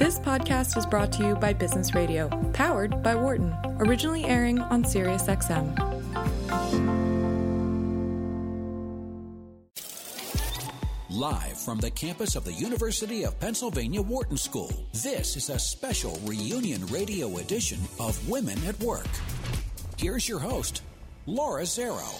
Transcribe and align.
This 0.00 0.18
podcast 0.18 0.78
is 0.78 0.86
brought 0.86 1.12
to 1.12 1.26
you 1.26 1.34
by 1.34 1.52
Business 1.52 1.94
Radio, 1.94 2.30
powered 2.54 3.02
by 3.02 3.14
Wharton, 3.14 3.54
originally 3.80 4.24
airing 4.24 4.58
on 4.58 4.82
SiriusXM. 4.82 5.76
Live 11.10 11.60
from 11.60 11.80
the 11.80 11.90
campus 11.90 12.34
of 12.34 12.46
the 12.46 12.52
University 12.54 13.24
of 13.24 13.38
Pennsylvania 13.38 14.00
Wharton 14.00 14.38
School, 14.38 14.72
this 14.94 15.36
is 15.36 15.50
a 15.50 15.58
special 15.58 16.18
reunion 16.24 16.86
radio 16.86 17.36
edition 17.36 17.80
of 17.98 18.26
Women 18.26 18.56
at 18.66 18.80
Work. 18.80 19.10
Here's 19.98 20.26
your 20.26 20.38
host, 20.38 20.80
Laura 21.26 21.64
Zarrow. 21.64 22.16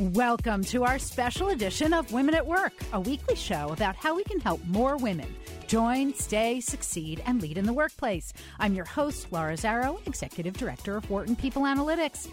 Welcome 0.00 0.64
to 0.64 0.82
our 0.82 0.98
special 0.98 1.50
edition 1.50 1.92
of 1.92 2.10
Women 2.12 2.34
at 2.34 2.44
Work, 2.44 2.72
a 2.92 2.98
weekly 2.98 3.36
show 3.36 3.68
about 3.68 3.94
how 3.94 4.16
we 4.16 4.24
can 4.24 4.40
help 4.40 4.60
more 4.64 4.96
women 4.96 5.32
join, 5.68 6.14
stay, 6.14 6.60
succeed, 6.60 7.22
and 7.26 7.42
lead 7.42 7.58
in 7.58 7.66
the 7.66 7.72
workplace. 7.72 8.32
I'm 8.58 8.74
your 8.74 8.86
host, 8.86 9.28
Laura 9.30 9.52
Zarrow, 9.52 10.04
Executive 10.06 10.56
Director 10.56 10.96
of 10.96 11.08
Wharton 11.10 11.36
People 11.36 11.62
Analytics. 11.62 12.28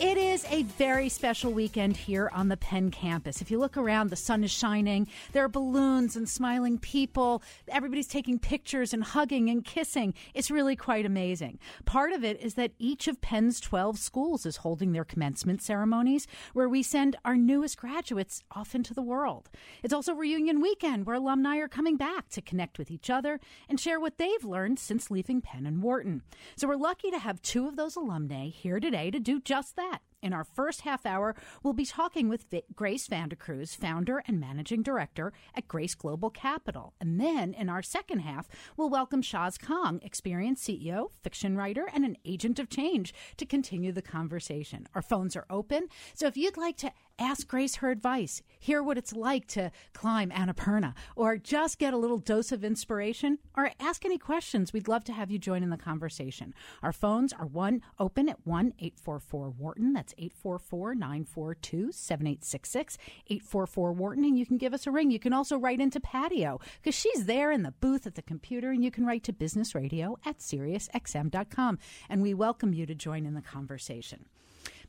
It 0.00 0.16
is 0.16 0.46
a 0.48 0.62
very 0.62 1.08
special 1.08 1.50
weekend 1.50 1.96
here 1.96 2.30
on 2.32 2.46
the 2.46 2.56
Penn 2.56 2.92
campus. 2.92 3.42
If 3.42 3.50
you 3.50 3.58
look 3.58 3.76
around, 3.76 4.10
the 4.10 4.16
sun 4.16 4.44
is 4.44 4.50
shining. 4.52 5.08
There 5.32 5.42
are 5.42 5.48
balloons 5.48 6.14
and 6.14 6.28
smiling 6.28 6.78
people. 6.78 7.42
Everybody's 7.66 8.06
taking 8.06 8.38
pictures 8.38 8.94
and 8.94 9.02
hugging 9.02 9.50
and 9.50 9.64
kissing. 9.64 10.14
It's 10.34 10.52
really 10.52 10.76
quite 10.76 11.04
amazing. 11.04 11.58
Part 11.84 12.12
of 12.12 12.22
it 12.22 12.40
is 12.40 12.54
that 12.54 12.74
each 12.78 13.08
of 13.08 13.20
Penn's 13.20 13.58
12 13.58 13.98
schools 13.98 14.46
is 14.46 14.58
holding 14.58 14.92
their 14.92 15.04
commencement 15.04 15.62
ceremonies 15.62 16.28
where 16.52 16.68
we 16.68 16.84
send 16.84 17.16
our 17.24 17.34
newest 17.34 17.76
graduates 17.76 18.44
off 18.52 18.76
into 18.76 18.94
the 18.94 19.02
world. 19.02 19.50
It's 19.82 19.92
also 19.92 20.14
reunion 20.14 20.60
weekend 20.60 21.06
where 21.06 21.16
alumni 21.16 21.56
are 21.56 21.66
coming 21.66 21.96
back 21.96 22.28
to 22.28 22.40
connect 22.40 22.78
with 22.78 22.92
each 22.92 23.10
other 23.10 23.40
and 23.68 23.80
share 23.80 23.98
what 23.98 24.18
they've 24.18 24.44
learned 24.44 24.78
since 24.78 25.10
leaving 25.10 25.40
Penn 25.40 25.66
and 25.66 25.82
Wharton. 25.82 26.22
So 26.54 26.68
we're 26.68 26.76
lucky 26.76 27.10
to 27.10 27.18
have 27.18 27.42
two 27.42 27.66
of 27.66 27.74
those 27.74 27.96
alumni 27.96 28.46
here 28.46 28.78
today 28.78 29.10
to 29.10 29.18
do 29.18 29.40
just 29.40 29.74
that 29.74 29.87
that. 29.90 30.07
In 30.20 30.32
our 30.32 30.42
first 30.42 30.80
half 30.80 31.06
hour, 31.06 31.36
we'll 31.62 31.74
be 31.74 31.84
talking 31.84 32.28
with 32.28 32.46
Grace 32.74 33.06
Vandecruze, 33.06 33.76
founder 33.76 34.24
and 34.26 34.40
managing 34.40 34.82
director 34.82 35.32
at 35.54 35.68
Grace 35.68 35.94
Global 35.94 36.28
Capital. 36.28 36.92
And 37.00 37.20
then 37.20 37.54
in 37.54 37.68
our 37.68 37.82
second 37.82 38.20
half, 38.20 38.48
we'll 38.76 38.90
welcome 38.90 39.22
Shaz 39.22 39.60
Kahng, 39.60 40.04
experienced 40.04 40.66
CEO, 40.66 41.10
fiction 41.22 41.56
writer, 41.56 41.88
and 41.94 42.04
an 42.04 42.16
agent 42.24 42.58
of 42.58 42.68
change 42.68 43.14
to 43.36 43.46
continue 43.46 43.92
the 43.92 44.02
conversation. 44.02 44.88
Our 44.92 45.02
phones 45.02 45.36
are 45.36 45.46
open, 45.48 45.86
so 46.14 46.26
if 46.26 46.36
you'd 46.36 46.56
like 46.56 46.76
to 46.78 46.90
ask 47.20 47.46
Grace 47.46 47.76
her 47.76 47.90
advice, 47.90 48.42
hear 48.58 48.82
what 48.82 48.98
it's 48.98 49.12
like 49.12 49.46
to 49.48 49.70
climb 49.92 50.30
Annapurna, 50.30 50.94
or 51.16 51.36
just 51.36 51.78
get 51.78 51.94
a 51.94 51.98
little 51.98 52.18
dose 52.18 52.52
of 52.52 52.64
inspiration, 52.64 53.38
or 53.56 53.70
ask 53.80 54.04
any 54.04 54.18
questions, 54.18 54.72
we'd 54.72 54.88
love 54.88 55.04
to 55.04 55.12
have 55.12 55.30
you 55.30 55.38
join 55.38 55.62
in 55.62 55.70
the 55.70 55.76
conversation. 55.76 56.54
Our 56.82 56.92
phones 56.92 57.32
are 57.32 57.46
one 57.46 57.82
open 58.00 58.28
at 58.28 58.44
1 58.44 58.74
844 58.78 59.50
Wharton. 59.50 60.07
844 60.16 60.94
942 60.94 61.92
7866, 61.92 62.98
844 63.26 63.92
Wharton, 63.92 64.24
and 64.24 64.38
you 64.38 64.46
can 64.46 64.58
give 64.58 64.72
us 64.72 64.86
a 64.86 64.90
ring. 64.90 65.10
You 65.10 65.18
can 65.18 65.32
also 65.32 65.58
write 65.58 65.80
into 65.80 66.00
Patio 66.00 66.60
because 66.80 66.94
she's 66.94 67.26
there 67.26 67.50
in 67.50 67.62
the 67.62 67.72
booth 67.72 68.06
at 68.06 68.14
the 68.14 68.22
computer, 68.22 68.70
and 68.70 68.84
you 68.84 68.90
can 68.90 69.04
write 69.04 69.24
to 69.24 69.32
business 69.32 69.74
radio 69.74 70.16
at 70.24 70.38
SiriusXM.com. 70.38 71.78
And 72.08 72.22
we 72.22 72.34
welcome 72.34 72.72
you 72.72 72.86
to 72.86 72.94
join 72.94 73.26
in 73.26 73.34
the 73.34 73.42
conversation. 73.42 74.26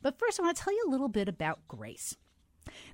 But 0.02 0.18
first, 0.18 0.40
I 0.40 0.42
want 0.44 0.56
to 0.56 0.62
tell 0.62 0.72
you 0.72 0.84
a 0.86 0.90
little 0.90 1.08
bit 1.08 1.28
about 1.28 1.66
Grace. 1.68 2.16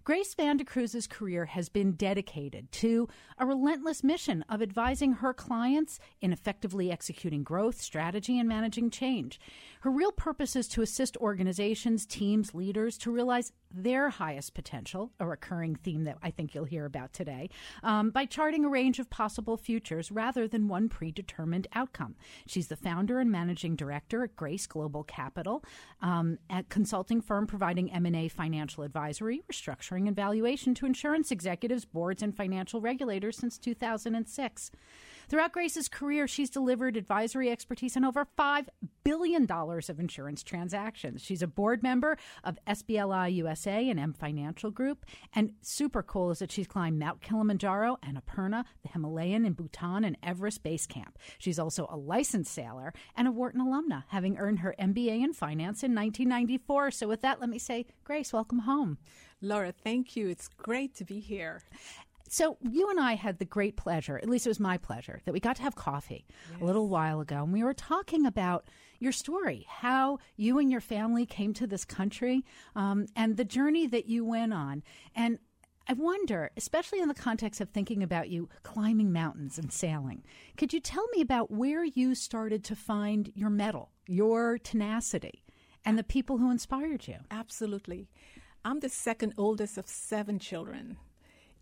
Grace 0.04 0.34
Vandecruze's 0.34 1.06
career 1.06 1.46
has 1.46 1.68
been 1.68 1.92
dedicated 1.92 2.70
to 2.72 3.08
a 3.38 3.46
relentless 3.46 4.04
mission 4.04 4.44
of 4.48 4.62
advising 4.62 5.14
her 5.14 5.34
clients 5.34 5.98
in 6.20 6.32
effectively 6.32 6.90
executing 6.90 7.42
growth, 7.42 7.80
strategy, 7.80 8.38
and 8.38 8.48
managing 8.48 8.90
change. 8.90 9.40
Her 9.80 9.90
real 9.90 10.12
purpose 10.12 10.56
is 10.56 10.68
to 10.68 10.82
assist 10.82 11.16
organizations, 11.18 12.06
teams, 12.06 12.54
leaders 12.54 12.96
to 12.98 13.10
realize 13.10 13.52
their 13.76 14.10
highest 14.10 14.54
potential, 14.54 15.12
a 15.20 15.26
recurring 15.26 15.76
theme 15.76 16.04
that 16.04 16.18
I 16.22 16.30
think 16.30 16.54
you'll 16.54 16.64
hear 16.64 16.86
about 16.86 17.12
today, 17.12 17.50
um, 17.82 18.10
by 18.10 18.24
charting 18.24 18.64
a 18.64 18.68
range 18.68 18.98
of 18.98 19.10
possible 19.10 19.56
futures 19.56 20.10
rather 20.10 20.48
than 20.48 20.68
one 20.68 20.88
predetermined 20.88 21.66
outcome. 21.74 22.16
She's 22.46 22.68
the 22.68 22.76
founder 22.76 23.18
and 23.18 23.30
managing 23.30 23.76
director 23.76 24.24
at 24.24 24.36
Grace 24.36 24.66
Global 24.66 25.04
Capital, 25.04 25.64
um, 26.00 26.38
a 26.50 26.62
consulting 26.64 27.20
firm 27.20 27.46
providing 27.46 27.92
M&A 27.92 28.28
financial 28.28 28.82
advisory, 28.82 29.42
restructuring, 29.50 30.06
and 30.06 30.16
valuation 30.16 30.74
to 30.74 30.86
insurance 30.86 31.30
executives, 31.30 31.84
boards, 31.84 32.22
and 32.22 32.36
financial 32.36 32.80
regulators 32.80 33.36
since 33.36 33.58
2006. 33.58 34.70
Throughout 35.28 35.50
Grace's 35.50 35.88
career, 35.88 36.28
she's 36.28 36.50
delivered 36.50 36.96
advisory 36.96 37.50
expertise 37.50 37.96
on 37.96 38.04
over 38.04 38.28
$5 38.38 38.68
billion 39.02 39.50
of 39.50 39.98
insurance 40.00 40.44
transactions. 40.44 41.20
She's 41.20 41.42
a 41.42 41.48
board 41.48 41.82
member 41.82 42.16
of 42.44 42.58
SBLI 42.68 43.34
USA 43.34 43.90
and 43.90 43.98
M 43.98 44.12
Financial 44.12 44.70
Group. 44.70 45.04
And 45.34 45.54
super 45.62 46.04
cool 46.04 46.30
is 46.30 46.38
that 46.38 46.52
she's 46.52 46.68
climbed 46.68 47.00
Mount 47.00 47.22
Kilimanjaro, 47.22 47.98
and 48.04 48.16
Annapurna, 48.16 48.64
the 48.84 48.88
Himalayan 48.88 49.44
in 49.44 49.54
Bhutan, 49.54 50.04
and 50.04 50.16
Everest 50.22 50.62
Base 50.62 50.86
Camp. 50.86 51.18
She's 51.38 51.58
also 51.58 51.88
a 51.90 51.96
licensed 51.96 52.54
sailor 52.54 52.92
and 53.16 53.26
a 53.26 53.32
Wharton 53.32 53.60
alumna, 53.60 54.04
having 54.08 54.38
earned 54.38 54.60
her 54.60 54.76
MBA 54.78 55.24
in 55.24 55.32
finance 55.32 55.82
in 55.82 55.92
1994. 55.92 56.92
So, 56.92 57.08
with 57.08 57.22
that, 57.22 57.40
let 57.40 57.48
me 57.48 57.58
say, 57.58 57.86
Grace, 58.04 58.32
welcome 58.32 58.60
home. 58.60 58.98
Laura, 59.42 59.72
thank 59.72 60.16
you. 60.16 60.28
It's 60.28 60.48
great 60.48 60.94
to 60.96 61.04
be 61.04 61.20
here. 61.20 61.62
So 62.28 62.56
you 62.62 62.90
and 62.90 62.98
I 62.98 63.14
had 63.14 63.38
the 63.38 63.44
great 63.44 63.76
pleasure, 63.76 64.18
at 64.18 64.28
least 64.28 64.46
it 64.46 64.50
was 64.50 64.60
my 64.60 64.78
pleasure, 64.78 65.20
that 65.24 65.32
we 65.32 65.40
got 65.40 65.56
to 65.56 65.62
have 65.62 65.74
coffee 65.74 66.26
yes. 66.50 66.60
a 66.60 66.64
little 66.64 66.88
while 66.88 67.20
ago, 67.20 67.42
and 67.42 67.52
we 67.52 67.62
were 67.62 67.74
talking 67.74 68.26
about 68.26 68.68
your 68.98 69.12
story, 69.12 69.66
how 69.68 70.18
you 70.36 70.58
and 70.58 70.70
your 70.70 70.80
family 70.80 71.26
came 71.26 71.52
to 71.54 71.66
this 71.66 71.84
country, 71.84 72.44
um, 72.74 73.06
and 73.14 73.36
the 73.36 73.44
journey 73.44 73.86
that 73.86 74.06
you 74.06 74.24
went 74.24 74.52
on. 74.52 74.82
And 75.14 75.38
I 75.88 75.92
wonder, 75.92 76.50
especially 76.56 77.00
in 77.00 77.08
the 77.08 77.14
context 77.14 77.60
of 77.60 77.68
thinking 77.68 78.02
about 78.02 78.28
you 78.28 78.48
climbing 78.64 79.12
mountains 79.12 79.56
and 79.56 79.72
sailing, 79.72 80.24
could 80.56 80.72
you 80.72 80.80
tell 80.80 81.06
me 81.14 81.20
about 81.20 81.50
where 81.50 81.84
you 81.84 82.16
started 82.16 82.64
to 82.64 82.74
find 82.74 83.30
your 83.36 83.50
mettle, 83.50 83.92
your 84.08 84.58
tenacity, 84.58 85.44
and 85.84 85.96
the 85.96 86.02
people 86.02 86.38
who 86.38 86.50
inspired 86.50 87.06
you? 87.06 87.18
Absolutely. 87.30 88.08
I'm 88.64 88.80
the 88.80 88.88
second 88.88 89.34
oldest 89.38 89.78
of 89.78 89.86
seven 89.86 90.40
children. 90.40 90.96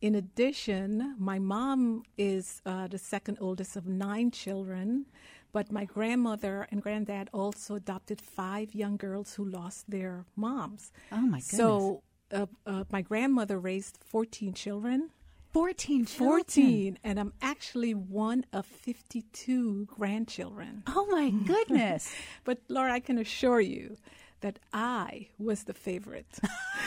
In 0.01 0.15
addition, 0.15 1.15
my 1.19 1.39
mom 1.39 2.03
is 2.19 2.61
uh, 2.67 2.87
the 2.89 2.99
second 2.99 3.39
oldest 3.41 3.77
of 3.77 3.87
nine 3.87 4.31
children, 4.31 5.07
but 5.53 5.73
my 5.73 5.85
grandmother 5.85 6.67
and 6.71 6.83
granddad 6.83 7.31
also 7.33 7.75
adopted 7.77 8.21
five 8.21 8.75
young 8.75 8.97
girls 8.97 9.35
who 9.35 9.45
lost 9.45 9.91
their 9.91 10.25
moms. 10.37 10.93
Oh, 11.11 11.17
my 11.17 11.39
goodness. 11.39 11.47
So 11.57 12.03
uh, 12.33 12.47
uh, 12.67 12.85
my 12.91 13.03
grandmother 13.03 13.59
raised 13.59 13.99
14 14.05 14.53
children. 14.53 15.11
14 15.53 16.05
children. 16.07 16.39
14. 16.41 16.99
And 17.05 17.21
I'm 17.21 17.33
actually 17.41 17.95
one 17.95 18.45
of 18.53 18.67
52 18.67 19.87
grandchildren. 19.87 20.83
Oh, 20.89 21.07
my 21.11 21.31
goodness. 21.47 22.13
but, 22.43 22.59
Laura, 22.69 22.93
I 22.93 23.01
can 23.01 23.19
assure 23.19 23.61
you 23.61 23.97
that 24.45 24.59
I 24.75 25.29
was 25.39 25.65
the 25.65 25.73
favorite. 25.73 26.39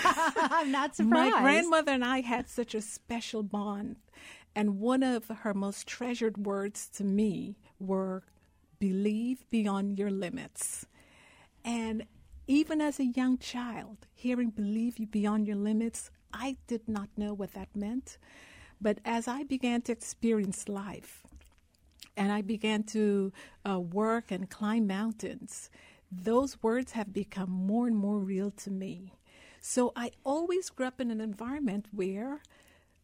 I'm 0.06 0.72
not 0.80 0.96
surprised. 0.96 1.34
My 1.34 1.42
grandmother 1.42 1.92
and 1.92 2.06
I 2.06 2.22
had 2.22 2.48
such 2.48 2.76
a 2.76 2.82
special 2.82 3.42
bond. 3.42 3.96
And 4.54 4.80
one 4.80 5.02
of 5.02 5.28
her 5.28 5.56
most 5.56 5.88
treasured 5.88 6.38
words 6.38 6.88
to 6.98 7.04
me 7.04 7.58
were 7.80 8.22
believe 8.78 9.50
beyond 9.50 9.98
your 9.98 10.12
limits. 10.12 10.86
And 11.66 12.06
even 12.46 12.80
as 12.80 13.00
a 13.00 13.06
young 13.06 13.40
child, 13.40 14.06
hearing 14.14 14.52
believe 14.52 15.00
you 15.00 15.08
beyond 15.08 15.48
your 15.48 15.58
limits, 15.58 16.12
I 16.32 16.58
did 16.68 16.88
not 16.88 17.10
know 17.18 17.34
what 17.34 17.56
that 17.56 17.76
meant. 17.76 18.20
But 18.80 19.00
as 19.04 19.28
I 19.28 19.42
began 19.42 19.82
to 19.84 19.92
experience 19.92 20.70
life 20.70 21.24
and 22.16 22.32
I 22.32 22.44
began 22.44 22.84
to 22.96 23.34
uh, 23.68 23.80
work 23.80 24.30
and 24.30 24.48
climb 24.48 24.86
mountains, 24.86 25.72
those 26.12 26.62
words 26.64 26.94
have 26.94 27.14
become 27.14 27.50
more 27.50 27.88
and 27.88 27.96
more 27.96 28.20
real 28.20 28.52
to 28.52 28.72
me. 28.72 29.14
So 29.60 29.92
I 29.96 30.12
always 30.24 30.70
grew 30.70 30.86
up 30.86 31.02
in 31.02 31.12
an 31.12 31.20
environment 31.20 31.88
where 31.92 32.42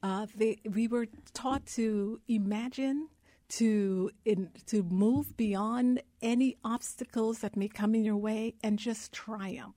uh, 0.01 0.27
they, 0.35 0.59
we 0.69 0.87
were 0.87 1.07
taught 1.33 1.65
to 1.65 2.19
imagine, 2.27 3.09
to 3.49 4.11
in, 4.25 4.49
to 4.67 4.83
move 4.83 5.35
beyond 5.35 6.01
any 6.21 6.57
obstacles 6.63 7.39
that 7.39 7.57
may 7.57 7.67
come 7.67 7.95
in 7.95 8.03
your 8.03 8.17
way, 8.17 8.55
and 8.63 8.79
just 8.79 9.11
triumph. 9.11 9.75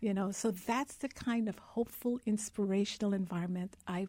You 0.00 0.14
know, 0.14 0.30
so 0.30 0.50
that's 0.50 0.96
the 0.96 1.08
kind 1.08 1.48
of 1.48 1.58
hopeful, 1.58 2.20
inspirational 2.24 3.14
environment 3.14 3.76
I 3.86 4.08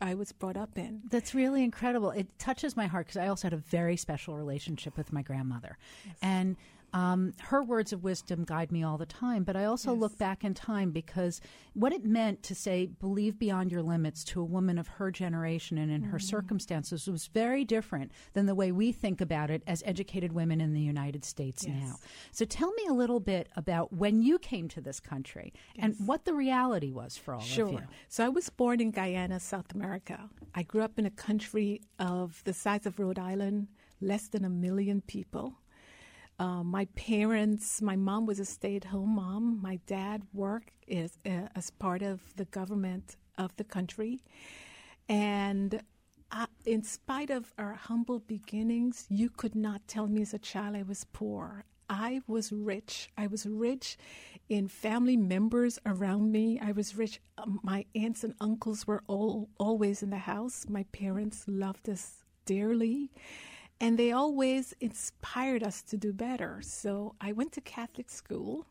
I 0.00 0.14
was 0.14 0.32
brought 0.32 0.56
up 0.56 0.78
in. 0.78 1.02
That's 1.10 1.34
really 1.34 1.64
incredible. 1.64 2.10
It 2.10 2.38
touches 2.38 2.76
my 2.76 2.86
heart 2.86 3.06
because 3.06 3.16
I 3.16 3.28
also 3.28 3.46
had 3.46 3.52
a 3.52 3.56
very 3.58 3.96
special 3.96 4.36
relationship 4.36 4.96
with 4.96 5.12
my 5.12 5.22
grandmother. 5.22 5.76
Yes. 6.06 6.16
And 6.22 6.56
Um, 6.94 7.34
her 7.40 7.62
words 7.62 7.92
of 7.92 8.02
wisdom 8.02 8.44
guide 8.44 8.72
me 8.72 8.82
all 8.82 8.96
the 8.96 9.04
time, 9.06 9.44
but 9.44 9.56
I 9.56 9.64
also 9.64 9.92
Yes. 9.92 10.00
look 10.00 10.18
back 10.18 10.42
in 10.42 10.54
time 10.54 10.90
because 10.90 11.40
what 11.74 11.92
it 11.92 12.02
meant 12.04 12.42
to 12.44 12.54
say 12.54 12.86
believe 12.86 13.38
beyond 13.38 13.70
your 13.70 13.82
limits 13.82 14.24
to 14.24 14.40
a 14.40 14.44
woman 14.44 14.78
of 14.78 14.88
her 14.88 15.10
generation 15.10 15.76
and 15.76 15.90
in 15.90 16.00
Mm-hmm. 16.02 16.10
her 16.12 16.18
circumstances 16.18 17.06
was 17.06 17.26
very 17.26 17.64
different 17.64 18.10
than 18.32 18.46
the 18.46 18.54
way 18.54 18.72
we 18.72 18.90
think 18.92 19.20
about 19.20 19.50
it 19.50 19.62
as 19.66 19.82
educated 19.84 20.32
women 20.32 20.60
in 20.62 20.72
the 20.72 20.80
United 20.80 21.24
States 21.26 21.66
Yes. 21.66 21.76
now. 21.78 21.96
So 22.32 22.44
tell 22.46 22.72
me 22.72 22.86
a 22.88 22.94
little 22.94 23.20
bit 23.20 23.48
about 23.54 23.92
when 23.92 24.22
you 24.22 24.38
came 24.38 24.66
to 24.68 24.80
this 24.80 24.98
country 24.98 25.52
and 25.78 25.94
what 26.06 26.24
the 26.24 26.32
reality 26.34 26.90
was 26.90 27.16
for 27.18 27.34
all 27.34 27.40
of 27.40 27.46
Sure. 27.46 27.70
you. 27.70 27.82
So 28.08 28.24
I 28.24 28.28
was 28.30 28.48
born 28.48 28.80
in 28.80 28.92
Guyana, 28.92 29.40
South 29.40 29.74
America. 29.74 30.30
I 30.54 30.62
grew 30.62 30.80
up 30.82 30.98
in 30.98 31.04
a 31.06 31.10
country 31.10 31.82
of 31.98 32.42
the 32.44 32.54
size 32.54 32.86
of 32.86 32.98
Rhode 32.98 33.18
Island, 33.18 33.68
less 34.00 34.28
than 34.28 34.44
a 34.44 34.50
million 34.50 35.02
people. 35.02 35.58
Uh, 36.38 36.62
my 36.62 36.84
parents, 36.94 37.82
my 37.82 37.96
mom 37.96 38.24
was 38.24 38.38
a 38.38 38.44
stay 38.44 38.76
at 38.76 38.84
home 38.84 39.16
mom. 39.16 39.60
My 39.60 39.80
dad 39.86 40.22
worked 40.32 40.70
as, 40.90 41.18
uh, 41.26 41.48
as 41.56 41.70
part 41.70 42.02
of 42.02 42.20
the 42.36 42.44
government 42.46 43.16
of 43.36 43.56
the 43.56 43.64
country. 43.64 44.20
And 45.08 45.80
uh, 46.30 46.46
in 46.64 46.82
spite 46.82 47.30
of 47.30 47.52
our 47.58 47.74
humble 47.74 48.20
beginnings, 48.20 49.06
you 49.08 49.30
could 49.30 49.56
not 49.56 49.86
tell 49.88 50.06
me 50.06 50.22
as 50.22 50.34
a 50.34 50.38
child 50.38 50.76
I 50.76 50.82
was 50.82 51.04
poor. 51.12 51.64
I 51.90 52.20
was 52.26 52.52
rich. 52.52 53.10
I 53.16 53.26
was 53.26 53.46
rich 53.46 53.96
in 54.48 54.68
family 54.68 55.16
members 55.16 55.78
around 55.86 56.30
me. 56.30 56.60
I 56.60 56.72
was 56.72 56.96
rich. 56.96 57.20
Um, 57.38 57.60
my 57.62 57.86
aunts 57.94 58.24
and 58.24 58.34
uncles 58.40 58.86
were 58.86 59.02
all, 59.06 59.48
always 59.58 60.02
in 60.02 60.10
the 60.10 60.18
house. 60.18 60.66
My 60.68 60.84
parents 60.92 61.44
loved 61.46 61.88
us 61.88 62.24
dearly. 62.44 63.10
And 63.80 63.98
they 63.98 64.12
always 64.12 64.74
inspired 64.80 65.62
us 65.62 65.82
to 65.82 65.96
do 65.96 66.12
better. 66.12 66.60
So 66.62 67.14
I 67.20 67.32
went 67.32 67.52
to 67.52 67.60
Catholic 67.60 68.10
school. 68.10 68.66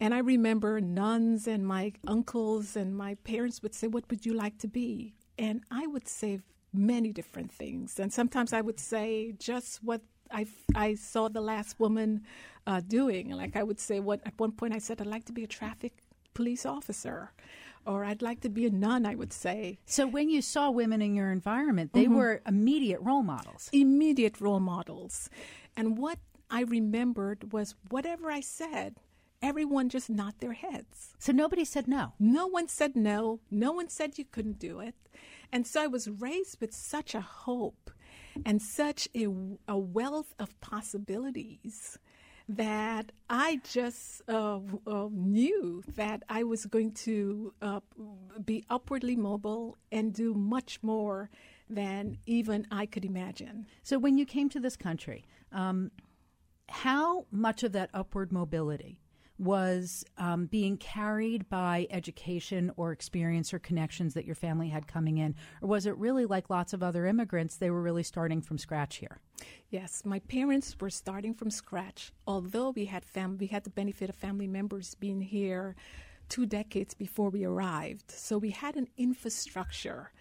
And 0.00 0.12
I 0.12 0.18
remember 0.18 0.80
nuns 0.80 1.46
and 1.46 1.66
my 1.66 1.92
uncles 2.06 2.76
and 2.76 2.96
my 2.96 3.14
parents 3.16 3.62
would 3.62 3.74
say, 3.74 3.86
What 3.86 4.08
would 4.10 4.26
you 4.26 4.34
like 4.34 4.58
to 4.58 4.68
be? 4.68 5.14
And 5.38 5.62
I 5.70 5.86
would 5.86 6.08
say 6.08 6.40
many 6.72 7.12
different 7.12 7.52
things. 7.52 8.00
And 8.00 8.12
sometimes 8.12 8.52
I 8.52 8.60
would 8.60 8.80
say 8.80 9.34
just 9.38 9.82
what 9.84 10.02
I, 10.30 10.46
I 10.74 10.94
saw 10.94 11.28
the 11.28 11.40
last 11.40 11.78
woman 11.78 12.22
uh, 12.66 12.80
doing. 12.86 13.30
Like 13.30 13.56
I 13.56 13.62
would 13.62 13.78
say, 13.78 14.00
what 14.00 14.20
at 14.26 14.34
one 14.38 14.52
point 14.52 14.74
I 14.74 14.78
said, 14.78 15.00
I'd 15.00 15.06
like 15.06 15.24
to 15.26 15.32
be 15.32 15.44
a 15.44 15.48
traffic 15.48 15.92
police 16.34 16.66
officer, 16.66 17.30
or 17.86 18.04
I'd 18.04 18.22
like 18.22 18.40
to 18.42 18.48
be 18.48 18.66
a 18.66 18.70
nun, 18.70 19.04
I 19.06 19.14
would 19.14 19.32
say. 19.32 19.78
So 19.86 20.06
when 20.06 20.28
you 20.30 20.40
saw 20.42 20.70
women 20.70 21.02
in 21.02 21.14
your 21.14 21.30
environment, 21.32 21.92
they 21.92 22.04
Mm-hmm. 22.04 22.14
were 22.16 22.42
immediate 22.46 23.00
role 23.00 23.22
models. 23.22 23.68
immediate 23.72 24.40
role 24.40 24.60
models. 24.60 25.28
And 25.76 25.98
what 25.98 26.18
I 26.50 26.62
remembered 26.62 27.52
was 27.52 27.74
whatever 27.90 28.30
I 28.30 28.40
said, 28.40 28.96
everyone 29.42 29.88
just 29.88 30.08
nodded 30.08 30.40
their 30.40 30.52
heads. 30.52 31.14
So 31.18 31.32
nobody 31.32 31.64
said 31.64 31.86
no. 31.88 32.12
No 32.18 32.46
one 32.46 32.68
said 32.68 32.96
no. 32.96 33.40
No 33.50 33.72
one 33.72 33.88
said 33.88 34.18
you 34.18 34.24
couldn't 34.24 34.58
do 34.58 34.80
it. 34.80 34.94
And 35.52 35.66
so 35.66 35.82
I 35.82 35.86
was 35.86 36.08
raised 36.08 36.60
with 36.60 36.72
such 36.74 37.14
a 37.14 37.20
hope 37.20 37.90
and 38.44 38.60
such 38.60 39.08
a, 39.14 39.26
a 39.68 39.78
wealth 39.78 40.34
of 40.38 40.58
possibilities 40.60 41.98
that 42.48 43.12
I 43.30 43.60
just 43.64 44.22
uh, 44.28 44.60
uh, 44.86 45.08
knew 45.10 45.82
that 45.94 46.22
I 46.28 46.42
was 46.42 46.66
going 46.66 46.92
to 46.92 47.54
uh, 47.62 47.80
be 48.44 48.64
upwardly 48.68 49.16
mobile 49.16 49.78
and 49.90 50.12
do 50.12 50.34
much 50.34 50.82
more 50.82 51.30
than 51.70 52.18
even 52.26 52.66
I 52.70 52.86
could 52.86 53.04
imagine. 53.04 53.66
So 53.82 53.98
when 53.98 54.18
you 54.18 54.26
came 54.26 54.48
to 54.50 54.60
this 54.60 54.76
country, 54.76 55.24
um, 55.52 55.90
how 56.68 57.26
much 57.30 57.62
of 57.62 57.72
that 57.72 57.90
upward 57.94 58.32
mobility 58.32 58.98
was 59.38 60.04
um, 60.16 60.46
being 60.46 60.76
carried 60.76 61.48
by 61.48 61.86
education 61.90 62.70
or 62.76 62.92
experience 62.92 63.52
or 63.52 63.58
connections 63.58 64.14
that 64.14 64.24
your 64.24 64.34
family 64.34 64.68
had 64.68 64.86
coming 64.86 65.18
in? 65.18 65.34
Or 65.60 65.68
was 65.68 65.86
it 65.86 65.96
really 65.96 66.24
like 66.24 66.50
lots 66.50 66.72
of 66.72 66.82
other 66.82 67.06
immigrants, 67.06 67.56
they 67.56 67.70
were 67.70 67.82
really 67.82 68.04
starting 68.04 68.40
from 68.40 68.58
scratch 68.58 68.96
here? 68.96 69.18
Yes, 69.70 70.02
my 70.04 70.20
parents 70.20 70.76
were 70.80 70.90
starting 70.90 71.34
from 71.34 71.50
scratch. 71.50 72.12
Although 72.26 72.70
we 72.70 72.84
had 72.84 73.04
fam- 73.04 73.38
we 73.38 73.48
had 73.48 73.64
the 73.64 73.70
benefit 73.70 74.08
of 74.08 74.14
family 74.14 74.46
members 74.46 74.94
being 74.94 75.20
here 75.20 75.74
two 76.28 76.46
decades 76.46 76.94
before 76.94 77.28
we 77.30 77.44
arrived, 77.44 78.10
so 78.10 78.38
we 78.38 78.50
had 78.50 78.76
an 78.76 78.88
infrastructure 78.96 80.12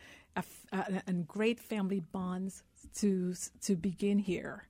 and 1.07 1.27
great 1.27 1.59
family 1.59 1.99
bonds 1.99 2.63
to 2.95 3.33
to 3.61 3.75
begin 3.75 4.19
here. 4.19 4.67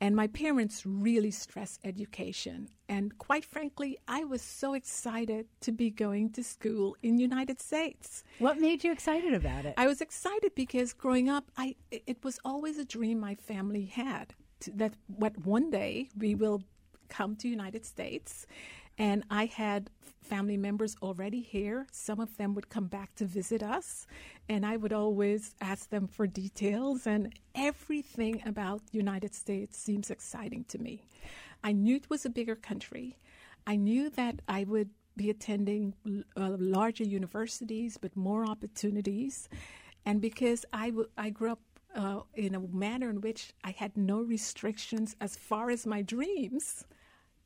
And 0.00 0.14
my 0.14 0.28
parents 0.28 0.86
really 0.86 1.32
stress 1.32 1.78
education. 1.82 2.68
And 2.88 3.18
quite 3.18 3.44
frankly, 3.44 3.98
I 4.06 4.24
was 4.24 4.42
so 4.42 4.74
excited 4.74 5.46
to 5.60 5.72
be 5.72 5.90
going 5.90 6.30
to 6.30 6.44
school 6.44 6.96
in 7.02 7.18
United 7.18 7.60
States. 7.60 8.22
What 8.38 8.60
made 8.60 8.84
you 8.84 8.92
excited 8.92 9.34
about 9.34 9.66
it? 9.66 9.74
I 9.76 9.86
was 9.88 10.00
excited 10.00 10.54
because 10.54 10.92
growing 10.92 11.28
up, 11.28 11.50
I 11.56 11.74
it 11.90 12.22
was 12.22 12.38
always 12.44 12.78
a 12.78 12.84
dream 12.84 13.18
my 13.18 13.34
family 13.34 13.86
had 13.86 14.34
to, 14.60 14.70
that 14.72 14.94
what 15.08 15.36
one 15.44 15.68
day 15.70 16.08
we 16.16 16.34
will 16.34 16.62
come 17.08 17.34
to 17.36 17.48
United 17.48 17.84
States, 17.84 18.46
and 18.98 19.24
I 19.30 19.46
had 19.46 19.90
family 20.20 20.56
members 20.56 20.96
already 21.00 21.40
here. 21.40 21.86
Some 21.92 22.20
of 22.20 22.36
them 22.36 22.54
would 22.54 22.68
come 22.68 22.86
back 22.86 23.14
to 23.14 23.24
visit 23.24 23.62
us, 23.62 24.06
and 24.48 24.66
I 24.66 24.76
would 24.76 24.92
always 24.92 25.54
ask 25.60 25.88
them 25.88 26.06
for 26.06 26.26
details. 26.26 27.06
And 27.06 27.32
everything 27.54 28.42
about 28.44 28.82
the 28.90 28.98
United 28.98 29.34
States 29.34 29.78
seems 29.78 30.10
exciting 30.10 30.64
to 30.68 30.78
me. 30.78 31.04
I 31.62 31.72
knew 31.72 31.96
it 31.96 32.10
was 32.10 32.26
a 32.26 32.30
bigger 32.30 32.56
country. 32.56 33.18
I 33.66 33.76
knew 33.76 34.10
that 34.10 34.42
I 34.48 34.64
would 34.64 34.90
be 35.16 35.30
attending 35.30 35.94
uh, 36.36 36.56
larger 36.58 37.04
universities, 37.04 37.96
but 37.96 38.16
more 38.16 38.44
opportunities. 38.44 39.48
And 40.04 40.20
because 40.20 40.64
I, 40.72 40.90
w- 40.90 41.08
I 41.16 41.30
grew 41.30 41.52
up 41.52 41.60
uh, 41.94 42.20
in 42.34 42.54
a 42.54 42.60
manner 42.60 43.10
in 43.10 43.20
which 43.20 43.52
I 43.64 43.70
had 43.72 43.96
no 43.96 44.20
restrictions 44.20 45.16
as 45.20 45.36
far 45.36 45.70
as 45.70 45.86
my 45.86 46.02
dreams, 46.02 46.84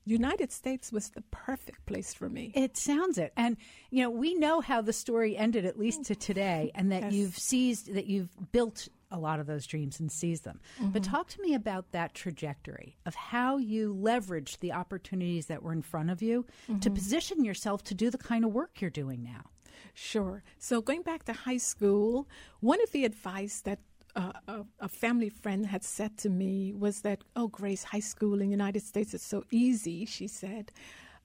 United 0.04 0.52
States 0.52 0.90
was 0.92 1.10
the 1.10 1.22
perfect 1.30 1.86
place 1.86 2.12
for 2.12 2.28
me. 2.28 2.52
It 2.54 2.76
sounds 2.76 3.18
it. 3.18 3.32
And, 3.36 3.56
you 3.90 4.02
know, 4.02 4.10
we 4.10 4.34
know 4.34 4.60
how 4.60 4.82
the 4.82 4.92
story 4.92 5.36
ended, 5.36 5.64
at 5.64 5.78
least 5.78 6.04
to 6.06 6.14
today, 6.14 6.70
and 6.74 6.90
that 6.92 7.04
Yes. 7.04 7.12
you've 7.12 7.38
seized, 7.38 7.94
that 7.94 8.06
you've 8.06 8.52
built 8.52 8.88
a 9.10 9.18
lot 9.18 9.38
of 9.40 9.46
those 9.46 9.66
dreams 9.66 10.00
and 10.00 10.10
seized 10.10 10.44
them. 10.44 10.58
But 10.80 11.02
mm-hmm. 11.02 11.12
talk 11.12 11.28
to 11.28 11.42
me 11.42 11.54
about 11.54 11.92
that 11.92 12.14
trajectory 12.14 12.96
of 13.04 13.14
how 13.14 13.58
you 13.58 13.94
leveraged 13.94 14.60
the 14.60 14.72
opportunities 14.72 15.46
that 15.46 15.62
were 15.62 15.72
in 15.72 15.82
front 15.82 16.10
of 16.10 16.22
you 16.22 16.46
to 16.66 16.72
mm-hmm. 16.72 16.94
position 16.94 17.44
yourself 17.44 17.84
to 17.84 17.94
do 17.94 18.10
the 18.10 18.18
kind 18.18 18.44
of 18.44 18.52
work 18.52 18.80
you're 18.80 18.90
doing 18.90 19.22
now. 19.22 19.50
Sure. 19.94 20.42
So 20.58 20.80
going 20.80 21.02
back 21.02 21.24
to 21.24 21.32
high 21.32 21.58
school, 21.58 22.26
one 22.60 22.82
of 22.82 22.92
the 22.92 23.04
advice 23.04 23.60
that 23.60 23.80
uh, 24.16 24.32
a, 24.48 24.64
a 24.80 24.88
family 24.88 25.28
friend 25.28 25.66
had 25.66 25.84
said 25.84 26.16
to 26.18 26.30
me 26.30 26.72
was 26.72 27.00
that, 27.02 27.22
"Oh, 27.36 27.48
Grace, 27.48 27.84
high 27.84 28.00
school 28.00 28.34
in 28.34 28.48
the 28.48 28.50
United 28.50 28.82
States 28.82 29.14
is 29.14 29.22
so 29.22 29.44
easy." 29.50 30.04
She 30.04 30.26
said, 30.28 30.72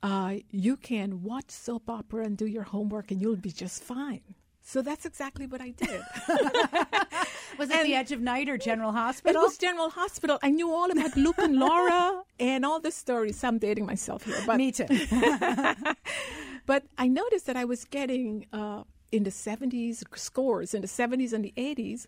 uh, 0.03 0.35
"You 0.51 0.77
can 0.77 1.23
watch 1.23 1.50
soap 1.50 1.89
opera 1.89 2.25
and 2.25 2.38
do 2.38 2.45
your 2.45 2.63
homework, 2.63 3.12
and 3.12 3.21
you'll 3.21 3.35
be 3.35 3.51
just 3.51 3.83
fine." 3.83 4.35
So 4.62 4.81
that's 4.81 5.05
exactly 5.05 5.47
what 5.47 5.62
I 5.62 5.69
did. 5.69 6.01
Was 7.57 7.69
it 7.71 7.83
the 7.83 7.95
Edge 7.95 8.12
of 8.12 8.19
Night 8.19 8.50
or 8.50 8.57
General 8.57 8.91
Hospital? 8.91 9.41
It 9.41 9.45
was 9.45 9.57
General 9.57 9.89
Hospital. 9.89 10.38
I 10.43 10.50
knew 10.51 10.69
all 10.71 10.91
about 10.91 11.15
Luke 11.15 11.38
and 11.38 11.55
Laura 11.57 12.21
and 12.38 12.65
all 12.65 12.81
the 12.81 12.91
stories. 12.91 13.41
I'm 13.45 13.59
dating 13.59 13.85
myself 13.85 14.25
here, 14.25 14.38
but 14.45 14.57
me 14.57 14.73
too. 14.73 14.85
But 16.67 16.83
I 16.97 17.07
noticed 17.07 17.47
that 17.47 17.55
I 17.55 17.65
was 17.65 17.85
getting 17.85 18.45
uh, 18.53 18.83
in 19.12 19.23
the 19.23 19.31
70s 19.31 20.03
scores, 20.15 20.73
in 20.73 20.81
the 20.81 20.88
70s 20.88 21.33
and 21.33 21.43
the 21.43 21.53
80s. 21.57 22.05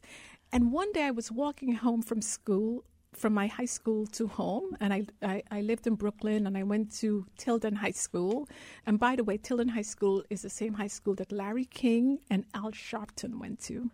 And 0.52 0.72
one 0.72 0.92
day 0.94 1.04
I 1.04 1.12
was 1.12 1.32
walking 1.32 1.74
home 1.74 2.02
from 2.02 2.22
school, 2.22 2.84
from 3.14 3.34
my 3.34 3.46
high 3.46 3.66
school 3.66 4.08
to 4.08 4.28
home, 4.28 4.76
and 4.80 4.92
I, 4.92 5.06
I, 5.22 5.44
I 5.52 5.62
lived 5.62 5.86
in 5.86 5.94
Brooklyn 5.94 6.48
and 6.48 6.58
I 6.58 6.64
went 6.64 6.92
to 7.00 7.28
Tilden 7.38 7.76
High 7.76 7.92
School. 7.92 8.50
And 8.88 9.00
by 9.00 9.16
the 9.16 9.24
way, 9.24 9.38
Tilden 9.38 9.70
High 9.70 9.84
School 9.84 10.24
is 10.32 10.42
the 10.42 10.50
same 10.50 10.74
high 10.74 10.88
school 10.88 11.14
that 11.16 11.32
Larry 11.32 11.66
King 11.66 12.20
and 12.32 12.46
Al 12.56 12.72
Sharpton 12.72 13.40
went 13.40 13.60
to 13.64 13.92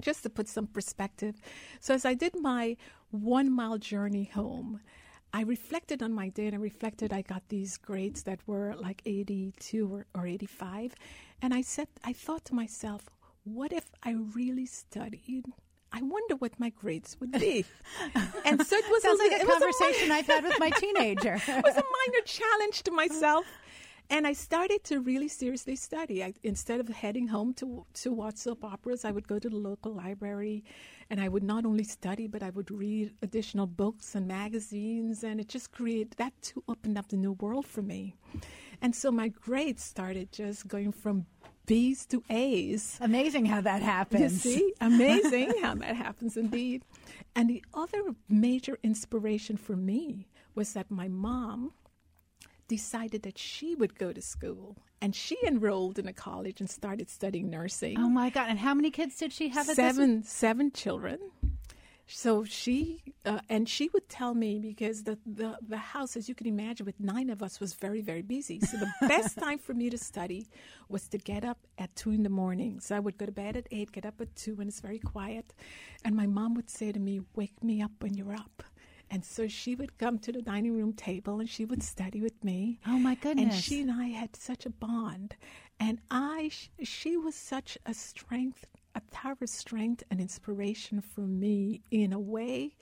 just 0.00 0.22
to 0.22 0.30
put 0.30 0.46
some 0.46 0.66
perspective. 0.66 1.36
So 1.80 1.94
as 1.94 2.04
I 2.04 2.14
did 2.14 2.34
my 2.38 2.76
one 3.10 3.50
mile 3.50 3.78
journey 3.78 4.24
home, 4.24 4.80
I 5.32 5.42
reflected 5.42 6.02
on 6.02 6.12
my 6.12 6.28
day 6.28 6.46
and 6.46 6.54
I 6.54 6.58
reflected 6.58 7.12
I 7.12 7.22
got 7.22 7.48
these 7.48 7.76
grades 7.76 8.22
that 8.24 8.40
were 8.46 8.74
like 8.76 9.02
82 9.04 9.92
or, 9.92 10.06
or 10.14 10.26
85. 10.26 10.94
And 11.42 11.52
I 11.52 11.62
said, 11.62 11.88
I 12.04 12.12
thought 12.12 12.44
to 12.46 12.54
myself, 12.54 13.08
what 13.44 13.72
if 13.72 13.90
I 14.02 14.12
really 14.34 14.66
studied? 14.66 15.44
I 15.92 16.02
wonder 16.02 16.36
what 16.36 16.58
my 16.60 16.70
grades 16.70 17.16
would 17.20 17.32
be. 17.32 17.64
and 18.44 18.64
so 18.66 18.76
it 18.76 18.84
was 18.90 19.02
Sounds 19.02 19.18
like 19.18 19.32
a 19.32 19.36
it 19.36 19.46
was 19.46 19.58
conversation 19.58 20.08
minor- 20.08 20.18
I've 20.20 20.26
had 20.26 20.44
with 20.44 20.58
my 20.58 20.70
teenager. 20.70 21.34
it 21.48 21.64
was 21.64 21.76
a 21.76 21.82
minor 21.98 22.24
challenge 22.24 22.82
to 22.84 22.90
myself. 22.90 23.46
And 24.10 24.26
I 24.26 24.32
started 24.32 24.84
to 24.84 25.00
really 25.00 25.28
seriously 25.28 25.76
study. 25.76 26.24
I, 26.24 26.32
instead 26.42 26.80
of 26.80 26.88
heading 26.88 27.28
home 27.28 27.52
to 27.54 27.84
to 28.02 28.10
watch 28.10 28.36
soap 28.36 28.64
operas, 28.64 29.04
I 29.04 29.10
would 29.10 29.28
go 29.28 29.38
to 29.38 29.50
the 29.50 29.56
local 29.56 29.92
library, 29.92 30.64
and 31.10 31.20
I 31.20 31.28
would 31.28 31.42
not 31.42 31.66
only 31.66 31.84
study, 31.84 32.26
but 32.26 32.42
I 32.42 32.48
would 32.48 32.70
read 32.70 33.12
additional 33.20 33.66
books 33.66 34.14
and 34.14 34.26
magazines, 34.26 35.24
and 35.24 35.38
it 35.40 35.48
just 35.48 35.72
created 35.72 36.12
that 36.16 36.32
too 36.40 36.64
opened 36.68 36.96
up 36.96 37.08
the 37.08 37.18
new 37.18 37.32
world 37.32 37.66
for 37.66 37.82
me. 37.82 38.14
And 38.80 38.94
so 38.96 39.10
my 39.10 39.28
grades 39.28 39.82
started 39.84 40.32
just 40.32 40.66
going 40.66 40.92
from 40.92 41.26
B's 41.68 42.06
to 42.06 42.22
A's. 42.30 42.98
Amazing 43.00 43.44
how 43.44 43.60
that 43.60 43.82
happens. 43.82 44.44
You 44.44 44.52
see, 44.52 44.74
amazing 44.80 45.52
how 45.62 45.74
that 45.76 45.94
happens 45.96 46.36
indeed. 46.36 46.82
And 47.36 47.48
the 47.48 47.62
other 47.74 48.14
major 48.28 48.78
inspiration 48.82 49.56
for 49.56 49.76
me 49.76 50.26
was 50.54 50.72
that 50.72 50.90
my 50.90 51.08
mom 51.08 51.72
decided 52.66 53.22
that 53.22 53.38
she 53.38 53.74
would 53.74 53.98
go 53.98 54.12
to 54.12 54.20
school 54.20 54.76
and 55.00 55.14
she 55.14 55.36
enrolled 55.46 55.98
in 55.98 56.08
a 56.08 56.12
college 56.12 56.60
and 56.60 56.68
started 56.68 57.08
studying 57.08 57.48
nursing. 57.50 57.98
Oh 57.98 58.08
my 58.08 58.30
God. 58.30 58.46
And 58.48 58.58
how 58.58 58.74
many 58.74 58.90
kids 58.90 59.16
did 59.16 59.32
she 59.32 59.48
have 59.48 59.66
seven, 59.66 60.22
seven 60.24 60.72
children. 60.72 61.18
So 62.10 62.42
she 62.42 63.02
uh, 63.26 63.40
and 63.50 63.68
she 63.68 63.90
would 63.92 64.08
tell 64.08 64.34
me 64.34 64.58
because 64.58 65.04
the, 65.04 65.18
the 65.26 65.58
the 65.60 65.76
house, 65.76 66.16
as 66.16 66.26
you 66.28 66.34
can 66.34 66.46
imagine, 66.46 66.86
with 66.86 66.98
nine 66.98 67.28
of 67.28 67.42
us 67.42 67.60
was 67.60 67.74
very 67.74 68.00
very 68.00 68.22
busy. 68.22 68.60
So 68.60 68.78
the 68.78 68.90
best 69.08 69.38
time 69.38 69.58
for 69.58 69.74
me 69.74 69.90
to 69.90 69.98
study 69.98 70.48
was 70.88 71.06
to 71.08 71.18
get 71.18 71.44
up 71.44 71.58
at 71.76 71.94
two 71.94 72.10
in 72.10 72.22
the 72.22 72.30
morning. 72.30 72.80
So 72.80 72.96
I 72.96 72.98
would 73.00 73.18
go 73.18 73.26
to 73.26 73.32
bed 73.32 73.56
at 73.56 73.66
eight, 73.70 73.92
get 73.92 74.06
up 74.06 74.20
at 74.22 74.34
two 74.34 74.54
when 74.54 74.68
it's 74.68 74.80
very 74.80 74.98
quiet, 74.98 75.52
and 76.02 76.16
my 76.16 76.26
mom 76.26 76.54
would 76.54 76.70
say 76.70 76.92
to 76.92 76.98
me, 76.98 77.20
"Wake 77.36 77.62
me 77.62 77.82
up 77.82 77.92
when 78.00 78.14
you're 78.14 78.34
up." 78.34 78.62
And 79.10 79.24
so 79.24 79.48
she 79.48 79.74
would 79.74 79.96
come 79.98 80.18
to 80.18 80.32
the 80.32 80.42
dining 80.42 80.76
room 80.76 80.92
table 80.92 81.40
and 81.40 81.48
she 81.48 81.64
would 81.64 81.82
study 81.82 82.20
with 82.20 82.44
me. 82.44 82.78
Oh 82.86 82.98
my 82.98 83.14
goodness. 83.14 83.54
And 83.54 83.54
she 83.54 83.80
and 83.80 83.90
I 83.90 84.08
had 84.08 84.36
such 84.36 84.66
a 84.66 84.70
bond. 84.70 85.34
And 85.80 85.98
I, 86.10 86.50
she 86.82 87.16
was 87.16 87.34
such 87.34 87.78
a 87.86 87.94
strength 87.94 88.66
a 88.98 89.14
tower 89.14 89.36
of 89.40 89.48
strength 89.48 90.02
and 90.10 90.20
inspiration 90.20 91.00
for 91.00 91.20
me 91.20 91.82
in 91.90 92.12
a 92.12 92.18
way 92.18 92.76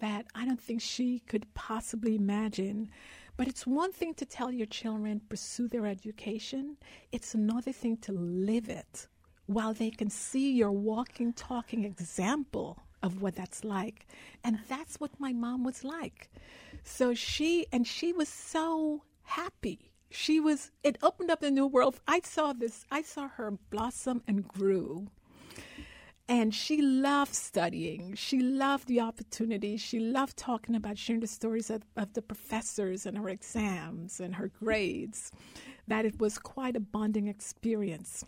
that 0.00 0.26
I 0.34 0.44
don't 0.44 0.60
think 0.60 0.80
she 0.80 1.20
could 1.20 1.46
possibly 1.54 2.16
imagine. 2.16 2.90
But 3.36 3.48
it's 3.48 3.66
one 3.66 3.92
thing 3.92 4.14
to 4.14 4.26
tell 4.26 4.52
your 4.52 4.66
children 4.66 5.22
pursue 5.28 5.68
their 5.68 5.86
education, 5.86 6.76
it's 7.10 7.34
another 7.34 7.72
thing 7.72 7.96
to 7.98 8.12
live 8.12 8.68
it 8.68 9.08
while 9.46 9.72
they 9.72 9.90
can 9.90 10.10
see 10.10 10.52
your 10.52 10.72
walking, 10.72 11.32
talking 11.32 11.84
example 11.84 12.78
of 13.02 13.22
what 13.22 13.34
that's 13.34 13.64
like. 13.64 14.06
And 14.44 14.58
that's 14.68 15.00
what 15.00 15.18
my 15.18 15.32
mom 15.32 15.64
was 15.64 15.82
like. 15.82 16.30
So 16.84 17.14
she, 17.14 17.66
and 17.72 17.86
she 17.86 18.12
was 18.12 18.28
so 18.28 19.04
happy. 19.22 19.90
She 20.10 20.38
was, 20.38 20.70
it 20.82 20.98
opened 21.02 21.30
up 21.30 21.42
a 21.42 21.50
new 21.50 21.66
world. 21.66 22.00
I 22.06 22.20
saw 22.20 22.52
this, 22.52 22.84
I 22.90 23.00
saw 23.02 23.28
her 23.28 23.52
blossom 23.70 24.22
and 24.28 24.46
grew 24.46 25.08
and 26.28 26.54
she 26.54 26.80
loved 26.80 27.34
studying. 27.34 28.14
She 28.14 28.40
loved 28.40 28.86
the 28.86 29.00
opportunity. 29.00 29.76
She 29.76 29.98
loved 29.98 30.36
talking 30.36 30.74
about 30.74 30.96
sharing 30.96 31.20
the 31.20 31.26
stories 31.26 31.68
of, 31.68 31.82
of 31.96 32.14
the 32.14 32.22
professors 32.22 33.06
and 33.06 33.18
her 33.18 33.28
exams 33.28 34.20
and 34.20 34.36
her 34.36 34.48
grades. 34.48 35.32
That 35.88 36.06
it 36.06 36.20
was 36.20 36.38
quite 36.38 36.76
a 36.76 36.80
bonding 36.80 37.26
experience. 37.26 38.24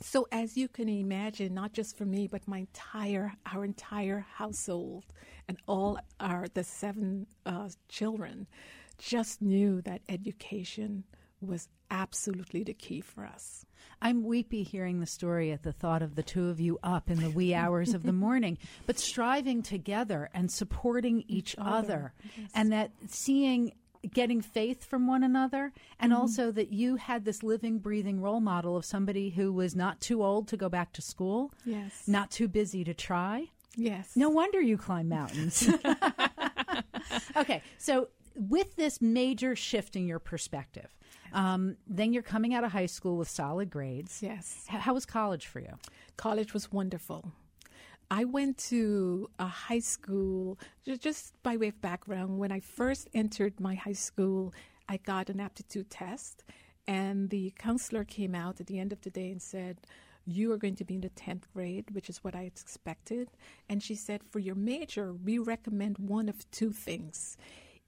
So, 0.00 0.26
as 0.30 0.56
you 0.56 0.68
can 0.68 0.88
imagine, 0.88 1.54
not 1.54 1.72
just 1.72 1.96
for 1.96 2.04
me, 2.04 2.26
but 2.26 2.46
my 2.46 2.58
entire, 2.58 3.32
our 3.52 3.64
entire 3.64 4.26
household 4.34 5.06
and 5.48 5.58
all 5.66 5.98
our 6.20 6.46
the 6.52 6.64
seven 6.64 7.26
uh, 7.46 7.70
children, 7.88 8.46
just 8.98 9.40
knew 9.40 9.80
that 9.82 10.02
education 10.08 11.04
was 11.42 11.68
absolutely 11.90 12.62
the 12.62 12.74
key 12.74 13.00
for 13.00 13.24
us. 13.24 13.66
I'm 14.00 14.24
weepy 14.24 14.62
hearing 14.62 15.00
the 15.00 15.06
story 15.06 15.52
at 15.52 15.62
the 15.62 15.72
thought 15.72 16.02
of 16.02 16.14
the 16.14 16.22
two 16.22 16.48
of 16.48 16.60
you 16.60 16.78
up 16.82 17.10
in 17.10 17.20
the 17.20 17.30
wee 17.30 17.54
hours 17.62 17.94
of 17.94 18.02
the 18.02 18.12
morning, 18.12 18.58
but 18.86 18.98
striving 18.98 19.62
together 19.62 20.28
and 20.34 20.50
supporting 20.50 21.20
each, 21.28 21.52
each 21.52 21.54
other, 21.58 21.72
other. 21.72 22.12
Yes. 22.36 22.50
and 22.54 22.72
that 22.72 22.90
seeing 23.08 23.72
getting 24.10 24.40
faith 24.40 24.84
from 24.84 25.06
one 25.06 25.22
another 25.22 25.72
and 26.00 26.12
mm-hmm. 26.12 26.20
also 26.20 26.50
that 26.50 26.72
you 26.72 26.96
had 26.96 27.24
this 27.24 27.42
living 27.42 27.78
breathing 27.78 28.20
role 28.20 28.40
model 28.40 28.76
of 28.76 28.84
somebody 28.84 29.30
who 29.30 29.52
was 29.52 29.76
not 29.76 30.00
too 30.00 30.24
old 30.24 30.48
to 30.48 30.56
go 30.56 30.68
back 30.68 30.92
to 30.92 31.00
school 31.00 31.52
yes 31.64 32.02
not 32.08 32.28
too 32.30 32.48
busy 32.48 32.82
to 32.82 32.92
try 32.92 33.46
yes 33.76 34.10
no 34.16 34.28
wonder 34.28 34.60
you 34.60 34.76
climb 34.76 35.08
mountains 35.08 35.68
okay 37.36 37.62
so 37.78 38.08
with 38.34 38.76
this 38.76 39.00
major 39.00 39.54
shift 39.54 39.96
in 39.96 40.06
your 40.06 40.18
perspective 40.18 40.96
um, 41.32 41.76
then 41.86 42.12
you're 42.12 42.22
coming 42.22 42.54
out 42.54 42.64
of 42.64 42.72
high 42.72 42.86
school 42.86 43.16
with 43.16 43.28
solid 43.28 43.70
grades. 43.70 44.22
Yes. 44.22 44.66
H- 44.70 44.80
how 44.80 44.94
was 44.94 45.06
college 45.06 45.46
for 45.46 45.60
you? 45.60 45.78
College 46.16 46.52
was 46.52 46.70
wonderful. 46.70 47.32
I 48.10 48.24
went 48.24 48.58
to 48.68 49.30
a 49.38 49.46
high 49.46 49.78
school, 49.78 50.58
just 51.00 51.32
by 51.42 51.56
way 51.56 51.68
of 51.68 51.80
background, 51.80 52.38
when 52.38 52.52
I 52.52 52.60
first 52.60 53.08
entered 53.14 53.58
my 53.58 53.74
high 53.74 53.94
school, 53.94 54.52
I 54.88 54.98
got 54.98 55.30
an 55.30 55.40
aptitude 55.40 55.88
test, 55.88 56.44
and 56.86 57.30
the 57.30 57.54
counselor 57.58 58.04
came 58.04 58.34
out 58.34 58.60
at 58.60 58.66
the 58.66 58.78
end 58.78 58.92
of 58.92 59.00
the 59.00 59.10
day 59.10 59.30
and 59.30 59.40
said, 59.40 59.78
you 60.26 60.52
are 60.52 60.58
going 60.58 60.76
to 60.76 60.84
be 60.84 60.94
in 60.94 61.00
the 61.00 61.10
10th 61.10 61.44
grade, 61.54 61.86
which 61.92 62.10
is 62.10 62.22
what 62.22 62.36
I 62.36 62.42
expected. 62.42 63.28
And 63.68 63.82
she 63.82 63.94
said, 63.94 64.22
for 64.22 64.38
your 64.38 64.54
major, 64.54 65.14
we 65.14 65.38
recommend 65.38 65.98
one 65.98 66.28
of 66.28 66.48
two 66.50 66.70
things 66.70 67.36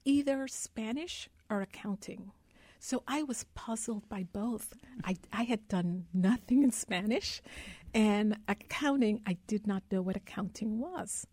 either 0.05 0.47
Spanish 0.47 1.27
or 1.49 1.61
accounting. 1.61 2.31
So 2.79 3.03
I 3.07 3.23
was 3.23 3.45
puzzled 3.55 4.07
by 4.07 4.23
both. 4.31 4.73
I, 5.03 5.15
I 5.33 5.43
had 5.43 5.67
done 5.67 6.05
nothing 6.13 6.63
in 6.63 6.71
Spanish, 6.71 7.41
and 7.93 8.37
accounting, 8.47 9.21
I 9.25 9.37
did 9.47 9.65
not 9.65 9.83
know 9.91 10.01
what 10.01 10.15
accounting 10.15 10.79
was. 10.79 11.25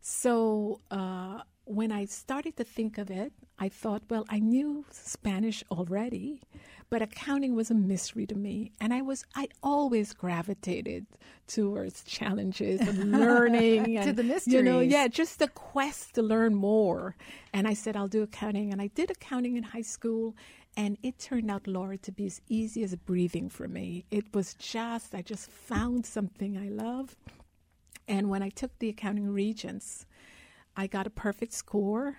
So 0.00 0.80
uh, 0.90 1.40
when 1.64 1.90
I 1.90 2.04
started 2.04 2.56
to 2.56 2.64
think 2.64 2.98
of 2.98 3.10
it, 3.10 3.32
I 3.58 3.68
thought, 3.68 4.02
well, 4.08 4.24
I 4.28 4.38
knew 4.38 4.84
Spanish 4.90 5.64
already, 5.70 6.42
but 6.92 7.00
accounting 7.00 7.54
was 7.54 7.70
a 7.70 7.74
mystery 7.74 8.26
to 8.26 8.34
me 8.34 8.70
and 8.78 8.92
i 8.92 9.00
was 9.00 9.24
i 9.34 9.48
always 9.62 10.12
gravitated 10.12 11.06
towards 11.46 12.04
challenges 12.04 12.82
and 12.82 13.10
learning 13.18 13.96
and, 13.96 14.06
to 14.06 14.12
the 14.12 14.22
mystery. 14.22 14.52
you 14.52 14.62
know 14.62 14.78
yeah 14.78 15.08
just 15.08 15.38
the 15.38 15.48
quest 15.48 16.14
to 16.14 16.20
learn 16.20 16.54
more 16.54 17.16
and 17.54 17.66
i 17.66 17.72
said 17.72 17.96
i'll 17.96 18.08
do 18.08 18.22
accounting 18.22 18.70
and 18.70 18.82
i 18.82 18.88
did 18.88 19.10
accounting 19.10 19.56
in 19.56 19.62
high 19.62 19.80
school 19.80 20.36
and 20.74 20.96
it 21.02 21.18
turned 21.18 21.50
out, 21.50 21.66
Laura, 21.66 21.98
to 21.98 22.10
be 22.12 22.24
as 22.24 22.40
easy 22.48 22.82
as 22.82 22.96
breathing 22.96 23.50
for 23.50 23.68
me. 23.68 24.06
It 24.10 24.34
was 24.34 24.54
just, 24.54 25.14
I 25.14 25.20
just 25.20 25.50
found 25.50 26.06
something 26.06 26.56
I 26.56 26.70
love. 26.70 27.14
And 28.08 28.30
when 28.30 28.42
I 28.42 28.48
took 28.48 28.78
the 28.78 28.88
accounting 28.88 29.28
regents, 29.28 30.06
I 30.74 30.86
got 30.86 31.06
a 31.06 31.10
perfect 31.10 31.52
score. 31.52 32.18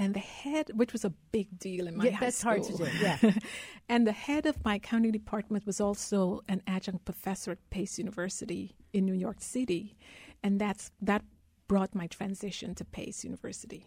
And 0.00 0.14
the 0.14 0.20
head, 0.20 0.70
which 0.74 0.92
was 0.92 1.04
a 1.04 1.10
big 1.32 1.58
deal 1.58 1.88
in 1.88 1.96
my 1.96 2.04
yeah, 2.04 2.18
that's 2.20 2.40
hard 2.40 2.62
to 2.62 2.72
do. 2.76 2.86
Yeah. 3.00 3.18
and 3.88 4.06
the 4.06 4.12
head 4.12 4.46
of 4.46 4.64
my 4.64 4.76
accounting 4.76 5.10
department 5.10 5.66
was 5.66 5.80
also 5.80 6.42
an 6.48 6.62
adjunct 6.68 7.04
professor 7.04 7.50
at 7.50 7.70
Pace 7.70 7.98
University 7.98 8.76
in 8.92 9.04
New 9.04 9.14
York 9.14 9.40
City, 9.40 9.96
and 10.42 10.60
that's 10.60 10.92
that 11.02 11.24
brought 11.66 11.94
my 11.94 12.06
transition 12.06 12.74
to 12.76 12.84
Pace 12.84 13.24
University. 13.24 13.86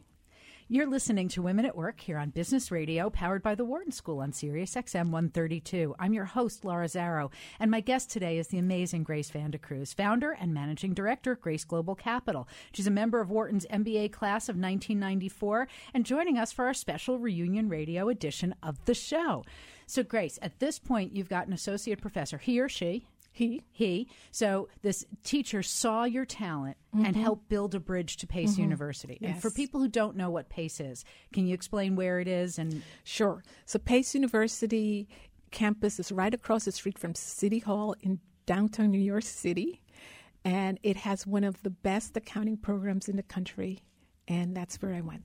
You're 0.73 0.87
listening 0.87 1.27
to 1.27 1.41
Women 1.41 1.65
at 1.65 1.75
Work 1.75 1.99
here 1.99 2.17
on 2.17 2.29
Business 2.29 2.71
Radio, 2.71 3.09
powered 3.09 3.43
by 3.43 3.55
the 3.55 3.65
Wharton 3.65 3.91
School 3.91 4.19
on 4.19 4.31
Sirius 4.31 4.73
XM 4.75 5.09
132. 5.09 5.93
I'm 5.99 6.13
your 6.13 6.23
host, 6.23 6.63
Laura 6.63 6.85
Zarrow, 6.85 7.29
and 7.59 7.69
my 7.69 7.81
guest 7.81 8.09
today 8.09 8.37
is 8.37 8.47
the 8.47 8.57
amazing 8.57 9.03
Grace 9.03 9.33
Cruz, 9.61 9.91
founder 9.91 10.31
and 10.31 10.53
managing 10.53 10.93
director 10.93 11.33
of 11.33 11.41
Grace 11.41 11.65
Global 11.65 11.93
Capital. 11.93 12.47
She's 12.71 12.87
a 12.87 12.89
member 12.89 13.19
of 13.19 13.29
Wharton's 13.29 13.65
MBA 13.65 14.13
class 14.13 14.47
of 14.47 14.55
1994 14.55 15.67
and 15.93 16.05
joining 16.05 16.37
us 16.37 16.53
for 16.53 16.63
our 16.63 16.73
special 16.73 17.19
reunion 17.19 17.67
radio 17.67 18.07
edition 18.07 18.55
of 18.63 18.77
the 18.85 18.93
show. 18.93 19.43
So, 19.87 20.03
Grace, 20.03 20.39
at 20.41 20.59
this 20.59 20.79
point, 20.79 21.13
you've 21.13 21.27
got 21.27 21.47
an 21.47 21.53
associate 21.53 21.99
professor, 21.99 22.37
he 22.37 22.61
or 22.61 22.69
she, 22.69 23.05
he. 23.31 23.61
He. 23.71 24.09
So 24.31 24.67
this 24.81 25.05
teacher 25.23 25.63
saw 25.63 26.03
your 26.03 26.25
talent 26.25 26.77
mm-hmm. 26.93 27.05
and 27.05 27.15
helped 27.15 27.47
build 27.47 27.73
a 27.73 27.79
bridge 27.79 28.17
to 28.17 28.27
Pace 28.27 28.53
mm-hmm. 28.53 28.63
University. 28.63 29.17
Yes. 29.21 29.31
And 29.31 29.41
for 29.41 29.49
people 29.49 29.79
who 29.79 29.87
don't 29.87 30.17
know 30.17 30.29
what 30.29 30.49
Pace 30.49 30.79
is, 30.79 31.05
can 31.33 31.47
you 31.47 31.53
explain 31.53 31.95
where 31.95 32.19
it 32.19 32.27
is 32.27 32.59
and 32.59 32.83
Sure. 33.03 33.43
So 33.65 33.79
Pace 33.79 34.13
University 34.13 35.07
campus 35.51 35.99
is 35.99 36.11
right 36.11 36.33
across 36.33 36.65
the 36.65 36.71
street 36.71 36.99
from 36.99 37.15
City 37.15 37.59
Hall 37.59 37.95
in 38.01 38.19
downtown 38.45 38.91
New 38.91 38.99
York 38.99 39.23
City. 39.23 39.81
And 40.43 40.79
it 40.83 40.97
has 40.97 41.25
one 41.25 41.43
of 41.43 41.61
the 41.63 41.69
best 41.69 42.17
accounting 42.17 42.57
programs 42.57 43.07
in 43.07 43.15
the 43.15 43.23
country. 43.23 43.79
And 44.27 44.55
that's 44.55 44.81
where 44.81 44.93
I 44.93 45.01
went. 45.01 45.23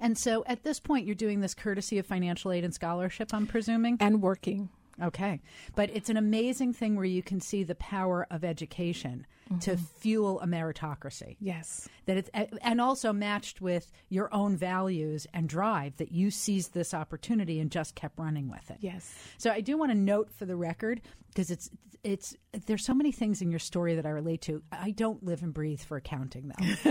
And 0.00 0.18
so 0.18 0.44
at 0.46 0.62
this 0.62 0.80
point, 0.80 1.06
you're 1.06 1.14
doing 1.14 1.40
this 1.40 1.54
courtesy 1.54 1.98
of 1.98 2.06
financial 2.06 2.52
aid 2.52 2.64
and 2.64 2.74
scholarship, 2.74 3.32
I'm 3.32 3.46
presuming? 3.46 3.96
And 4.00 4.20
working 4.20 4.68
Okay. 5.02 5.40
But 5.74 5.90
it's 5.92 6.10
an 6.10 6.16
amazing 6.16 6.72
thing 6.72 6.96
where 6.96 7.04
you 7.04 7.22
can 7.22 7.40
see 7.40 7.62
the 7.62 7.74
power 7.74 8.26
of 8.30 8.44
education 8.44 9.26
to 9.60 9.72
mm-hmm. 9.72 9.84
fuel 9.98 10.40
a 10.40 10.46
meritocracy. 10.46 11.36
Yes. 11.40 11.88
That 12.06 12.16
it's 12.16 12.30
and 12.62 12.80
also 12.80 13.12
matched 13.12 13.60
with 13.60 13.90
your 14.08 14.32
own 14.32 14.56
values 14.56 15.26
and 15.34 15.48
drive 15.48 15.96
that 15.96 16.12
you 16.12 16.30
seized 16.30 16.72
this 16.72 16.94
opportunity 16.94 17.58
and 17.58 17.70
just 17.70 17.94
kept 17.94 18.18
running 18.18 18.48
with 18.48 18.70
it. 18.70 18.78
Yes. 18.80 19.12
So 19.38 19.50
I 19.50 19.60
do 19.60 19.76
want 19.76 19.90
to 19.90 19.98
note 19.98 20.30
for 20.30 20.46
the 20.46 20.56
record 20.56 21.00
because 21.28 21.50
it's 21.50 21.70
it's 22.02 22.34
there's 22.66 22.84
so 22.84 22.94
many 22.94 23.12
things 23.12 23.42
in 23.42 23.50
your 23.50 23.58
story 23.58 23.96
that 23.96 24.06
I 24.06 24.10
relate 24.10 24.42
to. 24.42 24.62
I 24.72 24.92
don't 24.92 25.22
live 25.22 25.42
and 25.42 25.52
breathe 25.52 25.80
for 25.80 25.96
accounting 25.96 26.52
though. 26.56 26.64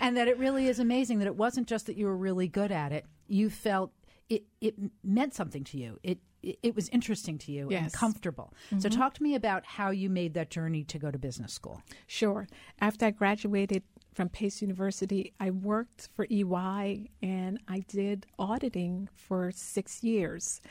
and 0.00 0.16
that 0.16 0.26
it 0.26 0.38
really 0.38 0.68
is 0.68 0.78
amazing 0.78 1.18
that 1.18 1.26
it 1.26 1.36
wasn't 1.36 1.68
just 1.68 1.86
that 1.86 1.96
you 1.96 2.06
were 2.06 2.16
really 2.16 2.48
good 2.48 2.72
at 2.72 2.92
it. 2.92 3.04
You 3.28 3.50
felt 3.50 3.92
it 4.30 4.44
it 4.60 4.74
meant 5.04 5.34
something 5.34 5.64
to 5.64 5.78
you. 5.78 5.98
It 6.02 6.18
it, 6.42 6.58
it 6.62 6.74
was 6.74 6.88
interesting 6.88 7.36
to 7.38 7.52
you 7.52 7.64
and 7.64 7.72
Yes. 7.72 7.94
comfortable. 7.94 8.54
So 8.70 8.76
mm-hmm. 8.76 8.98
talk 8.98 9.14
to 9.14 9.22
me 9.22 9.34
about 9.34 9.66
how 9.66 9.90
you 9.90 10.08
made 10.08 10.32
that 10.34 10.48
journey 10.48 10.84
to 10.84 10.98
go 10.98 11.10
to 11.10 11.18
business 11.18 11.52
school. 11.52 11.82
Sure. 12.06 12.48
After 12.80 13.06
I 13.06 13.10
graduated 13.10 13.82
from 14.14 14.30
Pace 14.30 14.62
University, 14.62 15.34
I 15.38 15.50
worked 15.50 16.08
for 16.14 16.26
EY 16.30 17.10
and 17.22 17.60
I 17.68 17.80
did 17.88 18.26
auditing 18.38 19.08
for 19.14 19.50
six 19.52 20.02
years. 20.02 20.62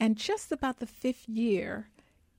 And 0.00 0.16
just 0.16 0.50
about 0.50 0.80
the 0.80 0.86
fifth 0.86 1.28
year, 1.28 1.90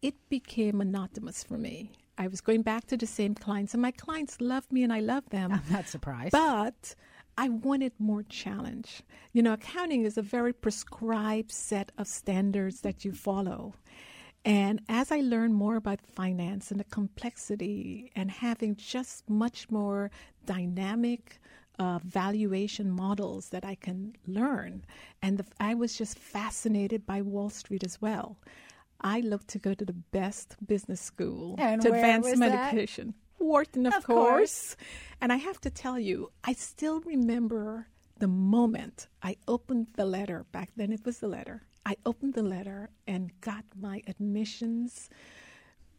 it 0.01 0.15
became 0.29 0.77
monotonous 0.77 1.43
for 1.43 1.57
me. 1.57 1.91
I 2.17 2.27
was 2.27 2.41
going 2.41 2.61
back 2.61 2.87
to 2.87 2.97
the 2.97 3.07
same 3.07 3.35
clients, 3.35 3.73
and 3.73 3.81
my 3.81 3.91
clients 3.91 4.39
loved 4.39 4.71
me 4.71 4.83
and 4.83 4.93
I 4.93 4.99
love 4.99 5.29
them. 5.29 5.51
I'm 5.53 5.73
not 5.73 5.87
surprised. 5.87 6.31
But 6.31 6.95
I 7.37 7.49
wanted 7.49 7.93
more 7.99 8.23
challenge. 8.23 9.03
You 9.33 9.43
know, 9.43 9.53
accounting 9.53 10.05
is 10.05 10.17
a 10.17 10.21
very 10.21 10.53
prescribed 10.53 11.51
set 11.51 11.91
of 11.97 12.07
standards 12.07 12.81
that 12.81 13.03
you 13.03 13.11
follow. 13.11 13.73
And 14.45 14.81
as 14.87 15.11
I 15.11 15.21
learned 15.21 15.55
more 15.55 15.75
about 15.75 16.01
finance 16.01 16.69
and 16.71 16.79
the 16.79 16.85
complexity 16.85 18.11
and 18.15 18.29
having 18.29 18.75
just 18.75 19.27
much 19.29 19.69
more 19.71 20.11
dynamic 20.45 21.39
uh, 21.79 21.99
valuation 22.05 22.89
models 22.91 23.49
that 23.49 23.65
I 23.65 23.75
can 23.75 24.15
learn, 24.27 24.85
and 25.21 25.39
the, 25.39 25.45
I 25.59 25.73
was 25.73 25.97
just 25.97 26.17
fascinated 26.17 27.05
by 27.05 27.21
Wall 27.21 27.49
Street 27.49 27.83
as 27.83 28.01
well. 28.01 28.37
I 29.01 29.19
looked 29.19 29.49
to 29.49 29.59
go 29.59 29.73
to 29.73 29.83
the 29.83 29.93
best 29.93 30.55
business 30.65 31.01
school 31.01 31.55
And 31.57 31.81
to 31.81 31.91
advance 31.91 32.37
my 32.37 32.47
education. 32.47 33.13
Wharton, 33.39 33.85
of, 33.85 33.93
Of 33.95 34.05
course. 34.05 34.29
course. 34.29 34.75
And 35.21 35.31
I 35.31 35.37
have 35.37 35.59
to 35.61 35.69
tell 35.69 35.99
you, 35.99 36.31
I 36.43 36.53
still 36.53 37.01
remember 37.01 37.87
the 38.17 38.27
moment 38.27 39.07
I 39.21 39.35
opened 39.47 39.87
the 39.95 40.05
letter. 40.05 40.45
Back 40.51 40.71
then, 40.75 40.91
it 40.91 41.05
was 41.05 41.19
the 41.19 41.27
letter. 41.27 41.63
I 41.85 41.95
opened 42.05 42.33
the 42.33 42.43
letter 42.43 42.89
and 43.07 43.31
got 43.41 43.65
my 43.79 44.01
admissions 44.07 45.09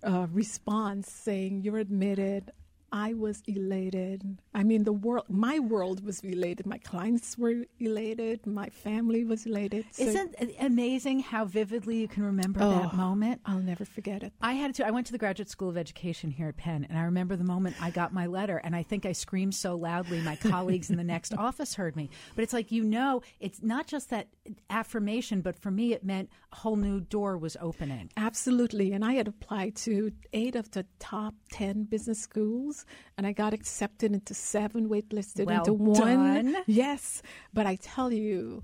uh, 0.02 0.26
response 0.32 1.10
saying, 1.10 1.62
You're 1.62 1.78
admitted. 1.78 2.50
I 2.98 3.12
was 3.12 3.42
elated. 3.46 4.38
I 4.54 4.62
mean, 4.62 4.84
the 4.84 4.92
world, 4.92 5.26
my 5.28 5.58
world 5.58 6.02
was 6.02 6.20
elated. 6.20 6.64
My 6.64 6.78
clients 6.78 7.36
were 7.36 7.64
elated. 7.78 8.46
My 8.46 8.70
family 8.70 9.22
was 9.22 9.44
elated. 9.44 9.84
So- 9.90 10.04
Isn't 10.04 10.34
it 10.38 10.56
amazing 10.60 11.20
how 11.20 11.44
vividly 11.44 11.96
you 11.98 12.08
can 12.08 12.22
remember 12.22 12.60
that 12.60 12.94
Oh, 12.94 12.96
moment? 12.96 13.42
I'll 13.44 13.58
never 13.58 13.84
forget 13.84 14.22
it. 14.22 14.32
I 14.40 14.54
had 14.54 14.74
to. 14.76 14.86
I 14.86 14.90
went 14.92 15.04
to 15.08 15.12
the 15.12 15.18
Graduate 15.18 15.50
School 15.50 15.68
of 15.68 15.76
Education 15.76 16.30
here 16.30 16.48
at 16.48 16.56
Penn, 16.56 16.86
and 16.88 16.98
I 16.98 17.02
remember 17.02 17.36
the 17.36 17.44
moment 17.44 17.76
I 17.82 17.90
got 17.90 18.14
my 18.14 18.26
letter, 18.26 18.56
and 18.64 18.74
I 18.74 18.82
think 18.82 19.04
I 19.04 19.12
screamed 19.12 19.54
so 19.54 19.76
loudly 19.76 20.22
my 20.22 20.36
colleagues 20.36 20.88
in 20.88 20.96
the 20.96 21.04
next 21.04 21.34
office 21.48 21.74
heard 21.74 21.96
me. 21.96 22.08
But 22.34 22.42
it's 22.44 22.54
like 22.54 22.72
you 22.72 22.82
know, 22.82 23.20
it's 23.40 23.62
not 23.62 23.86
just 23.86 24.08
that 24.08 24.28
affirmation, 24.70 25.42
but 25.42 25.58
for 25.58 25.70
me, 25.70 25.92
it 25.92 26.02
meant 26.02 26.30
a 26.52 26.56
whole 26.56 26.76
new 26.76 27.00
door 27.00 27.36
was 27.36 27.58
opening. 27.60 28.10
Absolutely. 28.16 28.92
And 28.92 29.04
I 29.04 29.12
had 29.12 29.28
applied 29.28 29.76
to 29.84 30.12
eight 30.32 30.56
of 30.56 30.70
the 30.70 30.86
top 30.98 31.34
10 31.52 31.84
business 31.84 32.18
schools, 32.20 32.85
and 33.16 33.26
I 33.26 33.32
got 33.32 33.52
accepted 33.52 34.12
into 34.12 34.34
seven, 34.34 34.88
waitlisted 34.88 35.46
Well 35.46 35.58
into 35.58 35.72
one. 35.72 36.52
done. 36.52 36.56
Yes. 36.66 37.22
But 37.52 37.66
I 37.66 37.76
tell 37.76 38.12
you, 38.12 38.62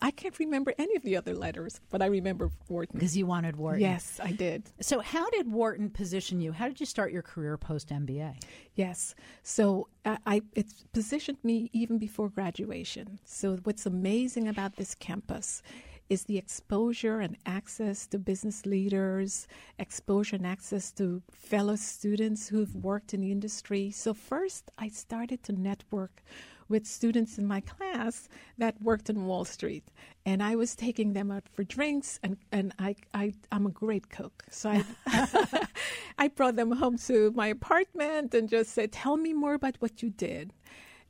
I 0.00 0.12
can't 0.12 0.38
remember 0.38 0.72
any 0.78 0.94
of 0.94 1.02
the 1.02 1.16
other 1.16 1.34
letters, 1.34 1.80
but 1.90 2.00
I 2.00 2.06
remember 2.06 2.50
Wharton. 2.68 2.98
Because 2.98 3.16
you 3.16 3.26
wanted 3.26 3.56
Wharton. 3.56 3.80
Yes, 3.80 4.20
I 4.22 4.30
did. 4.30 4.70
So, 4.80 5.00
how 5.00 5.28
did 5.30 5.50
Wharton 5.50 5.90
position 5.90 6.40
you? 6.40 6.52
How 6.52 6.68
did 6.68 6.78
you 6.78 6.86
start 6.86 7.10
your 7.10 7.22
career 7.22 7.56
post 7.56 7.88
MBA? 7.88 8.40
Yes. 8.76 9.14
So 9.42 9.88
I, 10.04 10.18
I 10.24 10.42
it 10.54 10.66
positioned 10.92 11.38
me 11.42 11.68
even 11.72 11.98
before 11.98 12.28
graduation. 12.28 13.18
So 13.24 13.56
what's 13.64 13.86
amazing 13.86 14.46
about 14.46 14.76
this 14.76 14.94
campus 14.94 15.62
is 16.10 16.24
the 16.24 16.36
exposure 16.36 17.20
and 17.20 17.36
access 17.46 18.06
to 18.08 18.18
business 18.18 18.66
leaders, 18.66 19.46
exposure 19.78 20.36
and 20.36 20.46
access 20.46 20.90
to 20.90 21.22
fellow 21.30 21.76
students 21.76 22.48
who've 22.48 22.74
worked 22.74 23.14
in 23.14 23.20
the 23.20 23.30
industry. 23.30 23.92
So 23.92 24.12
first 24.12 24.70
I 24.76 24.88
started 24.88 25.42
to 25.44 25.52
network 25.52 26.22
with 26.68 26.86
students 26.86 27.38
in 27.38 27.46
my 27.46 27.60
class 27.60 28.28
that 28.58 28.80
worked 28.82 29.08
in 29.08 29.26
Wall 29.26 29.44
Street. 29.44 29.84
And 30.26 30.42
I 30.42 30.56
was 30.56 30.76
taking 30.76 31.12
them 31.12 31.30
out 31.30 31.48
for 31.48 31.64
drinks, 31.64 32.20
and, 32.22 32.36
and 32.52 32.72
I, 32.78 32.94
I, 33.12 33.32
I'm 33.50 33.66
a 33.66 33.70
great 33.70 34.08
cook. 34.08 34.44
So 34.50 34.70
I, 34.70 34.84
I 36.18 36.28
brought 36.28 36.56
them 36.56 36.72
home 36.72 36.96
to 36.98 37.32
my 37.32 37.48
apartment 37.48 38.34
and 38.34 38.48
just 38.48 38.72
said, 38.72 38.92
Tell 38.92 39.16
me 39.16 39.32
more 39.32 39.54
about 39.54 39.76
what 39.80 40.02
you 40.02 40.10
did. 40.10 40.52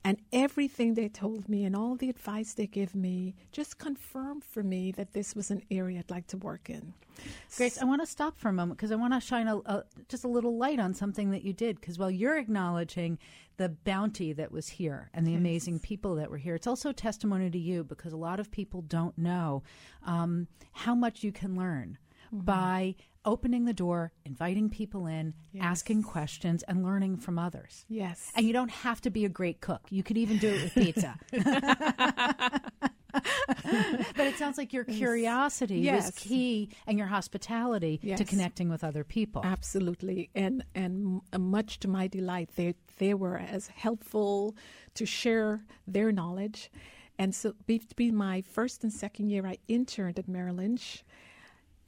And 0.02 0.18
everything 0.32 0.94
they 0.94 1.08
told 1.08 1.48
me 1.48 1.64
and 1.64 1.76
all 1.76 1.94
the 1.94 2.08
advice 2.08 2.54
they 2.54 2.66
gave 2.66 2.94
me 2.94 3.34
just 3.52 3.78
confirmed 3.78 4.44
for 4.44 4.62
me 4.62 4.92
that 4.92 5.12
this 5.12 5.34
was 5.34 5.50
an 5.50 5.62
area 5.70 5.98
I'd 5.98 6.10
like 6.10 6.26
to 6.28 6.38
work 6.38 6.70
in. 6.70 6.94
Grace, 7.56 7.80
I 7.80 7.84
want 7.84 8.00
to 8.00 8.06
stop 8.06 8.38
for 8.38 8.48
a 8.48 8.52
moment 8.52 8.78
because 8.78 8.92
I 8.92 8.96
want 8.96 9.12
to 9.12 9.20
shine 9.20 9.46
a, 9.46 9.58
a, 9.58 9.84
just 10.08 10.24
a 10.24 10.28
little 10.28 10.56
light 10.56 10.80
on 10.80 10.94
something 10.94 11.32
that 11.32 11.42
you 11.42 11.52
did. 11.52 11.78
Because 11.78 11.98
while 11.98 12.10
you're 12.10 12.38
acknowledging 12.38 13.18
the 13.58 13.68
bounty 13.68 14.32
that 14.32 14.50
was 14.50 14.68
here 14.70 15.10
and 15.12 15.26
the 15.26 15.34
amazing 15.34 15.80
people 15.80 16.14
that 16.14 16.30
were 16.30 16.38
here, 16.38 16.54
it's 16.54 16.66
also 16.66 16.92
testimony 16.92 17.50
to 17.50 17.58
you 17.58 17.84
because 17.84 18.14
a 18.14 18.16
lot 18.16 18.40
of 18.40 18.50
people 18.50 18.80
don't 18.80 19.18
know 19.18 19.62
um, 20.06 20.46
how 20.72 20.94
much 20.94 21.22
you 21.22 21.30
can 21.30 21.54
learn 21.54 21.98
Mm-hmm. 22.32 22.44
by 22.44 22.94
opening 23.24 23.64
the 23.64 23.72
door, 23.72 24.12
inviting 24.24 24.70
people 24.70 25.06
in, 25.06 25.34
asking 25.60 26.04
questions, 26.04 26.62
and 26.62 26.84
learning 26.84 27.16
from 27.16 27.38
others. 27.40 27.84
Yes. 27.88 28.30
And 28.36 28.46
you 28.46 28.52
don't 28.52 28.70
have 28.70 29.00
to 29.02 29.10
be 29.10 29.24
a 29.24 29.28
great 29.28 29.60
cook. 29.60 29.82
You 29.90 30.04
could 30.04 30.16
even 30.16 30.38
do 30.38 30.48
it 30.48 30.62
with 30.62 30.74
pizza. 30.74 31.18
but 33.12 34.26
it 34.26 34.36
sounds 34.36 34.58
like 34.58 34.72
your 34.72 34.84
curiosity 34.84 35.90
was 35.90 36.12
key 36.16 36.70
and 36.86 36.98
your 36.98 37.08
hospitality 37.08 37.98
to 38.16 38.24
connecting 38.24 38.68
with 38.68 38.84
other 38.84 39.04
people. 39.04 39.42
Absolutely, 39.44 40.30
and 40.34 40.64
and 40.74 41.20
uh, 41.32 41.38
much 41.38 41.80
to 41.80 41.88
my 41.88 42.06
delight, 42.06 42.50
they 42.56 42.74
they 42.98 43.14
were 43.14 43.38
as 43.38 43.68
helpful 43.68 44.54
to 44.94 45.04
share 45.04 45.64
their 45.86 46.12
knowledge, 46.12 46.70
and 47.18 47.34
so 47.34 47.54
between 47.66 48.14
my 48.14 48.42
first 48.42 48.84
and 48.84 48.92
second 48.92 49.30
year, 49.30 49.46
I 49.46 49.58
interned 49.68 50.18
at 50.18 50.28
Merrill 50.28 50.56
Lynch, 50.56 51.04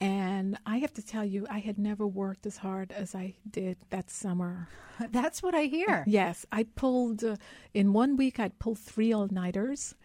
and 0.03 0.57
I 0.65 0.77
have 0.79 0.93
to 0.95 1.01
tell 1.01 1.23
you, 1.23 1.47
I 1.49 1.59
had 1.59 1.77
never 1.77 2.05
worked 2.05 2.45
as 2.45 2.57
hard 2.57 2.91
as 2.91 3.15
I 3.15 3.35
did 3.49 3.77
that 3.89 4.09
summer. 4.09 4.67
That's 5.11 5.41
what 5.41 5.55
I 5.55 5.63
hear. 5.63 6.03
Yes, 6.07 6.45
I 6.51 6.63
pulled 6.63 7.23
uh, 7.23 7.37
in 7.73 7.93
one 7.93 8.17
week. 8.17 8.39
I'd 8.39 8.59
pull 8.59 8.75
three 8.75 9.13
all 9.13 9.27
nighters, 9.31 9.95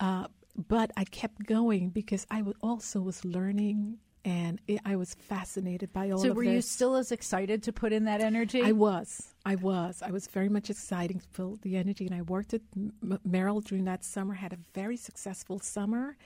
uh, 0.00 0.26
but 0.56 0.90
I 0.96 1.04
kept 1.04 1.44
going 1.46 1.90
because 1.90 2.26
I 2.30 2.38
w- 2.38 2.56
also 2.62 3.00
was 3.02 3.24
learning, 3.24 3.98
and 4.24 4.60
it, 4.66 4.80
I 4.84 4.96
was 4.96 5.14
fascinated 5.14 5.92
by 5.92 6.10
all 6.10 6.18
So 6.18 6.32
were 6.32 6.42
you 6.42 6.62
still 6.62 6.96
as 6.96 7.12
excited 7.12 7.62
to 7.64 7.72
put 7.72 7.92
in 7.92 8.04
that 8.06 8.20
energy? 8.22 8.62
I 8.62 8.72
was. 8.72 9.34
I 9.44 9.56
was. 9.56 10.02
I 10.02 10.10
was 10.10 10.26
very 10.26 10.48
much 10.48 10.70
excited 10.70 11.20
to 11.20 11.28
feel 11.28 11.58
the 11.62 11.76
energy, 11.76 12.06
and 12.06 12.14
I 12.14 12.22
worked 12.22 12.54
at 12.54 12.62
M- 12.74 13.18
Merrill 13.24 13.60
during 13.60 13.84
that 13.84 14.04
summer. 14.04 14.34
Had 14.34 14.52
a 14.54 14.58
very 14.74 14.96
successful 14.96 15.60
summer, 15.60 16.16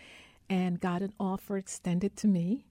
and 0.48 0.78
got 0.80 1.02
an 1.02 1.12
offer 1.18 1.56
extended 1.58 2.16
to 2.18 2.28
me. 2.28 2.64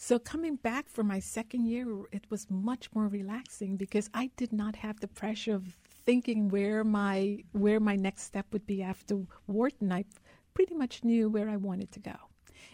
So 0.00 0.20
coming 0.20 0.54
back 0.54 0.88
for 0.88 1.02
my 1.02 1.18
second 1.18 1.66
year, 1.66 1.86
it 2.12 2.24
was 2.30 2.46
much 2.48 2.88
more 2.94 3.08
relaxing 3.08 3.76
because 3.76 4.08
I 4.14 4.30
did 4.36 4.52
not 4.52 4.76
have 4.76 5.00
the 5.00 5.08
pressure 5.08 5.54
of 5.54 5.76
thinking 6.06 6.48
where 6.48 6.84
my 6.84 7.42
where 7.50 7.80
my 7.80 7.96
next 7.96 8.22
step 8.22 8.46
would 8.52 8.64
be 8.64 8.80
after 8.80 9.16
Wharton. 9.48 9.90
I 9.90 10.04
pretty 10.54 10.74
much 10.74 11.02
knew 11.02 11.28
where 11.28 11.50
I 11.50 11.56
wanted 11.56 11.90
to 11.92 12.00
go. 12.00 12.14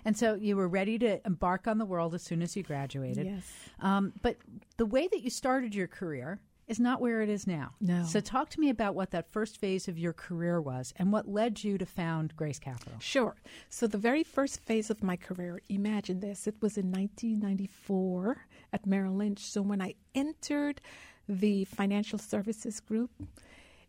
and 0.04 0.16
so 0.18 0.34
you 0.34 0.54
were 0.54 0.68
ready 0.68 0.98
to 0.98 1.26
embark 1.26 1.66
on 1.66 1.78
the 1.78 1.86
world 1.86 2.14
as 2.14 2.22
soon 2.22 2.42
as 2.42 2.54
you 2.56 2.62
graduated. 2.62 3.26
Yes. 3.26 3.44
Um, 3.80 4.12
but 4.20 4.36
the 4.76 4.86
way 4.86 5.08
that 5.08 5.22
you 5.22 5.30
started 5.30 5.74
your 5.74 5.88
career 5.88 6.40
is 6.66 6.80
not 6.80 7.00
where 7.00 7.20
it 7.20 7.28
is 7.28 7.46
now. 7.46 7.74
No. 7.80 8.04
So 8.04 8.20
talk 8.20 8.48
to 8.50 8.60
me 8.60 8.70
about 8.70 8.94
what 8.94 9.10
that 9.10 9.30
first 9.30 9.58
phase 9.58 9.86
of 9.88 9.98
your 9.98 10.12
career 10.14 10.60
was 10.60 10.94
and 10.96 11.12
what 11.12 11.28
led 11.28 11.62
you 11.62 11.76
to 11.78 11.86
found 11.86 12.34
Grace 12.36 12.58
Capital. 12.58 12.94
Sure. 13.00 13.36
So 13.68 13.86
the 13.86 13.98
very 13.98 14.24
first 14.24 14.60
phase 14.60 14.88
of 14.90 15.02
my 15.02 15.16
career, 15.16 15.60
imagine 15.68 16.20
this, 16.20 16.46
it 16.46 16.54
was 16.62 16.78
in 16.78 16.90
1994 16.90 18.46
at 18.72 18.86
Merrill 18.86 19.14
Lynch. 19.14 19.40
So 19.40 19.62
when 19.62 19.82
I 19.82 19.94
entered 20.14 20.80
the 21.28 21.64
financial 21.66 22.18
services 22.18 22.80
group, 22.80 23.10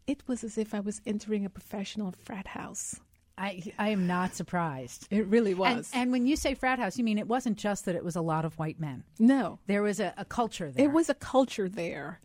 it 0.08 0.24
was 0.28 0.44
as 0.44 0.58
if 0.58 0.74
I 0.74 0.80
was 0.80 1.02
entering 1.06 1.46
a 1.46 1.50
professional 1.50 2.12
frat 2.12 2.48
house. 2.48 3.00
I 3.38 3.64
I 3.78 3.90
am 3.90 4.08
not 4.08 4.34
surprised. 4.34 5.08
It 5.12 5.26
really 5.28 5.52
And, 5.52 5.60
was. 5.60 5.92
and 5.94 6.12
when 6.12 6.26
you 6.26 6.38
say 6.38 6.54
frat 6.56 6.80
house, 6.80 6.98
you 6.98 7.04
mean 7.04 7.18
it 7.18 7.28
wasn't 7.28 7.58
just 7.58 7.84
that 7.86 7.96
it 7.96 8.04
was 8.04 8.16
a 8.16 8.22
lot 8.22 8.46
of 8.46 8.58
white 8.58 8.80
men. 8.80 9.04
no, 9.20 9.60
There 9.68 9.82
was 9.82 10.00
a, 10.00 10.14
a 10.18 10.24
culture 10.24 10.72
there. 10.72 10.86
It 10.86 10.92
was 10.94 11.10
a 11.10 11.14
culture 11.16 11.68
there, 11.68 12.22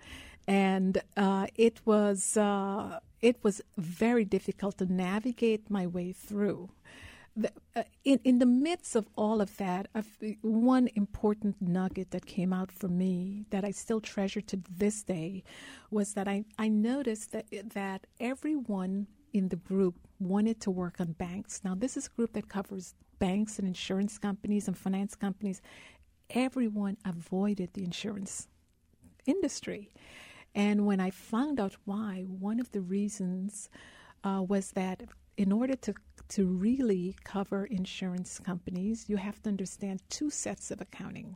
and 0.50 1.00
uh, 1.16 1.46
it 1.54 1.80
was 1.84 2.36
uh, 2.36 2.98
it 3.22 3.36
was 3.44 3.62
very 3.78 4.24
difficult 4.24 4.78
to 4.78 4.92
navigate 4.92 5.70
my 5.70 5.86
way 5.86 6.12
through. 6.12 6.70
The, 7.36 7.52
uh, 7.76 7.84
in 8.04 8.18
in 8.24 8.40
the 8.40 8.46
midst 8.46 8.96
of 8.96 9.06
all 9.16 9.40
of 9.40 9.56
that, 9.58 9.86
uh, 9.94 10.02
one 10.42 10.88
important 10.96 11.62
nugget 11.62 12.10
that 12.10 12.26
came 12.26 12.52
out 12.52 12.72
for 12.72 12.88
me 12.88 13.44
that 13.50 13.64
I 13.64 13.70
still 13.70 14.00
treasure 14.00 14.40
to 14.40 14.58
this 14.68 15.04
day 15.04 15.44
was 15.88 16.14
that 16.14 16.26
I, 16.26 16.44
I 16.58 16.66
noticed 16.68 17.30
that 17.30 17.46
that 17.74 18.08
everyone 18.18 19.06
in 19.32 19.50
the 19.50 19.56
group 19.70 19.94
wanted 20.18 20.60
to 20.62 20.70
work 20.72 20.96
on 20.98 21.12
banks. 21.12 21.60
Now, 21.62 21.76
this 21.76 21.96
is 21.96 22.08
a 22.08 22.16
group 22.16 22.32
that 22.32 22.48
covers 22.48 22.96
banks 23.20 23.60
and 23.60 23.68
insurance 23.68 24.18
companies 24.18 24.66
and 24.66 24.76
finance 24.76 25.14
companies. 25.14 25.62
Everyone 26.30 26.96
avoided 27.04 27.74
the 27.74 27.84
insurance 27.84 28.48
industry. 29.26 29.92
And 30.54 30.86
when 30.86 31.00
I 31.00 31.10
found 31.10 31.60
out 31.60 31.76
why, 31.84 32.24
one 32.26 32.60
of 32.60 32.72
the 32.72 32.80
reasons 32.80 33.68
uh, 34.24 34.44
was 34.46 34.72
that 34.72 35.04
in 35.36 35.52
order 35.52 35.74
to 35.76 35.94
to 36.28 36.46
really 36.46 37.16
cover 37.24 37.64
insurance 37.64 38.38
companies, 38.38 39.06
you 39.08 39.16
have 39.16 39.42
to 39.42 39.48
understand 39.50 40.00
two 40.10 40.30
sets 40.30 40.70
of 40.70 40.80
accounting. 40.80 41.34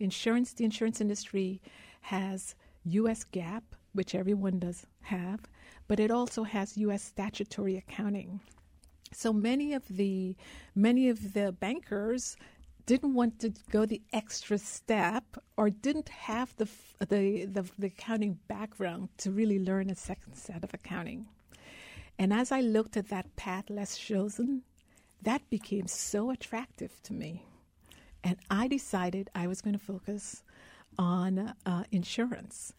Insurance, 0.00 0.52
the 0.52 0.64
insurance 0.64 1.00
industry 1.00 1.62
has 2.00 2.56
U.S. 2.84 3.24
GAAP, 3.32 3.62
which 3.92 4.16
everyone 4.16 4.58
does 4.58 4.84
have, 5.02 5.40
but 5.86 6.00
it 6.00 6.10
also 6.10 6.42
has 6.42 6.76
U.S. 6.78 7.04
statutory 7.04 7.76
accounting. 7.76 8.40
So 9.12 9.32
many 9.32 9.72
of 9.74 9.84
the 9.88 10.34
many 10.74 11.08
of 11.08 11.32
the 11.32 11.52
bankers 11.52 12.36
didn't 12.86 13.14
want 13.14 13.40
to 13.40 13.52
go 13.70 13.84
the 13.84 14.00
extra 14.12 14.58
step 14.58 15.24
or 15.56 15.70
didn't 15.70 16.08
have 16.08 16.54
the 16.56 16.68
the 17.00 17.44
the, 17.44 17.64
the 17.78 17.88
accounting 17.88 18.38
background 18.48 19.08
to 19.18 19.30
really 19.30 19.58
learn 19.58 19.90
a 19.90 19.94
second 19.94 20.36
set 20.36 20.64
of 20.64 20.72
accounting. 20.72 21.26
And 22.18 22.32
as 22.32 22.50
I 22.50 22.60
looked 22.60 22.96
at 22.96 23.08
that 23.08 23.36
path 23.36 23.68
less 23.68 23.98
chosen, 23.98 24.62
that 25.22 25.48
became 25.50 25.86
so 25.86 26.30
attractive 26.30 27.02
to 27.02 27.12
me. 27.12 27.42
And 28.24 28.38
I 28.50 28.68
decided 28.68 29.30
I 29.34 29.46
was 29.46 29.60
going 29.60 29.78
to 29.78 29.84
focus 29.84 30.42
on 30.98 31.52
uh, 31.66 31.84
insurance. 31.90 32.72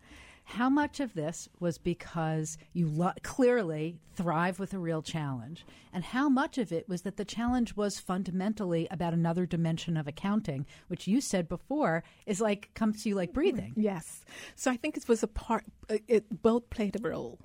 How 0.52 0.70
much 0.70 1.02
of 1.02 1.14
this 1.14 1.50
was 1.60 1.78
because 1.78 2.58
you 2.72 2.88
lo- 2.88 3.12
clearly 3.22 4.00
thrive 4.16 4.60
with 4.60 4.74
a 4.74 4.80
real 4.80 5.02
challenge, 5.02 5.66
and 5.92 6.06
how 6.06 6.30
much 6.30 6.58
of 6.58 6.72
it 6.72 6.88
was 6.88 7.02
that 7.02 7.18
the 7.18 7.26
challenge 7.26 7.76
was 7.76 8.00
fundamentally 8.00 8.88
about 8.90 9.14
another 9.14 9.46
dimension 9.46 9.98
of 9.98 10.08
accounting, 10.08 10.66
which 10.88 11.06
you 11.06 11.20
said 11.20 11.50
before 11.50 12.02
is 12.26 12.40
like 12.40 12.74
comes 12.76 13.04
to 13.04 13.10
you 13.10 13.16
like 13.16 13.34
breathing. 13.34 13.74
Yes. 13.76 14.24
So 14.56 14.72
I 14.72 14.78
think 14.78 14.96
it 14.96 15.10
was 15.10 15.22
a 15.22 15.28
part, 15.28 15.66
uh, 15.90 15.98
it 16.08 16.42
both 16.42 16.70
played 16.70 16.96
a 16.96 17.06
role. 17.06 17.40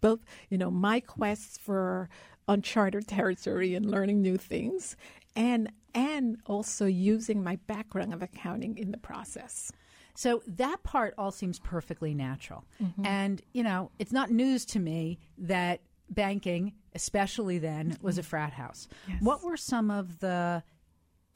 Both, 0.00 0.24
you 0.48 0.58
know, 0.58 0.70
my 0.70 1.00
quest 1.00 1.60
for 1.60 2.08
uncharted 2.46 3.08
territory 3.08 3.74
and 3.74 3.90
learning 3.90 4.22
new 4.22 4.36
things, 4.36 4.96
and 5.34 5.72
and 5.92 6.38
also 6.46 6.86
using 6.86 7.42
my 7.42 7.56
background 7.66 8.14
of 8.14 8.22
accounting 8.22 8.78
in 8.78 8.92
the 8.92 8.98
process. 8.98 9.72
So 10.18 10.42
that 10.48 10.82
part 10.82 11.14
all 11.16 11.30
seems 11.30 11.60
perfectly 11.60 12.12
natural. 12.12 12.64
Mm-hmm. 12.82 13.06
And, 13.06 13.40
you 13.52 13.62
know, 13.62 13.92
it's 14.00 14.10
not 14.10 14.32
news 14.32 14.64
to 14.64 14.80
me 14.80 15.20
that 15.38 15.80
banking, 16.10 16.72
especially 16.92 17.58
then, 17.58 17.96
was 18.02 18.18
a 18.18 18.22
mm-hmm. 18.22 18.30
frat 18.30 18.52
house. 18.52 18.88
Yes. 19.06 19.22
What 19.22 19.44
were 19.44 19.56
some 19.56 19.92
of 19.92 20.18
the 20.18 20.64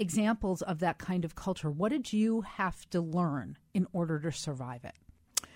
examples 0.01 0.63
of 0.63 0.81
that 0.81 0.99
kind 0.99 1.25
of 1.25 1.37
culture? 1.37 1.71
What 1.71 1.93
did 1.93 2.13
you 2.13 2.41
have 2.41 2.91
to 2.91 3.01
learn 3.01 3.57
in 3.73 3.87
order 3.93 4.19
to 4.19 4.33
survive 4.33 4.85
it? 4.85 5.47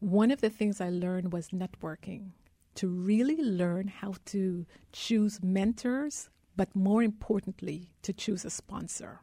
One 0.00 0.30
of 0.30 0.42
the 0.42 0.50
things 0.50 0.82
I 0.82 0.90
learned 0.90 1.32
was 1.32 1.48
networking, 1.48 2.32
to 2.74 2.88
really 2.88 3.42
learn 3.42 3.88
how 3.88 4.16
to 4.26 4.66
choose 4.92 5.42
mentors, 5.42 6.28
but 6.56 6.76
more 6.76 7.02
importantly, 7.02 7.88
to 8.02 8.12
choose 8.12 8.44
a 8.44 8.50
sponsor. 8.50 9.20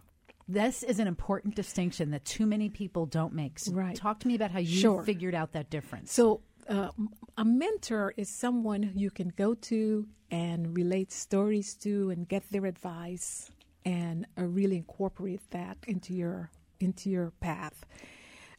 This 0.47 0.83
is 0.83 0.99
an 0.99 1.07
important 1.07 1.55
distinction 1.55 2.11
that 2.11 2.25
too 2.25 2.45
many 2.45 2.69
people 2.69 3.05
don't 3.05 3.33
make. 3.33 3.59
So 3.59 3.71
Right. 3.71 3.95
Talk 3.95 4.19
to 4.21 4.27
me 4.27 4.35
about 4.35 4.51
how 4.51 4.59
you 4.59 4.79
Sure. 4.81 5.03
figured 5.03 5.35
out 5.35 5.51
that 5.53 5.69
difference. 5.69 6.11
So, 6.11 6.41
uh, 6.69 6.91
a 7.37 7.45
mentor 7.45 8.13
is 8.17 8.29
someone 8.29 8.91
you 8.95 9.09
can 9.09 9.29
go 9.29 9.53
to 9.55 10.07
and 10.29 10.75
relate 10.77 11.11
stories 11.11 11.73
to 11.75 12.09
and 12.11 12.27
get 12.27 12.43
their 12.51 12.65
advice 12.65 13.49
and 13.83 14.27
uh, 14.37 14.43
really 14.45 14.77
incorporate 14.77 15.49
that 15.51 15.77
into 15.87 16.13
your 16.13 16.51
into 16.79 17.09
your 17.09 17.31
path. 17.39 17.85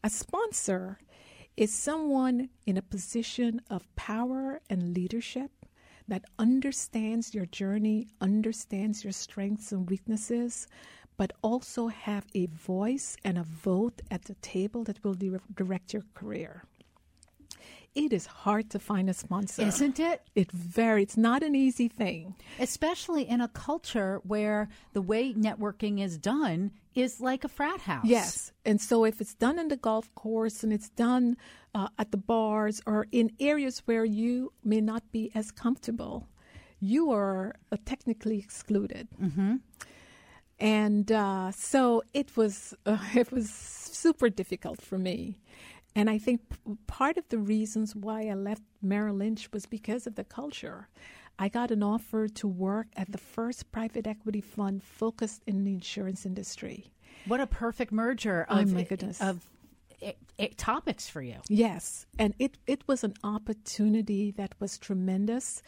A 0.05 0.11
sponsor 0.11 0.99
is 1.57 1.73
someone 1.75 2.49
in 2.66 2.77
a 2.77 2.83
position 2.83 3.61
of 3.68 3.95
power 3.97 4.61
and 4.71 4.95
leadership 4.95 5.51
that 6.09 6.25
understands 6.38 7.35
your 7.35 7.47
journey, 7.47 8.09
understands 8.21 9.05
your 9.05 9.12
strengths 9.12 9.73
and 9.73 9.88
weaknesses, 9.88 10.66
but 11.22 11.32
also 11.40 11.87
have 11.87 12.26
a 12.35 12.46
voice 12.46 13.16
and 13.24 13.38
a 13.38 13.44
vote 13.44 14.02
at 14.11 14.24
the 14.24 14.35
table 14.54 14.82
that 14.82 14.98
will 15.04 15.14
dire- 15.14 15.40
direct 15.54 15.92
your 15.92 16.02
career. 16.14 16.64
It 17.94 18.12
is 18.12 18.26
hard 18.26 18.70
to 18.70 18.80
find 18.80 19.08
a 19.08 19.14
sponsor. 19.14 19.62
Isn't 19.62 20.00
it? 20.00 20.22
It 20.35 20.50
very 20.50 21.04
it's 21.04 21.16
not 21.16 21.44
an 21.44 21.54
easy 21.54 21.87
thing. 21.87 22.35
Especially 22.58 23.22
in 23.22 23.40
a 23.40 23.46
culture 23.46 24.20
where 24.24 24.68
the 24.94 25.00
way 25.00 25.32
networking 25.32 26.00
is 26.00 26.18
done 26.18 26.72
is 26.96 27.20
like 27.20 27.44
a 27.44 27.48
frat 27.48 27.82
house. 27.82 28.04
Yes. 28.04 28.50
And 28.64 28.80
so 28.80 29.04
if 29.04 29.20
it's 29.20 29.35
done 29.35 29.61
in 29.61 29.68
the 29.68 29.76
golf 29.76 30.12
course 30.16 30.64
and 30.64 30.72
it's 30.72 30.88
done 30.88 31.37
uh, 31.72 31.87
at 32.00 32.11
the 32.11 32.22
bars 32.32 32.82
or 32.85 33.06
in 33.12 33.30
areas 33.38 33.80
where 33.85 34.04
you 34.04 34.52
may 34.64 34.80
not 34.80 35.04
be 35.12 35.30
as 35.37 35.52
comfortable, 35.52 36.26
you 36.80 37.12
are 37.12 37.54
uh, 37.70 37.76
technically 37.85 38.40
excluded. 38.40 39.06
Mm-hmm. 39.22 39.56
And 40.62 41.11
uh, 41.11 41.51
so 41.51 42.03
it 42.14 42.37
was 42.37 42.72
uh, 42.87 42.96
it 43.14 43.33
was 43.33 43.51
super 43.51 44.29
difficult 44.31 44.81
for 44.81 44.96
me. 44.98 45.40
And 45.94 46.09
I 46.09 46.18
think 46.18 46.40
p- 46.48 46.57
part 46.87 47.18
of 47.18 47.29
the 47.29 47.38
reasons 47.38 47.94
why 47.94 48.29
I 48.29 48.35
left 48.35 48.62
Merrill 48.81 49.16
Lynch 49.16 49.51
was 49.53 49.66
because 49.66 50.07
of 50.07 50.14
the 50.14 50.25
culture. 50.25 50.88
I 51.38 51.48
got 51.48 51.70
an 51.70 51.83
offer 51.83 52.29
to 52.29 52.46
work 52.48 52.87
at 52.96 53.11
the 53.11 53.18
first 53.18 53.70
private 53.72 54.07
equity 54.07 54.40
fund 54.40 54.83
focused 54.83 55.42
in 55.46 55.64
the 55.64 55.72
insurance 55.75 56.25
industry. 56.25 56.92
What 57.27 57.40
a 57.40 57.46
perfect 57.46 57.92
merger 57.92 58.46
Oh, 58.48 58.61
of, 58.61 58.72
my 58.72 58.85
goodness. 58.85 59.20
of 59.20 59.44
i- 60.03 60.14
i- 60.38 60.51
topics 60.57 61.09
for 61.09 61.22
you. 61.22 61.38
Yes, 61.48 62.07
and 62.18 62.35
it 62.38 62.57
it 62.66 62.83
was 62.87 63.03
an 63.05 63.14
opportunity 63.25 64.31
that 64.33 64.55
was 64.61 64.79
tremendous. 64.79 65.62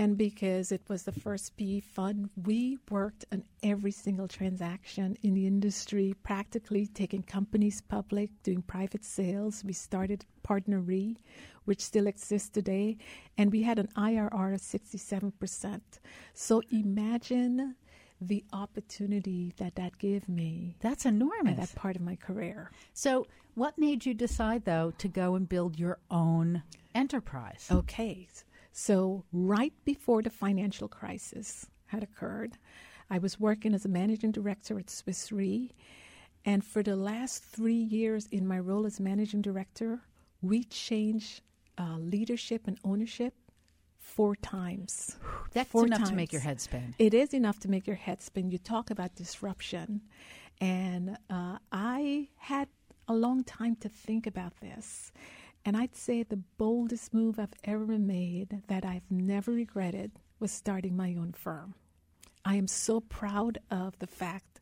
And 0.00 0.16
because 0.16 0.72
it 0.72 0.80
was 0.88 1.02
the 1.02 1.12
first 1.12 1.58
PE 1.58 1.80
fund, 1.80 2.30
we 2.46 2.78
worked 2.90 3.26
on 3.32 3.44
every 3.62 3.90
single 3.90 4.28
transaction 4.28 5.14
in 5.22 5.34
the 5.34 5.46
industry, 5.46 6.14
practically 6.22 6.86
taking 6.86 7.22
companies 7.22 7.82
public, 7.82 8.30
doing 8.42 8.62
private 8.62 9.04
sales. 9.04 9.62
We 9.62 9.74
started 9.74 10.24
Partner 10.42 10.80
which 11.66 11.82
still 11.82 12.06
exists 12.06 12.48
today, 12.48 12.96
and 13.36 13.52
we 13.52 13.62
had 13.62 13.78
an 13.78 13.88
IRR 13.94 14.54
of 14.54 14.62
67%. 14.62 15.82
So 16.32 16.62
imagine 16.70 17.76
the 18.22 18.42
opportunity 18.54 19.52
that 19.58 19.74
that 19.74 19.98
gave 19.98 20.26
me 20.30 20.76
That's 20.80 21.04
at 21.04 21.12
enormous. 21.12 21.58
that 21.58 21.74
part 21.74 21.96
of 21.96 22.00
my 22.00 22.16
career. 22.16 22.70
So, 22.94 23.26
what 23.54 23.76
made 23.76 24.06
you 24.06 24.14
decide, 24.14 24.64
though, 24.64 24.94
to 24.96 25.08
go 25.08 25.34
and 25.34 25.46
build 25.46 25.78
your 25.78 25.98
own 26.10 26.62
enterprise? 26.94 27.68
Okay. 27.70 28.28
So, 28.72 29.24
right 29.32 29.72
before 29.84 30.22
the 30.22 30.30
financial 30.30 30.88
crisis 30.88 31.66
had 31.86 32.02
occurred, 32.02 32.56
I 33.10 33.18
was 33.18 33.40
working 33.40 33.74
as 33.74 33.84
a 33.84 33.88
managing 33.88 34.30
director 34.30 34.78
at 34.78 34.88
Swiss 34.88 35.32
Re. 35.32 35.72
And 36.44 36.64
for 36.64 36.82
the 36.82 36.96
last 36.96 37.44
three 37.44 37.74
years 37.74 38.26
in 38.30 38.46
my 38.46 38.58
role 38.58 38.86
as 38.86 39.00
managing 39.00 39.42
director, 39.42 40.00
we 40.40 40.64
changed 40.64 41.42
uh, 41.76 41.98
leadership 41.98 42.62
and 42.66 42.78
ownership 42.84 43.34
four 43.98 44.36
times. 44.36 45.16
That's 45.52 45.70
Four 45.70 45.86
enough 45.86 46.08
to 46.08 46.14
make 46.14 46.32
your 46.32 46.40
head 46.40 46.60
spin. 46.60 46.94
It 46.98 47.12
is 47.14 47.34
enough 47.34 47.58
to 47.60 47.70
make 47.70 47.86
your 47.86 47.96
head 47.96 48.22
spin. 48.22 48.50
You 48.50 48.58
talk 48.58 48.90
about 48.90 49.14
disruption. 49.16 50.02
And 50.60 51.16
uh, 51.28 51.58
I 51.72 52.28
had 52.36 52.68
a 53.08 53.14
long 53.14 53.44
time 53.44 53.76
to 53.76 53.88
think 53.88 54.26
about 54.26 54.60
this. 54.60 55.12
And 55.64 55.76
I'd 55.76 55.94
say 55.94 56.22
the 56.22 56.42
boldest 56.58 57.12
move 57.12 57.38
I've 57.38 57.54
ever 57.64 57.98
made 57.98 58.62
that 58.68 58.84
I've 58.84 59.10
never 59.10 59.52
regretted 59.52 60.12
was 60.38 60.50
starting 60.50 60.96
my 60.96 61.14
own 61.14 61.32
firm. 61.32 61.74
I 62.44 62.56
am 62.56 62.66
so 62.66 63.00
proud 63.00 63.58
of 63.70 63.98
the 63.98 64.06
fact 64.06 64.60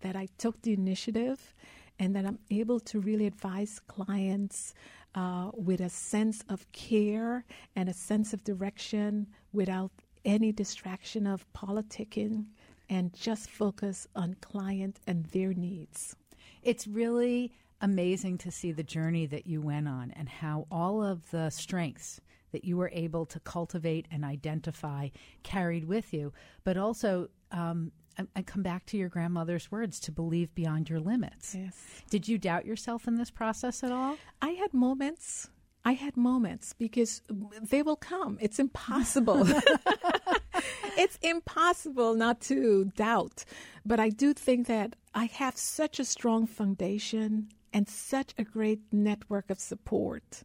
that 0.00 0.16
I 0.16 0.28
took 0.38 0.60
the 0.62 0.72
initiative 0.72 1.54
and 1.98 2.16
that 2.16 2.26
I'm 2.26 2.38
able 2.50 2.80
to 2.80 2.98
really 2.98 3.26
advise 3.26 3.80
clients 3.86 4.74
uh, 5.14 5.50
with 5.54 5.80
a 5.80 5.90
sense 5.90 6.42
of 6.48 6.70
care 6.72 7.44
and 7.76 7.88
a 7.88 7.94
sense 7.94 8.32
of 8.32 8.42
direction 8.42 9.26
without 9.52 9.92
any 10.24 10.52
distraction 10.52 11.26
of 11.26 11.46
politicking 11.52 12.46
and 12.88 13.12
just 13.14 13.48
focus 13.48 14.06
on 14.16 14.34
client 14.40 14.98
and 15.06 15.26
their 15.26 15.54
needs. 15.54 16.16
It's 16.62 16.86
really 16.86 17.52
amazing 17.80 18.38
to 18.38 18.50
see 18.50 18.72
the 18.72 18.82
journey 18.82 19.26
that 19.26 19.46
you 19.46 19.60
went 19.60 19.88
on 19.88 20.12
and 20.12 20.28
how 20.28 20.66
all 20.70 21.02
of 21.02 21.30
the 21.30 21.50
strengths 21.50 22.20
that 22.52 22.64
you 22.64 22.76
were 22.76 22.90
able 22.92 23.26
to 23.26 23.40
cultivate 23.40 24.06
and 24.10 24.24
identify 24.24 25.08
carried 25.42 25.84
with 25.86 26.12
you, 26.12 26.32
but 26.64 26.76
also 26.76 27.28
um, 27.52 27.92
I, 28.36 28.42
come 28.42 28.62
back 28.62 28.86
to 28.86 28.96
your 28.96 29.08
grandmother's 29.08 29.70
words 29.70 30.00
to 30.00 30.12
believe 30.12 30.54
beyond 30.54 30.90
your 30.90 31.00
limits. 31.00 31.54
Yes. 31.54 31.76
Did 32.10 32.28
you 32.28 32.38
doubt 32.38 32.66
yourself 32.66 33.06
in 33.06 33.16
this 33.16 33.30
process 33.30 33.82
at 33.82 33.92
all? 33.92 34.16
I 34.42 34.50
had 34.50 34.74
moments. 34.74 35.48
I 35.84 35.92
had 35.92 36.16
moments 36.16 36.74
because 36.74 37.22
they 37.62 37.82
will 37.82 37.96
come. 37.96 38.36
It's 38.40 38.58
impossible. 38.58 39.46
it's 40.98 41.18
impossible 41.22 42.14
not 42.14 42.40
to 42.42 42.90
doubt. 42.96 43.44
But 43.86 43.98
I 43.98 44.10
do 44.10 44.34
think 44.34 44.66
that 44.66 44.96
I 45.14 45.24
have 45.24 45.56
such 45.56 45.98
a 45.98 46.04
strong 46.04 46.46
foundation 46.46 47.48
and 47.72 47.88
such 47.88 48.34
a 48.38 48.44
great 48.44 48.80
network 48.92 49.50
of 49.50 49.58
support. 49.58 50.42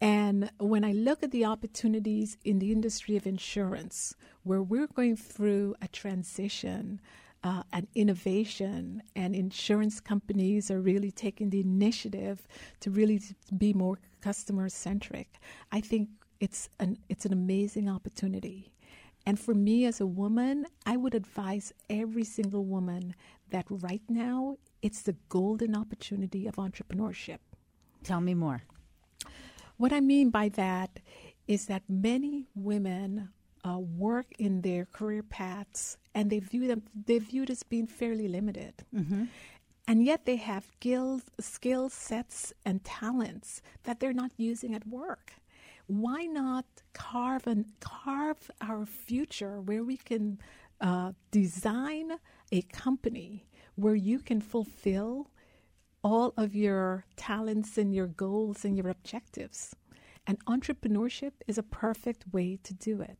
And 0.00 0.50
when 0.58 0.84
I 0.84 0.92
look 0.92 1.22
at 1.22 1.32
the 1.32 1.44
opportunities 1.44 2.36
in 2.44 2.60
the 2.60 2.70
industry 2.70 3.16
of 3.16 3.26
insurance, 3.26 4.14
where 4.44 4.62
we're 4.62 4.86
going 4.86 5.16
through 5.16 5.74
a 5.82 5.88
transition, 5.88 7.00
uh, 7.42 7.62
an 7.72 7.88
innovation, 7.94 9.02
and 9.16 9.34
insurance 9.34 9.98
companies 10.00 10.70
are 10.70 10.80
really 10.80 11.10
taking 11.10 11.50
the 11.50 11.60
initiative 11.60 12.46
to 12.80 12.90
really 12.90 13.20
be 13.56 13.72
more 13.72 13.98
customer 14.20 14.68
centric, 14.68 15.40
I 15.72 15.80
think 15.80 16.08
it's 16.40 16.68
an 16.78 16.98
it's 17.08 17.24
an 17.26 17.32
amazing 17.32 17.88
opportunity. 17.88 18.72
And 19.26 19.38
for 19.38 19.54
me 19.54 19.84
as 19.84 20.00
a 20.00 20.06
woman, 20.06 20.66
I 20.86 20.96
would 20.96 21.14
advise 21.14 21.72
every 21.90 22.24
single 22.24 22.64
woman 22.64 23.14
that 23.50 23.66
right 23.68 24.02
now 24.08 24.56
it's 24.82 25.02
the 25.02 25.16
golden 25.28 25.76
opportunity 25.76 26.46
of 26.46 26.56
entrepreneurship. 26.56 27.38
Tell 28.04 28.20
me 28.20 28.34
more. 28.34 28.62
What 29.76 29.92
I 29.92 30.00
mean 30.00 30.30
by 30.30 30.48
that 30.50 31.00
is 31.46 31.66
that 31.66 31.82
many 31.88 32.46
women 32.54 33.30
uh, 33.64 33.78
work 33.78 34.26
in 34.38 34.62
their 34.62 34.86
career 34.86 35.22
paths 35.22 35.96
and 36.14 36.30
they 36.30 36.38
view 36.38 36.66
them 36.66 36.82
they 37.06 37.18
viewed 37.18 37.50
as 37.50 37.62
being 37.62 37.86
fairly 37.86 38.28
limited. 38.28 38.74
Mm-hmm. 38.94 39.24
And 39.86 40.04
yet 40.04 40.26
they 40.26 40.36
have 40.36 40.66
skills, 40.76 41.22
skill 41.40 41.88
sets 41.88 42.52
and 42.66 42.84
talents 42.84 43.62
that 43.84 44.00
they're 44.00 44.12
not 44.12 44.32
using 44.36 44.74
at 44.74 44.86
work. 44.86 45.32
Why 45.86 46.24
not 46.24 46.66
carve 46.92 47.46
and 47.46 47.64
carve 47.80 48.50
our 48.60 48.84
future 48.84 49.62
where 49.62 49.82
we 49.82 49.96
can 49.96 50.40
uh, 50.82 51.12
design 51.30 52.18
a 52.52 52.62
company 52.62 53.47
where 53.78 53.94
you 53.94 54.18
can 54.18 54.40
fulfill 54.40 55.30
all 56.02 56.34
of 56.36 56.54
your 56.54 57.04
talents 57.16 57.78
and 57.78 57.94
your 57.94 58.08
goals 58.08 58.64
and 58.64 58.76
your 58.76 58.88
objectives. 58.88 59.74
And 60.26 60.44
entrepreneurship 60.46 61.32
is 61.46 61.58
a 61.58 61.62
perfect 61.62 62.24
way 62.32 62.58
to 62.64 62.74
do 62.74 63.00
it. 63.00 63.18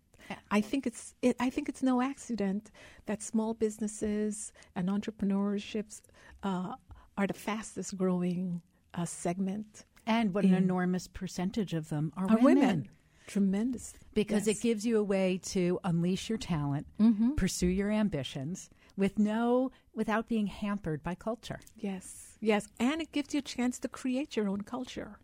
I 0.50 0.60
think 0.60 0.86
it's 0.86 1.14
it, 1.22 1.36
I 1.40 1.48
think 1.48 1.68
it's 1.68 1.82
no 1.82 2.02
accident 2.02 2.70
that 3.06 3.22
small 3.22 3.54
businesses 3.54 4.52
and 4.76 4.88
entrepreneurships 4.88 6.02
uh, 6.42 6.74
are 7.16 7.26
the 7.26 7.34
fastest 7.34 7.96
growing 7.96 8.60
uh, 8.92 9.06
segment. 9.06 9.84
And 10.06 10.34
what 10.34 10.44
an 10.44 10.54
enormous 10.54 11.06
percentage 11.06 11.72
of 11.72 11.88
them 11.88 12.12
are, 12.16 12.24
are 12.24 12.38
women. 12.38 12.58
women. 12.58 12.88
Tremendous. 13.26 13.92
Because 14.14 14.46
yes. 14.46 14.56
it 14.58 14.62
gives 14.62 14.86
you 14.86 14.98
a 14.98 15.02
way 15.02 15.38
to 15.44 15.78
unleash 15.84 16.30
your 16.30 16.38
talent, 16.38 16.86
mm-hmm. 16.98 17.34
pursue 17.34 17.66
your 17.66 17.90
ambitions, 17.90 18.70
with 18.98 19.18
no 19.18 19.70
without 19.94 20.28
being 20.28 20.48
hampered 20.48 21.02
by 21.02 21.14
culture. 21.14 21.60
Yes, 21.76 22.36
yes, 22.40 22.66
and 22.78 23.00
it 23.00 23.12
gives 23.12 23.32
you 23.32 23.38
a 23.38 23.42
chance 23.42 23.78
to 23.78 23.88
create 23.88 24.36
your 24.36 24.46
own 24.48 24.60
culture. 24.62 25.18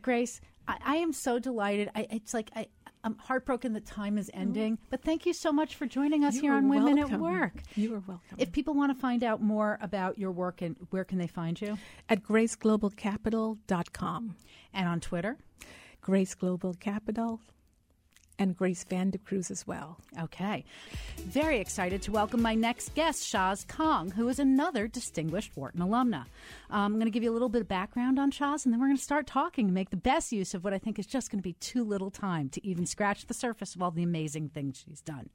Grace, 0.00 0.40
I, 0.66 0.78
I 0.84 0.96
am 0.96 1.12
so 1.12 1.38
delighted. 1.38 1.90
I, 1.94 2.06
it's 2.10 2.32
like 2.32 2.50
I, 2.56 2.68
I'm 3.04 3.18
heartbroken 3.18 3.74
that 3.74 3.84
time 3.84 4.16
is 4.16 4.30
ending, 4.32 4.78
mm. 4.78 4.80
but 4.88 5.02
thank 5.02 5.26
you 5.26 5.34
so 5.34 5.52
much 5.52 5.74
for 5.74 5.84
joining 5.86 6.24
us 6.24 6.36
you 6.36 6.42
here 6.42 6.54
on 6.54 6.68
Women 6.68 6.98
at 6.98 7.20
Work. 7.20 7.62
You 7.76 7.94
are 7.94 8.02
welcome. 8.06 8.38
If 8.38 8.52
people 8.52 8.72
want 8.74 8.94
to 8.94 8.98
find 8.98 9.22
out 9.22 9.42
more 9.42 9.78
about 9.82 10.18
your 10.18 10.32
work, 10.32 10.62
and 10.62 10.76
where 10.90 11.04
can 11.04 11.18
they 11.18 11.26
find 11.26 11.60
you? 11.60 11.76
At 12.08 12.22
graceglobalcapital.com. 12.22 14.36
And 14.74 14.88
on 14.88 15.00
Twitter? 15.00 15.36
Grace 16.00 16.34
Global 16.34 16.72
Capital 16.74 17.40
and 18.42 18.56
Grace 18.56 18.84
Vandecruze 18.84 19.50
as 19.50 19.66
well. 19.66 19.98
Okay. 20.20 20.64
Very 21.18 21.60
excited 21.60 22.02
to 22.02 22.12
welcome 22.12 22.42
my 22.42 22.54
next 22.54 22.94
guest, 22.94 23.22
Shaz 23.22 23.64
Kahng, 23.66 24.12
who 24.12 24.28
is 24.28 24.38
another 24.38 24.88
distinguished 24.88 25.56
Wharton 25.56 25.80
alumna. 25.80 26.26
Um, 26.68 26.92
I'm 26.92 26.94
going 26.94 27.04
to 27.04 27.10
give 27.10 27.22
you 27.22 27.30
a 27.30 27.32
little 27.32 27.48
bit 27.48 27.62
of 27.62 27.68
background 27.68 28.18
on 28.18 28.32
Shaz, 28.32 28.64
and 28.64 28.72
then 28.72 28.80
we're 28.80 28.88
going 28.88 28.96
to 28.96 29.02
start 29.02 29.26
talking 29.26 29.66
to 29.66 29.72
make 29.72 29.90
the 29.90 29.96
best 29.96 30.32
use 30.32 30.54
of 30.54 30.64
what 30.64 30.74
I 30.74 30.78
think 30.78 30.98
is 30.98 31.06
just 31.06 31.30
going 31.30 31.38
to 31.38 31.42
be 31.42 31.52
too 31.54 31.84
little 31.84 32.10
time 32.10 32.48
to 32.50 32.66
even 32.66 32.84
scratch 32.84 33.26
the 33.26 33.34
surface 33.34 33.74
of 33.74 33.82
all 33.82 33.90
the 33.90 34.02
amazing 34.02 34.48
things 34.48 34.82
she's 34.84 35.00
done. 35.00 35.30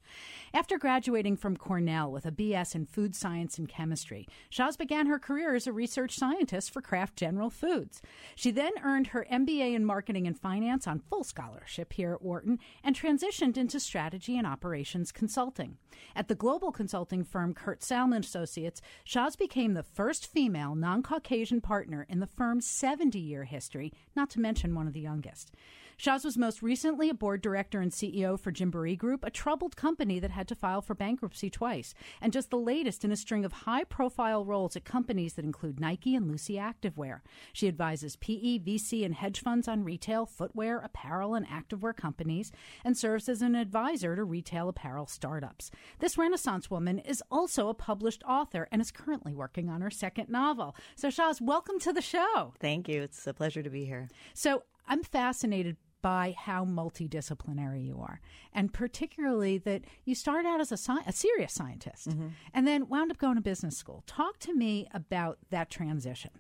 After 0.54 0.78
graduating 0.78 1.38
from 1.38 1.56
Cornell 1.56 2.12
with 2.12 2.26
a 2.26 2.32
BS 2.32 2.76
in 2.76 2.86
food 2.86 3.16
science 3.16 3.58
and 3.58 3.70
chemistry, 3.70 4.28
Shaz 4.52 4.78
began 4.78 5.06
her 5.08 5.20
career 5.20 5.56
as 5.56 5.68
a 5.68 5.74
research 5.74 6.16
scientist 6.18 6.72
for 6.72 6.82
Kraft 6.82 7.16
General 7.16 7.50
Foods. 7.50 8.02
She 8.36 8.52
then 8.52 8.74
earned 8.84 9.08
her 9.08 9.26
MBA 9.32 9.74
in 9.74 9.86
marketing 9.86 10.28
and 10.28 10.38
finance 10.38 10.88
on 10.88 11.00
full 11.00 11.24
scholarship 11.24 11.94
here 11.94 12.14
at 12.14 12.22
Wharton 12.22 12.60
and 12.84 12.97
transitioned 12.98 13.58
into 13.58 13.80
strategy 13.80 14.38
and 14.38 14.48
operations 14.48 15.12
consulting. 15.12 15.78
At 16.16 16.28
the 16.28 16.36
global 16.36 16.72
consulting 16.72 17.24
firm 17.24 17.54
Kurt 17.54 17.84
Salmon 17.84 18.22
Associates, 18.22 18.82
Shaz 19.06 19.38
became 19.38 19.74
the 19.74 19.84
first 19.84 20.26
female 20.26 20.74
non 20.74 21.04
Caucasian 21.04 21.62
partner 21.62 22.08
in 22.10 22.20
the 22.20 22.28
firm's 22.28 22.66
70 22.66 23.20
year 23.20 23.44
history, 23.44 23.94
not 24.16 24.32
to 24.32 24.40
mention 24.40 24.74
one 24.74 24.88
of 24.88 24.94
the 24.94 25.00
youngest. 25.00 25.52
Shaz 26.00 26.24
was 26.24 26.38
most 26.38 26.62
recently 26.62 27.10
a 27.10 27.14
board 27.16 27.42
director 27.42 27.82
and 27.82 27.92
CEO 27.92 28.40
for 28.40 28.52
Gymboree 28.52 28.96
Group, 28.96 29.24
a 29.24 29.32
troubled 29.32 29.76
company 29.76 30.20
that 30.20 30.30
had 30.30 30.48
to 30.50 30.54
file 30.54 30.80
for 30.80 30.94
bankruptcy 30.94 31.50
twice, 31.50 31.96
and 32.22 32.32
just 32.32 32.52
the 32.52 32.58
latest 32.58 33.04
in 33.04 33.12
a 33.12 33.16
string 33.16 33.44
of 33.44 33.52
high 33.52 33.84
profile 33.84 34.46
roles 34.46 34.76
at 34.76 34.86
companies 34.86 35.34
that 35.34 35.46
include 35.46 35.80
Nike 35.80 36.14
and 36.14 36.28
Lucy 36.28 36.54
Activewear. 36.54 37.22
She 37.52 37.68
advises 37.68 38.16
PE, 38.16 38.60
VC, 38.60 39.04
and 39.04 39.16
hedge 39.16 39.42
funds 39.42 39.68
on 39.68 39.84
retail, 39.84 40.28
footwear, 40.28 40.78
apparel, 40.78 41.34
and 41.34 41.48
activewear 41.48 41.96
companies, 41.96 42.52
and 42.86 42.96
serves 42.96 43.28
as 43.28 43.42
an 43.42 43.56
advisor 43.56 44.16
to 44.16 44.24
retail 44.24 44.70
apparel 44.70 45.08
startups. 45.08 45.72
This 45.98 46.16
Renaissance 46.16 46.70
woman 46.70 47.00
is 47.00 47.24
also 47.32 47.70
a 47.70 47.74
published 47.74 48.24
author 48.28 48.68
and 48.72 48.84
is 48.84 48.92
currently 48.92 49.34
working 49.34 49.68
on 49.68 49.82
her 49.82 49.90
second 49.90 50.30
novel. 50.30 50.76
So, 50.96 51.08
Shaz, 51.08 51.42
welcome 51.42 51.80
to 51.80 51.92
the 51.92 52.04
show. 52.04 52.54
Thank 52.60 52.88
you. 52.88 53.02
It's 53.02 53.26
a 53.26 53.34
pleasure 53.34 53.64
to 53.64 53.70
be 53.72 53.86
here. 53.86 54.10
So, 54.36 54.62
I'm 54.90 55.04
fascinated 55.04 55.76
by 56.08 56.34
how 56.38 56.64
multidisciplinary 56.64 57.86
you 57.86 58.00
are, 58.00 58.22
and 58.54 58.72
particularly 58.72 59.58
that 59.58 59.82
you 60.06 60.16
started 60.16 60.48
out 60.48 60.62
as 60.62 60.72
a, 60.72 60.78
sci- 60.78 61.04
a 61.06 61.12
serious 61.12 61.52
scientist 61.52 62.08
mm-hmm. 62.08 62.28
and 62.54 62.66
then 62.66 62.88
wound 62.88 63.12
up 63.12 63.18
going 63.18 63.36
to 63.36 63.42
business 63.42 63.76
school. 63.76 64.06
Talk 64.08 64.40
to 64.40 64.54
me 64.54 64.88
about 64.94 65.38
that 65.50 65.70
transition. 65.70 66.32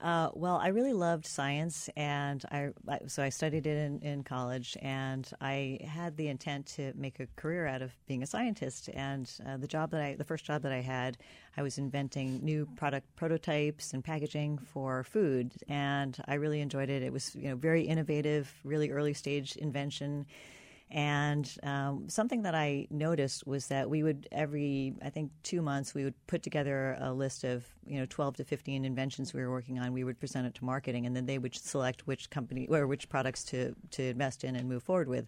Uh, 0.00 0.28
well, 0.34 0.56
I 0.56 0.68
really 0.68 0.92
loved 0.92 1.24
science, 1.24 1.88
and 1.96 2.44
I 2.50 2.70
so 3.06 3.22
I 3.22 3.28
studied 3.28 3.66
it 3.66 3.78
in, 3.78 4.00
in, 4.00 4.22
college, 4.22 4.76
and 4.82 5.28
I 5.40 5.78
had 5.82 6.16
the 6.16 6.28
intent 6.28 6.66
to 6.76 6.92
make 6.94 7.20
a 7.20 7.26
career 7.36 7.66
out 7.66 7.80
of 7.80 7.96
being 8.06 8.22
a 8.22 8.26
scientist. 8.26 8.90
And 8.92 9.30
uh, 9.46 9.56
the 9.56 9.68
job 9.68 9.90
that 9.92 10.02
I, 10.02 10.14
the 10.14 10.24
first 10.24 10.44
job 10.44 10.62
that 10.62 10.72
I 10.72 10.80
had, 10.80 11.16
I 11.56 11.62
was 11.62 11.78
inventing 11.78 12.44
new 12.44 12.66
product 12.76 13.06
prototypes 13.16 13.94
and 13.94 14.04
packaging 14.04 14.58
for 14.58 15.04
food, 15.04 15.54
and 15.68 16.18
I 16.26 16.34
really 16.34 16.60
enjoyed 16.60 16.90
it. 16.90 17.02
It 17.02 17.12
was 17.12 17.34
you 17.34 17.48
know 17.48 17.56
very 17.56 17.82
innovative, 17.82 18.52
really 18.64 18.90
early 18.90 19.14
stage 19.14 19.56
invention 19.56 20.26
and 20.90 21.50
um, 21.62 22.08
something 22.08 22.42
that 22.42 22.54
I 22.54 22.86
noticed 22.90 23.46
was 23.46 23.66
that 23.68 23.88
we 23.88 24.02
would 24.02 24.28
every 24.30 24.94
I 25.02 25.10
think 25.10 25.30
two 25.42 25.62
months 25.62 25.94
we 25.94 26.04
would 26.04 26.14
put 26.26 26.42
together 26.42 26.96
a 27.00 27.12
list 27.12 27.44
of 27.44 27.64
you 27.86 27.98
know 27.98 28.06
12 28.08 28.36
to 28.36 28.44
15 28.44 28.84
inventions 28.84 29.32
we 29.32 29.40
were 29.40 29.50
working 29.50 29.78
on. 29.78 29.92
We 29.92 30.04
would 30.04 30.20
present 30.20 30.46
it 30.46 30.54
to 30.56 30.64
marketing, 30.64 31.06
and 31.06 31.16
then 31.16 31.26
they 31.26 31.38
would 31.38 31.54
select 31.54 32.06
which 32.06 32.30
company 32.30 32.66
or 32.68 32.86
which 32.86 33.08
products 33.08 33.44
to 33.44 33.74
to 33.92 34.02
invest 34.02 34.44
in 34.44 34.56
and 34.56 34.68
move 34.68 34.82
forward 34.82 35.08
with. 35.08 35.26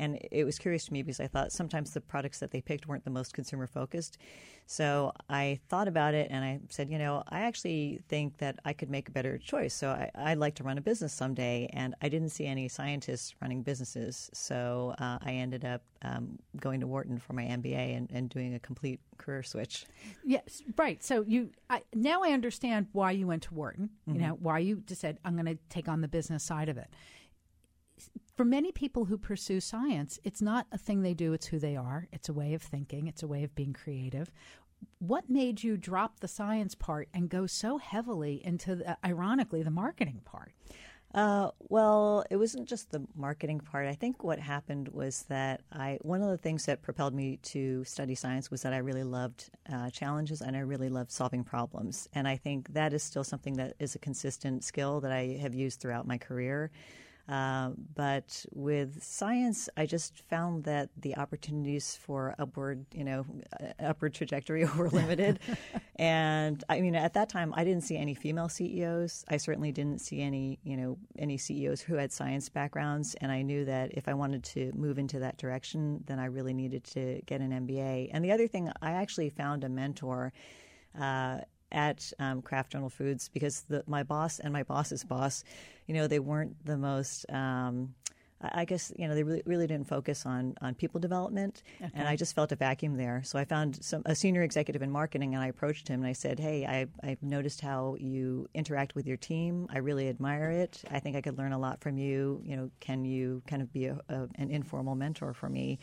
And 0.00 0.18
it 0.30 0.44
was 0.44 0.58
curious 0.58 0.86
to 0.86 0.94
me 0.94 1.02
because 1.02 1.20
I 1.20 1.26
thought 1.26 1.52
sometimes 1.52 1.92
the 1.92 2.00
products 2.00 2.38
that 2.38 2.50
they 2.50 2.62
picked 2.62 2.88
weren't 2.88 3.04
the 3.04 3.10
most 3.10 3.34
consumer 3.34 3.66
focused. 3.66 4.16
So 4.64 5.12
I 5.28 5.60
thought 5.68 5.88
about 5.88 6.14
it 6.14 6.28
and 6.30 6.42
I 6.42 6.60
said, 6.70 6.88
you 6.88 6.96
know, 6.96 7.22
I 7.28 7.40
actually 7.40 8.00
think 8.08 8.38
that 8.38 8.58
I 8.64 8.72
could 8.72 8.88
make 8.88 9.10
a 9.10 9.12
better 9.12 9.36
choice. 9.36 9.74
So 9.74 9.90
I, 10.14 10.30
would 10.30 10.38
like 10.38 10.54
to 10.54 10.64
run 10.64 10.78
a 10.78 10.80
business 10.80 11.12
someday. 11.12 11.68
And 11.74 11.94
I 12.00 12.08
didn't 12.08 12.30
see 12.30 12.46
any 12.46 12.66
scientists 12.66 13.34
running 13.42 13.62
businesses. 13.62 14.30
So 14.32 14.94
uh, 14.98 15.18
I 15.20 15.32
ended 15.32 15.66
up 15.66 15.82
um, 16.00 16.38
going 16.58 16.80
to 16.80 16.86
Wharton 16.86 17.18
for 17.18 17.34
my 17.34 17.42
MBA 17.42 17.94
and, 17.94 18.10
and, 18.10 18.30
doing 18.30 18.54
a 18.54 18.58
complete 18.58 19.00
career 19.18 19.42
switch. 19.42 19.84
Yes, 20.24 20.62
right. 20.78 21.02
So 21.02 21.24
you 21.26 21.50
I, 21.68 21.82
now 21.94 22.22
I 22.22 22.30
understand 22.30 22.86
why 22.92 23.10
you 23.10 23.26
went 23.26 23.42
to 23.42 23.54
Wharton. 23.54 23.90
Mm-hmm. 24.08 24.14
You 24.18 24.26
know 24.26 24.38
why 24.40 24.60
you 24.60 24.82
just 24.86 25.02
said 25.02 25.18
I'm 25.26 25.34
going 25.34 25.44
to 25.44 25.58
take 25.68 25.88
on 25.88 26.00
the 26.00 26.08
business 26.08 26.42
side 26.42 26.70
of 26.70 26.78
it 26.78 26.88
For 28.36 28.44
many 28.44 28.72
people 28.72 29.04
who 29.04 29.18
pursue 29.18 29.60
science, 29.60 30.18
it's 30.24 30.42
not 30.42 30.66
a 30.72 30.78
thing 30.78 31.02
they 31.02 31.14
do, 31.14 31.32
it's 31.32 31.46
who 31.46 31.58
they 31.58 31.76
are. 31.76 32.08
It's 32.12 32.28
a 32.28 32.32
way 32.32 32.54
of 32.54 32.62
thinking, 32.62 33.06
it's 33.06 33.22
a 33.22 33.28
way 33.28 33.44
of 33.44 33.54
being 33.54 33.72
creative. 33.72 34.32
What 34.98 35.28
made 35.28 35.62
you 35.62 35.76
drop 35.76 36.20
the 36.20 36.28
science 36.28 36.74
part 36.74 37.08
and 37.12 37.28
go 37.28 37.46
so 37.46 37.76
heavily 37.78 38.40
into, 38.44 38.76
the, 38.76 38.96
ironically, 39.04 39.62
the 39.62 39.70
marketing 39.70 40.22
part? 40.24 40.52
Uh, 41.12 41.50
well, 41.58 42.24
it 42.30 42.36
wasn't 42.36 42.68
just 42.68 42.92
the 42.92 43.04
marketing 43.16 43.58
part. 43.58 43.88
I 43.88 43.94
think 43.94 44.22
what 44.22 44.38
happened 44.38 44.88
was 44.88 45.24
that 45.24 45.62
I 45.72 45.98
one 46.02 46.22
of 46.22 46.28
the 46.28 46.38
things 46.38 46.66
that 46.66 46.82
propelled 46.82 47.14
me 47.14 47.38
to 47.38 47.82
study 47.82 48.14
science 48.14 48.48
was 48.48 48.62
that 48.62 48.72
I 48.72 48.78
really 48.78 49.02
loved 49.02 49.50
uh, 49.72 49.90
challenges 49.90 50.40
and 50.40 50.56
I 50.56 50.60
really 50.60 50.88
loved 50.88 51.10
solving 51.10 51.42
problems. 51.42 52.08
And 52.12 52.28
I 52.28 52.36
think 52.36 52.74
that 52.74 52.92
is 52.92 53.02
still 53.02 53.24
something 53.24 53.54
that 53.54 53.74
is 53.80 53.96
a 53.96 53.98
consistent 53.98 54.62
skill 54.62 55.00
that 55.00 55.10
I 55.10 55.38
have 55.40 55.52
used 55.52 55.80
throughout 55.80 56.06
my 56.06 56.16
career. 56.16 56.70
Uh, 57.30 57.70
but 57.94 58.44
with 58.52 59.00
science, 59.04 59.68
I 59.76 59.86
just 59.86 60.18
found 60.28 60.64
that 60.64 60.90
the 60.96 61.16
opportunities 61.16 61.94
for 61.94 62.34
upward, 62.40 62.84
you 62.92 63.04
know, 63.04 63.24
uh, 63.60 63.66
upward 63.78 64.14
trajectory 64.14 64.64
were 64.76 64.88
limited. 64.88 65.38
and 65.96 66.64
I 66.68 66.80
mean, 66.80 66.96
at 66.96 67.14
that 67.14 67.28
time, 67.28 67.54
I 67.56 67.62
didn't 67.62 67.84
see 67.84 67.96
any 67.96 68.14
female 68.14 68.48
CEOs. 68.48 69.24
I 69.28 69.36
certainly 69.36 69.70
didn't 69.70 70.00
see 70.00 70.22
any, 70.22 70.58
you 70.64 70.76
know, 70.76 70.98
any 71.18 71.38
CEOs 71.38 71.80
who 71.80 71.94
had 71.94 72.10
science 72.10 72.48
backgrounds. 72.48 73.14
And 73.20 73.30
I 73.30 73.42
knew 73.42 73.64
that 73.64 73.92
if 73.92 74.08
I 74.08 74.14
wanted 74.14 74.42
to 74.44 74.72
move 74.74 74.98
into 74.98 75.20
that 75.20 75.36
direction, 75.36 76.02
then 76.06 76.18
I 76.18 76.24
really 76.24 76.52
needed 76.52 76.82
to 76.84 77.20
get 77.26 77.40
an 77.40 77.52
MBA. 77.52 78.10
And 78.12 78.24
the 78.24 78.32
other 78.32 78.48
thing, 78.48 78.72
I 78.82 78.92
actually 78.92 79.30
found 79.30 79.62
a 79.62 79.68
mentor. 79.68 80.32
Uh, 80.98 81.38
at 81.72 82.12
um, 82.18 82.42
Kraft 82.42 82.72
General 82.72 82.90
Foods 82.90 83.28
because 83.28 83.62
the, 83.68 83.82
my 83.86 84.02
boss 84.02 84.38
and 84.38 84.52
my 84.52 84.62
boss's 84.62 85.04
boss, 85.04 85.44
you 85.86 85.94
know, 85.94 86.06
they 86.06 86.18
weren't 86.18 86.64
the 86.64 86.76
most. 86.76 87.26
Um, 87.30 87.94
I 88.42 88.64
guess 88.64 88.90
you 88.96 89.06
know 89.06 89.14
they 89.14 89.22
really, 89.22 89.42
really 89.44 89.66
didn't 89.66 89.86
focus 89.86 90.24
on 90.24 90.54
on 90.62 90.74
people 90.74 90.98
development, 90.98 91.62
okay. 91.80 91.90
and 91.94 92.08
I 92.08 92.16
just 92.16 92.34
felt 92.34 92.52
a 92.52 92.56
vacuum 92.56 92.96
there. 92.96 93.20
So 93.22 93.38
I 93.38 93.44
found 93.44 93.84
some, 93.84 94.02
a 94.06 94.14
senior 94.14 94.42
executive 94.42 94.80
in 94.80 94.90
marketing, 94.90 95.34
and 95.34 95.44
I 95.44 95.48
approached 95.48 95.88
him 95.88 96.00
and 96.00 96.08
I 96.08 96.14
said, 96.14 96.40
"Hey, 96.40 96.64
I, 96.64 96.86
I've 97.06 97.22
noticed 97.22 97.60
how 97.60 97.96
you 98.00 98.48
interact 98.54 98.94
with 98.94 99.06
your 99.06 99.18
team. 99.18 99.68
I 99.70 99.78
really 99.78 100.08
admire 100.08 100.50
it. 100.50 100.82
I 100.90 101.00
think 101.00 101.16
I 101.16 101.20
could 101.20 101.36
learn 101.36 101.52
a 101.52 101.58
lot 101.58 101.82
from 101.82 101.98
you. 101.98 102.40
You 102.42 102.56
know, 102.56 102.70
can 102.80 103.04
you 103.04 103.42
kind 103.46 103.60
of 103.60 103.70
be 103.74 103.86
a, 103.86 104.00
a, 104.08 104.26
an 104.36 104.50
informal 104.50 104.94
mentor 104.94 105.34
for 105.34 105.50
me?" 105.50 105.78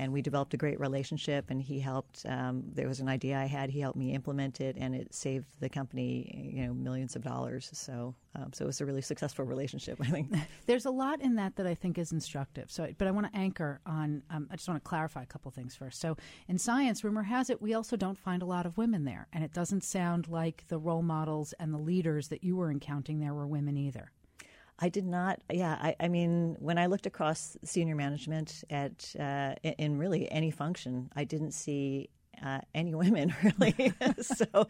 And 0.00 0.14
we 0.14 0.22
developed 0.22 0.54
a 0.54 0.56
great 0.56 0.80
relationship. 0.80 1.50
And 1.50 1.60
he 1.60 1.78
helped. 1.78 2.24
Um, 2.24 2.62
there 2.72 2.88
was 2.88 3.00
an 3.00 3.08
idea 3.08 3.36
I 3.38 3.44
had. 3.44 3.68
He 3.68 3.80
helped 3.80 3.98
me 3.98 4.14
implement 4.14 4.58
it, 4.62 4.76
and 4.78 4.94
it 4.94 5.14
saved 5.14 5.46
the 5.60 5.68
company, 5.68 6.50
you 6.54 6.66
know, 6.66 6.72
millions 6.72 7.16
of 7.16 7.22
dollars. 7.22 7.68
So, 7.74 8.14
um, 8.34 8.50
so 8.54 8.64
it 8.64 8.66
was 8.66 8.80
a 8.80 8.86
really 8.86 9.02
successful 9.02 9.44
relationship. 9.44 10.00
I 10.00 10.06
think 10.06 10.34
there's 10.66 10.86
a 10.86 10.90
lot 10.90 11.20
in 11.20 11.34
that 11.34 11.56
that 11.56 11.66
I 11.66 11.74
think 11.74 11.98
is 11.98 12.12
instructive. 12.12 12.70
So, 12.70 12.88
but 12.96 13.08
I 13.08 13.10
want 13.10 13.30
to 13.30 13.38
anchor 13.38 13.80
on. 13.84 14.22
Um, 14.30 14.48
I 14.50 14.56
just 14.56 14.68
want 14.68 14.82
to 14.82 14.88
clarify 14.88 15.22
a 15.22 15.26
couple 15.26 15.50
things 15.50 15.76
first. 15.76 16.00
So, 16.00 16.16
in 16.48 16.56
science, 16.56 17.04
rumor 17.04 17.24
has 17.24 17.50
it 17.50 17.60
we 17.60 17.74
also 17.74 17.94
don't 17.94 18.18
find 18.18 18.40
a 18.40 18.46
lot 18.46 18.64
of 18.64 18.78
women 18.78 19.04
there, 19.04 19.28
and 19.34 19.44
it 19.44 19.52
doesn't 19.52 19.84
sound 19.84 20.28
like 20.28 20.64
the 20.68 20.78
role 20.78 21.02
models 21.02 21.52
and 21.60 21.74
the 21.74 21.78
leaders 21.78 22.28
that 22.28 22.42
you 22.42 22.56
were 22.56 22.70
encountering 22.70 23.20
there 23.20 23.34
were 23.34 23.46
women 23.46 23.76
either. 23.76 24.12
I 24.80 24.88
did 24.88 25.06
not. 25.06 25.40
Yeah, 25.52 25.76
I, 25.80 25.94
I, 26.00 26.08
mean, 26.08 26.56
when 26.58 26.78
I 26.78 26.86
looked 26.86 27.06
across 27.06 27.56
senior 27.62 27.94
management 27.94 28.64
at 28.70 29.14
uh, 29.18 29.54
in 29.62 29.98
really 29.98 30.30
any 30.30 30.50
function, 30.50 31.10
I 31.14 31.24
didn't 31.24 31.52
see 31.52 32.08
uh, 32.42 32.60
any 32.74 32.94
women 33.04 33.34
really. 33.42 33.92
so 34.20 34.66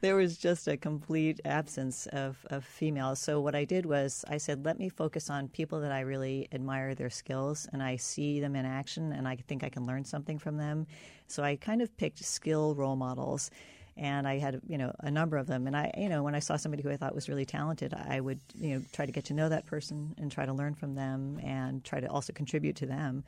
there 0.00 0.16
was 0.16 0.36
just 0.36 0.66
a 0.66 0.76
complete 0.76 1.40
absence 1.44 2.06
of, 2.08 2.44
of 2.50 2.64
females. 2.64 3.20
So 3.20 3.40
what 3.40 3.54
I 3.54 3.64
did 3.64 3.86
was 3.86 4.24
I 4.28 4.38
said, 4.38 4.64
let 4.64 4.78
me 4.78 4.88
focus 4.88 5.30
on 5.30 5.48
people 5.48 5.80
that 5.80 5.92
I 5.92 6.00
really 6.00 6.48
admire 6.52 6.94
their 6.94 7.10
skills 7.10 7.68
and 7.72 7.82
I 7.82 7.96
see 7.96 8.40
them 8.40 8.56
in 8.56 8.66
action 8.66 9.12
and 9.12 9.28
I 9.28 9.36
think 9.36 9.62
I 9.62 9.68
can 9.68 9.86
learn 9.86 10.04
something 10.04 10.38
from 10.38 10.56
them. 10.56 10.86
So 11.28 11.42
I 11.42 11.56
kind 11.56 11.82
of 11.82 11.96
picked 11.96 12.24
skill 12.24 12.74
role 12.74 12.96
models 12.96 13.50
and 13.96 14.26
I 14.26 14.38
had 14.38 14.60
you 14.66 14.78
know 14.78 14.92
a 15.00 15.10
number 15.10 15.36
of 15.36 15.46
them. 15.46 15.66
And 15.66 15.76
I 15.76 15.92
you 15.96 16.08
know 16.08 16.22
when 16.22 16.34
I 16.34 16.38
saw 16.38 16.56
somebody 16.56 16.82
who 16.82 16.90
I 16.90 16.96
thought 16.96 17.14
was 17.14 17.28
really 17.28 17.44
talented, 17.44 17.94
I 17.94 18.20
would 18.20 18.40
you 18.54 18.74
know 18.74 18.82
try 18.92 19.06
to 19.06 19.12
get 19.12 19.24
to 19.26 19.34
know 19.34 19.48
that 19.48 19.66
person 19.66 20.14
and 20.18 20.30
try 20.30 20.46
to 20.46 20.52
learn 20.52 20.74
from 20.74 20.94
them 20.94 21.38
and 21.42 21.84
try 21.84 22.00
to 22.00 22.06
also 22.06 22.32
contribute 22.32 22.76
to 22.76 22.86
them. 22.86 23.24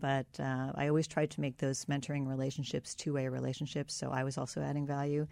But 0.00 0.26
uh, 0.38 0.72
I 0.74 0.88
always 0.88 1.06
tried 1.06 1.30
to 1.32 1.40
make 1.40 1.58
those 1.58 1.84
mentoring 1.84 2.26
relationships 2.26 2.94
two 2.94 3.14
way 3.14 3.28
relationships, 3.28 3.94
so 3.94 4.10
I 4.10 4.24
was 4.24 4.38
also 4.38 4.60
adding 4.60 4.86
value 4.86 5.26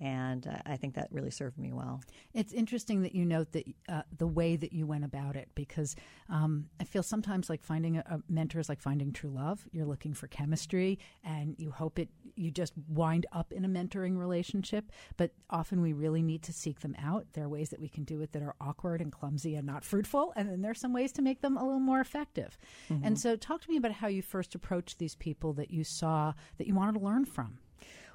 and 0.00 0.46
uh, 0.46 0.56
I 0.64 0.76
think 0.76 0.94
that 0.94 1.08
really 1.10 1.30
served 1.30 1.58
me 1.58 1.72
well. 1.72 2.00
It's 2.32 2.52
interesting 2.52 3.02
that 3.02 3.14
you 3.14 3.26
note 3.26 3.52
that 3.52 3.64
uh, 3.88 4.02
the 4.16 4.26
way 4.26 4.56
that 4.56 4.72
you 4.72 4.86
went 4.86 5.04
about 5.04 5.36
it, 5.36 5.48
because 5.54 5.94
um, 6.30 6.66
I 6.80 6.84
feel 6.84 7.02
sometimes 7.02 7.50
like 7.50 7.62
finding 7.62 7.98
a, 7.98 8.04
a, 8.06 8.20
mentor 8.28 8.60
is 8.60 8.68
like 8.68 8.80
finding 8.80 9.12
true 9.12 9.30
love. 9.30 9.66
You're 9.72 9.84
looking 9.84 10.14
for 10.14 10.26
chemistry, 10.26 10.98
and 11.22 11.54
you 11.58 11.70
hope 11.70 11.98
it. 11.98 12.08
You 12.40 12.50
just 12.50 12.72
wind 12.88 13.26
up 13.32 13.52
in 13.52 13.64
a 13.64 13.68
mentoring 13.68 14.16
relationship, 14.16 14.90
but 15.16 15.32
often 15.50 15.80
we 15.82 15.92
really 15.92 16.22
need 16.22 16.42
to 16.44 16.52
seek 16.52 16.80
them 16.80 16.96
out. 17.02 17.26
There 17.32 17.44
are 17.44 17.48
ways 17.48 17.70
that 17.70 17.80
we 17.80 17.88
can 17.88 18.04
do 18.04 18.20
it 18.22 18.32
that 18.32 18.42
are 18.42 18.54
awkward 18.60 19.00
and 19.00 19.12
clumsy 19.12 19.54
and 19.54 19.66
not 19.66 19.84
fruitful, 19.84 20.32
and 20.36 20.48
then 20.48 20.62
there's 20.62 20.80
some 20.80 20.92
ways 20.92 21.12
to 21.12 21.22
make 21.22 21.40
them 21.40 21.56
a 21.56 21.64
little 21.64 21.80
more 21.80 22.00
effective. 22.00 22.58
Mm-hmm. 22.90 23.04
And 23.06 23.18
so, 23.18 23.36
talk 23.36 23.60
to 23.62 23.70
me 23.70 23.76
about 23.76 23.92
how 23.92 24.08
you 24.08 24.22
first 24.22 24.54
approached 24.54 24.98
these 24.98 25.14
people 25.14 25.52
that 25.54 25.70
you 25.70 25.84
saw 25.84 26.32
that 26.58 26.66
you 26.66 26.74
wanted 26.74 26.98
to 26.98 27.04
learn 27.04 27.24
from. 27.24 27.58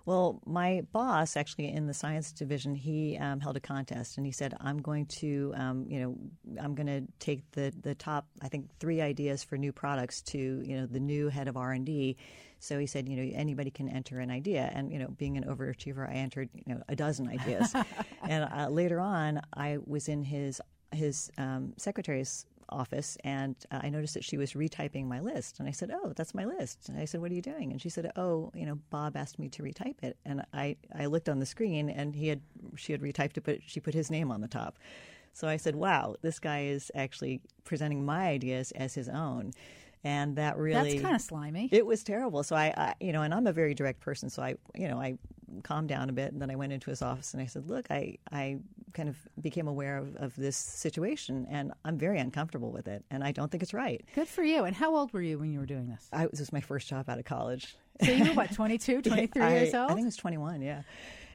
Well, 0.06 0.40
my 0.46 0.84
boss, 0.92 1.36
actually 1.36 1.72
in 1.72 1.88
the 1.88 1.94
science 1.94 2.32
division, 2.32 2.76
he 2.76 3.18
um, 3.18 3.40
held 3.40 3.58
a 3.58 3.60
contest, 3.60 4.18
and 4.18 4.26
he 4.26 4.32
said, 4.32 4.54
"I'm 4.60 4.78
going 4.78 5.08
to, 5.08 5.52
um, 5.56 5.86
you 5.90 6.00
know, 6.00 6.16
I'm 6.62 6.76
going 6.76 6.88
to 6.88 7.02
take 7.20 7.50
the 7.52 7.74
the 7.82 7.96
top, 7.96 8.28
I 8.42 8.48
think, 8.48 8.70
three 8.80 9.02
ideas 9.02 9.44
for 9.44 9.58
new 9.58 9.72
products 9.74 10.22
to, 10.24 10.38
you 10.38 10.78
know, 10.78 10.86
the 10.86 11.00
new 11.00 11.30
head 11.30 11.48
of 11.48 11.58
R 11.58 11.72
and 11.72 11.86
D." 11.86 12.18
So 12.60 12.80
he 12.80 12.88
said, 12.88 13.08
you 13.08 13.16
know, 13.18 13.32
anybody 13.36 13.72
can 13.72 13.90
enter 13.90 14.20
an 14.20 14.32
idea, 14.32 14.72
and 14.74 14.92
you 14.92 15.00
know, 15.00 15.10
being 15.18 15.38
an 15.38 15.44
overachiever, 15.44 16.10
I 16.10 16.14
entered, 16.14 16.50
you 16.54 16.74
know, 16.74 16.82
a 16.88 16.96
dozen 16.96 17.28
ideas, 17.28 17.74
and 18.24 18.50
uh, 18.52 18.70
later 18.70 19.00
on, 19.00 19.42
I 19.54 19.78
was 19.86 20.08
in 20.08 20.24
his 20.24 20.62
his 20.92 21.30
um, 21.38 21.74
secretary's 21.78 22.46
office 22.70 23.18
and 23.24 23.56
uh, 23.72 23.80
I 23.84 23.90
noticed 23.90 24.14
that 24.16 24.24
she 24.24 24.38
was 24.38 24.54
retyping 24.54 25.06
my 25.06 25.20
list. 25.20 25.60
And 25.60 25.68
I 25.68 25.72
said, 25.72 25.92
Oh, 25.94 26.14
that's 26.16 26.34
my 26.34 26.46
list. 26.46 26.90
And 26.90 27.00
I 27.00 27.06
said, 27.06 27.22
What 27.22 27.32
are 27.32 27.36
you 27.36 27.42
doing? 27.42 27.72
And 27.72 27.82
she 27.82 27.90
said, 27.90 28.12
Oh, 28.16 28.52
you 28.54 28.66
know, 28.66 28.80
Bob 28.90 29.16
asked 29.16 29.40
me 29.40 29.50
to 29.50 29.64
retype 29.64 30.04
it. 30.04 30.18
And 30.26 30.44
I, 30.54 30.78
I 30.98 31.06
looked 31.06 31.30
on 31.30 31.40
the 31.40 31.46
screen 31.46 31.90
and 31.90 32.16
he 32.16 32.28
had, 32.28 32.42
she 32.76 32.92
had 32.92 33.02
retyped 33.02 33.38
it, 33.38 33.44
but 33.44 33.60
she 33.66 33.80
put 33.80 33.94
his 33.94 34.10
name 34.10 34.32
on 34.32 34.42
the 34.42 34.48
top. 34.48 34.78
So 35.34 35.48
I 35.48 35.58
said, 35.58 35.76
Wow, 35.76 36.16
this 36.22 36.40
guy 36.40 36.64
is 36.64 36.92
actually 36.96 37.42
presenting 37.64 38.06
my 38.06 38.28
ideas 38.28 38.72
as 38.72 38.94
his 38.94 39.10
own 39.10 39.52
and 40.06 40.36
that 40.36 40.56
really 40.58 40.92
that's 40.92 41.02
kind 41.02 41.16
of 41.16 41.22
slimy. 41.22 41.68
It 41.72 41.86
was 41.86 42.04
terrible. 42.04 42.44
So 42.44 42.56
I, 42.56 42.74
I, 42.78 42.94
you 43.02 43.12
know, 43.12 43.24
and 43.24 43.34
I'm 43.34 43.48
a 43.48 43.52
very 43.52 43.74
direct 43.74 44.00
person, 44.00 44.30
so 44.30 44.44
I, 44.44 44.56
you 44.76 44.88
know, 44.88 45.02
I 45.02 45.18
calmed 45.64 45.90
down 45.90 46.10
a 46.10 46.14
bit, 46.14 46.32
and 46.32 46.42
then 46.42 46.52
I 46.52 46.56
went 46.56 46.74
into 46.74 46.92
his 46.92 47.02
office 47.02 47.34
and 47.34 47.42
I 47.42 47.48
said, 47.48 47.68
"Look, 47.68 47.90
I, 47.90 48.20
I 48.32 48.58
kind 48.94 49.10
of 49.10 49.18
became 49.42 49.68
aware 49.68 49.98
of, 49.98 50.16
of 50.18 50.36
this 50.36 50.56
situation, 50.56 51.48
and 51.50 51.74
I'm 51.84 51.98
very 51.98 52.20
uncomfortable 52.20 52.72
with 52.72 52.88
it, 52.88 53.04
and 53.10 53.24
I 53.24 53.32
don't 53.32 53.52
think 53.52 53.64
it's 53.64 53.74
right." 53.74 54.06
Good 54.14 54.28
for 54.28 54.44
you. 54.44 54.64
And 54.64 54.76
how 54.76 54.96
old 54.96 55.12
were 55.12 55.24
you 55.24 55.40
when 55.40 55.52
you 55.52 55.60
were 55.60 55.66
doing 55.66 55.90
this? 55.90 56.08
I, 56.14 56.28
this 56.28 56.40
was 56.40 56.54
my 56.54 56.62
first 56.62 56.88
job 56.88 57.10
out 57.10 57.18
of 57.18 57.26
college. 57.26 57.76
So 58.04 58.12
you 58.12 58.26
were 58.26 58.36
what, 58.36 58.52
22, 58.54 59.02
23 59.02 59.42
I, 59.42 59.54
years 59.56 59.74
old? 59.74 59.90
I 59.90 59.96
think 59.96 60.02
it 60.02 60.06
was 60.06 60.18
21. 60.18 60.62
Yeah. 60.62 60.84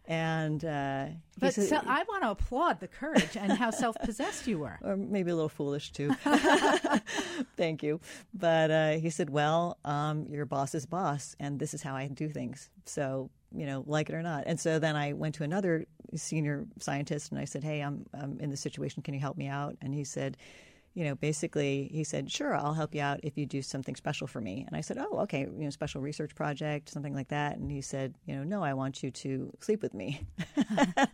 And 0.07 0.65
uh, 0.65 1.07
but 1.39 1.55
said, 1.55 1.69
so 1.69 1.81
I 1.87 2.03
want 2.05 2.23
to 2.25 2.31
applaud 2.31 2.81
the 2.81 2.89
courage 2.89 3.37
and 3.37 3.53
how 3.53 3.71
self-possessed 3.71 4.47
you 4.47 4.59
were, 4.59 4.79
or 4.83 4.97
maybe 4.97 5.31
a 5.31 5.35
little 5.35 5.49
foolish 5.49 5.93
too. 5.93 6.11
Thank 7.57 7.83
you. 7.83 8.01
But 8.35 8.71
uh, 8.71 8.91
he 8.93 9.11
said, 9.11 9.31
"Well, 9.31 9.79
um, 9.85 10.27
your 10.29 10.47
boss 10.47 10.75
is 10.75 10.85
boss, 10.85 11.37
and 11.39 11.61
this 11.61 11.75
is 11.75 11.83
how 11.83 11.95
I 11.95 12.09
do 12.09 12.29
things. 12.29 12.71
So 12.87 13.31
you 13.55 13.67
know, 13.67 13.85
like 13.87 14.09
it 14.11 14.15
or 14.15 14.23
not. 14.23 14.45
And 14.47 14.59
so 14.59 14.79
then 14.79 14.97
I 14.97 15.13
went 15.13 15.35
to 15.37 15.45
another 15.45 15.87
senior 16.15 16.67
scientist 16.79 17.31
and 17.31 17.41
I 17.41 17.45
said, 17.45 17.65
Hey, 17.65 17.81
I'm, 17.81 18.07
I'm 18.15 18.39
in 18.41 18.51
this 18.51 18.61
situation. 18.61 19.03
Can 19.03 19.15
you 19.15 19.21
help 19.21 19.37
me 19.37 19.49
out? 19.49 19.77
And 19.83 19.95
he 19.95 20.05
said, 20.05 20.37
you 20.95 21.05
know, 21.05 21.15
basically 21.15 21.89
he 21.93 22.03
said, 22.03 22.31
"Sure, 22.31 22.55
I'll 22.55 22.75
help 22.75 22.95
you 22.95 23.01
out 23.01 23.21
if 23.23 23.39
you 23.39 23.47
do 23.47 23.63
something 23.63 23.95
special 23.95 24.27
for 24.27 24.41
me." 24.41 24.65
And 24.67 24.77
I 24.77 24.81
said, 24.81 24.99
"Oh, 24.99 25.21
okay, 25.21 25.41
you 25.43 25.65
know, 25.65 25.71
special 25.71 26.01
research 26.01 26.35
project, 26.35 26.89
something 26.89 27.15
like 27.15 27.29
that." 27.29 27.59
And 27.59 27.71
he 27.71 27.81
said, 27.81 28.15
"You 28.27 28.37
know, 28.37 28.45
no, 28.45 28.63
I 28.63 28.75
want 28.75 29.03
you 29.03 29.11
to 29.11 29.53
sleep 29.61 29.83
with 29.83 29.95
me." 29.95 30.27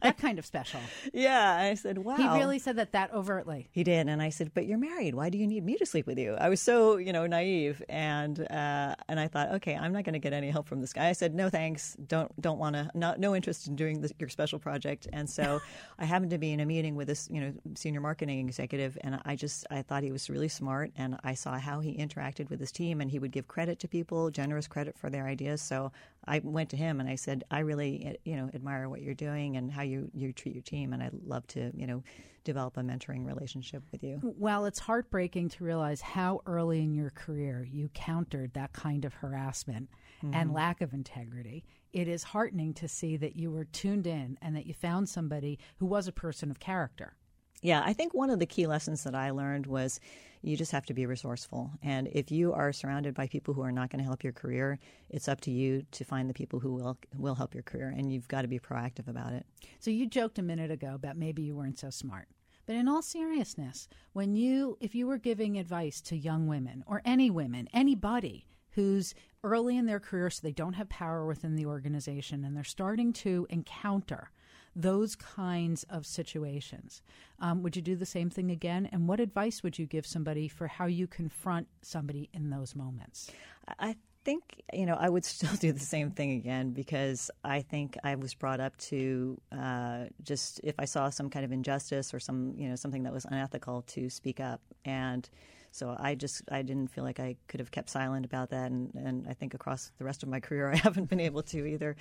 that 0.03 0.17
kind 0.19 0.39
of 0.39 0.47
special. 0.47 0.81
Yeah, 1.13 1.57
I 1.57 1.75
said, 1.75 1.99
"Wow." 1.99 2.17
He 2.17 2.27
really 2.39 2.59
said 2.59 2.77
that 2.77 2.93
that 2.93 3.13
overtly. 3.13 3.69
He 3.71 3.85
did, 3.85 4.09
and 4.09 4.23
I 4.23 4.31
said, 4.31 4.53
"But 4.55 4.67
you're 4.67 4.79
married. 4.79 5.15
Why 5.15 5.29
do 5.29 5.37
you 5.37 5.47
need 5.47 5.65
me 5.65 5.77
to 5.77 5.87
sleep 5.87 6.07
with 6.07 6.19
you?" 6.19 6.35
I 6.35 6.49
was 6.49 6.61
so, 6.61 6.97
you 6.97 7.13
know, 7.13 7.27
naive, 7.27 7.83
and 7.89 8.41
uh, 8.51 8.95
and 9.09 9.21
I 9.21 9.29
thought, 9.29 9.53
"Okay, 9.57 9.77
I'm 9.77 9.93
not 9.93 10.05
going 10.05 10.15
to 10.15 10.19
get 10.19 10.33
any 10.33 10.51
help 10.51 10.69
from 10.69 10.81
this 10.81 10.95
guy." 10.95 11.09
I 11.09 11.13
said, 11.13 11.35
"No, 11.35 11.51
thanks. 11.51 11.97
Don't 12.07 12.33
don't 12.41 12.59
want 12.59 12.77
to. 12.77 12.91
No, 12.95 13.15
no 13.19 13.37
interest 13.37 13.67
in 13.69 13.77
doing 13.77 14.01
this, 14.01 14.13
your 14.19 14.31
special 14.31 14.59
project." 14.59 15.07
And 15.13 15.29
so 15.29 15.61
I 15.99 16.07
happened 16.07 16.31
to 16.31 16.39
be 16.39 16.53
in 16.53 16.61
a 16.61 16.67
meeting 16.67 16.97
with 16.97 17.09
this, 17.09 17.29
you 17.31 17.41
know, 17.41 17.53
senior 17.75 18.01
marketing 18.01 18.41
executive, 18.47 18.97
and 19.03 19.21
I 19.25 19.37
just 19.37 19.66
I 19.71 19.83
thought 19.83 20.03
he 20.03 20.13
was 20.13 20.31
really 20.31 20.49
smart, 20.49 20.93
and 20.97 21.19
I 21.25 21.35
saw 21.35 21.59
how 21.59 21.81
he 21.81 21.97
interacted 21.97 22.51
with 22.51 22.61
his 22.61 22.73
team, 22.73 23.01
and 23.01 23.11
he 23.11 23.19
would 23.19 23.33
give 23.33 23.49
credit 23.49 23.79
to 23.81 23.89
people, 23.89 24.31
generous 24.31 24.67
credit 24.67 24.99
for 24.99 25.11
their 25.11 25.27
ideas. 25.27 25.63
So 25.63 25.93
I 26.27 26.41
went 26.43 26.71
to 26.71 26.77
him 26.77 27.01
and 27.01 27.09
I 27.09 27.15
said, 27.15 27.45
I 27.51 27.61
really, 27.61 28.17
you 28.25 28.37
know, 28.37 28.51
admire 28.55 28.89
what 28.89 29.03
you're 29.03 29.15
doing 29.15 29.57
and 29.57 29.71
how 29.71 29.83
you, 29.83 30.11
you 30.13 30.33
treat 30.33 30.55
your 30.55 30.63
team, 30.63 30.93
and 30.93 31.03
I'd 31.03 31.13
love 31.25 31.47
to, 31.49 31.71
you 31.75 31.87
know, 31.87 32.03
develop 32.45 32.77
a 32.77 32.81
mentoring 32.81 33.27
relationship 33.27 33.83
with 33.91 34.05
you. 34.05 34.21
Well, 34.23 34.67
it's 34.67 34.79
heartbreaking 34.79 35.49
to 35.51 35.65
realize 35.65 36.01
how 36.01 36.43
early 36.47 36.81
in 36.81 36.95
your 36.95 37.11
career 37.11 37.67
you 37.69 37.91
countered 37.93 38.55
that 38.55 38.73
kind 38.73 39.05
of 39.05 39.15
harassment 39.15 39.91
mm-hmm. 40.23 40.33
and 40.33 40.53
lack 40.53 40.81
of 40.81 40.95
integrity. 40.95 41.65
It 41.93 42.07
is 42.07 42.23
heartening 42.23 42.73
to 42.75 42.89
see 42.89 43.17
that 43.17 43.37
you 43.37 43.51
were 43.51 43.65
tuned 43.65 44.07
in 44.07 44.39
and 44.41 44.55
that 44.55 44.67
you 44.67 44.75
found 44.75 45.09
somebody 45.09 45.59
who 45.79 45.87
was 45.87 46.07
a 46.07 46.13
person 46.13 46.51
of 46.51 46.61
character. 46.61 47.17
Yeah, 47.63 47.83
I 47.85 47.93
think 47.93 48.15
one 48.15 48.31
of 48.31 48.39
the 48.39 48.47
key 48.47 48.67
lessons 48.67 49.05
that 49.05 49.15
I 49.15 49.31
learned 49.31 49.67
was 49.67 50.01
you 50.43 50.57
just 50.57 50.73
have 50.73 50.87
to 50.87 50.95
be 50.95 51.07
resourceful. 51.07 51.73
And 51.83 52.09
if 52.13 52.31
you 52.31 52.53
are 52.53 52.73
surrounded 52.73 53.15
by 53.15 53.27
people 53.27 53.55
who 53.55 53.63
are 53.63 53.73
not 53.73 53.91
going 53.91 53.99
to 53.99 54.05
help 54.05 54.23
your 54.23 54.33
career, 54.33 54.79
it's 55.11 55.29
up 55.29 55.41
to 55.43 55.51
you 55.51 55.85
to 55.91 56.05
find 56.05 56.31
the 56.31 56.35
people 56.35 56.61
who 56.61 56.75
will 56.75 56.99
will 57.17 57.35
help 57.35 57.55
your 57.55 57.63
career 57.63 57.93
and 57.97 58.13
you've 58.13 58.29
got 58.29 58.43
to 58.43 58.49
be 58.49 58.59
proactive 58.59 59.09
about 59.09 59.33
it. 59.33 59.47
So 59.81 59.91
you 59.91 60.07
joked 60.07 60.39
a 60.39 60.43
minute 60.43 60.71
ago 60.71 60.95
about 60.95 61.17
maybe 61.17 61.43
you 61.43 61.57
weren't 61.57 61.79
so 61.79 61.91
smart. 61.91 62.29
But 62.67 62.77
in 62.77 62.89
all 62.89 63.03
seriousness, 63.03 63.89
when 64.13 64.35
you 64.35 64.77
if 64.81 64.95
you 64.95 65.07
were 65.07 65.19
giving 65.19 65.59
advice 65.59 66.01
to 66.03 66.17
young 66.17 66.47
women 66.47 66.85
or 66.87 67.03
any 67.05 67.31
women, 67.31 67.69
anybody 67.73 68.47
who's 68.71 69.15
early 69.43 69.77
in 69.77 69.87
their 69.87 70.01
career 70.01 70.29
so 70.29 70.41
they 70.43 70.53
don't 70.53 70.75
have 70.75 70.89
power 70.89 71.27
within 71.27 71.57
the 71.57 71.67
organization 71.67 72.45
and 72.45 72.55
they're 72.57 72.65
starting 72.65 73.13
to 73.13 73.47
encounter 73.49 74.31
those 74.77 75.17
kinds 75.17 75.85
of 75.89 76.05
situations. 76.05 77.03
Um, 77.41 77.63
would 77.63 77.75
you 77.75 77.83
do 77.83 77.97
the 77.97 78.07
same 78.07 78.29
thing 78.29 78.51
again? 78.51 78.89
And 78.93 79.09
what 79.09 79.19
advice 79.19 79.63
would 79.63 79.79
you 79.79 79.87
give 79.87 80.07
somebody 80.07 80.49
for 80.49 80.69
how 80.69 80.85
you 80.85 81.07
confront 81.07 81.67
somebody 81.81 82.29
in 82.35 82.51
those 82.51 82.77
moments? 82.77 83.31
I 83.79 83.97
think 84.25 84.61
you 84.73 84.87
know 84.87 84.97
I 84.99 85.09
would 85.09 85.25
still 85.37 85.55
do 85.57 85.73
the 85.73 85.81
same 85.81 86.11
thing 86.11 86.33
again 86.33 86.73
because 86.73 87.31
I 87.43 87.63
think 87.63 87.97
I 88.05 88.17
was 88.17 88.35
brought 88.35 88.61
up 88.61 88.77
to 88.91 89.41
uh, 89.51 90.05
just 90.23 90.61
if 90.63 90.75
I 90.79 90.85
saw 90.85 91.09
some 91.09 91.31
kind 91.31 91.45
of 91.45 91.53
injustice 91.53 92.13
or 92.13 92.21
some 92.21 92.55
you 92.57 92.69
know 92.69 92.77
something 92.77 93.05
that 93.05 93.13
was 93.13 93.25
unethical 93.25 93.83
to 93.83 94.11
speak 94.11 94.39
up 94.41 94.61
and. 94.85 95.29
So 95.73 95.95
I 96.01 96.15
just 96.15 96.41
I 96.51 96.63
didn't 96.63 96.87
feel 96.87 97.05
like 97.05 97.21
I 97.21 97.37
could 97.49 97.61
have 97.61 97.71
kept 97.71 97.91
silent 97.91 98.25
about 98.25 98.49
that, 98.49 98.71
and, 98.71 98.95
and 98.95 99.27
I 99.29 99.35
think 99.35 99.53
across 99.53 99.93
the 99.99 100.07
rest 100.07 100.23
of 100.23 100.29
my 100.31 100.41
career 100.47 100.73
I 100.73 100.77
haven't 100.77 101.11
been 101.11 101.21
able 101.21 101.43
to 101.43 101.67
either. 101.67 101.97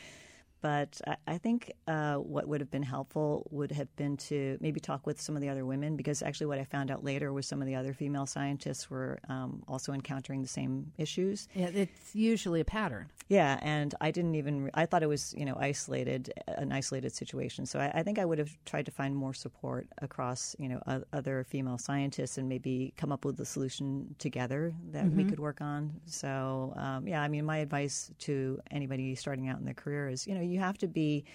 But 0.61 0.99
I, 1.07 1.15
I 1.27 1.37
think 1.37 1.73
uh, 1.87 2.15
what 2.15 2.47
would 2.47 2.61
have 2.61 2.71
been 2.71 2.83
helpful 2.83 3.47
would 3.51 3.71
have 3.71 3.93
been 3.95 4.17
to 4.17 4.57
maybe 4.61 4.79
talk 4.79 5.05
with 5.05 5.21
some 5.21 5.35
of 5.35 5.41
the 5.41 5.49
other 5.49 5.65
women 5.65 5.95
because 5.95 6.21
actually 6.21 6.47
what 6.47 6.59
I 6.59 6.63
found 6.63 6.91
out 6.91 7.03
later 7.03 7.33
was 7.33 7.45
some 7.45 7.61
of 7.61 7.67
the 7.67 7.75
other 7.75 7.93
female 7.93 8.25
scientists 8.25 8.89
were 8.89 9.19
um, 9.29 9.63
also 9.67 9.93
encountering 9.93 10.41
the 10.41 10.47
same 10.47 10.91
issues. 10.97 11.47
Yeah, 11.53 11.67
it's 11.67 12.15
usually 12.15 12.61
a 12.61 12.65
pattern. 12.65 13.09
Yeah, 13.27 13.59
and 13.63 13.95
I 14.01 14.11
didn't 14.11 14.35
even 14.35 14.69
I 14.73 14.85
thought 14.85 15.01
it 15.01 15.09
was 15.09 15.33
you 15.37 15.45
know 15.45 15.55
isolated 15.59 16.31
an 16.47 16.71
isolated 16.71 17.11
situation. 17.13 17.65
So 17.65 17.79
I, 17.79 17.91
I 17.95 18.03
think 18.03 18.19
I 18.19 18.25
would 18.25 18.37
have 18.37 18.55
tried 18.65 18.85
to 18.85 18.91
find 18.91 19.15
more 19.15 19.33
support 19.33 19.87
across 20.01 20.55
you 20.59 20.69
know 20.69 20.81
uh, 20.85 20.99
other 21.11 21.43
female 21.43 21.77
scientists 21.77 22.37
and 22.37 22.47
maybe 22.47 22.93
come 22.97 23.11
up 23.11 23.25
with 23.25 23.39
a 23.39 23.45
solution 23.45 24.15
together 24.19 24.73
that 24.91 25.05
mm-hmm. 25.05 25.17
we 25.17 25.23
could 25.25 25.39
work 25.39 25.61
on. 25.61 25.93
So 26.05 26.73
um, 26.75 27.07
yeah, 27.07 27.21
I 27.21 27.27
mean 27.27 27.45
my 27.45 27.57
advice 27.57 28.11
to 28.19 28.59
anybody 28.69 29.15
starting 29.15 29.49
out 29.49 29.57
in 29.57 29.65
their 29.65 29.73
career 29.73 30.07
is 30.09 30.27
you 30.27 30.35
know 30.35 30.41
you 30.51 30.59
have 30.59 30.77
to 30.79 30.87
be 30.87 31.25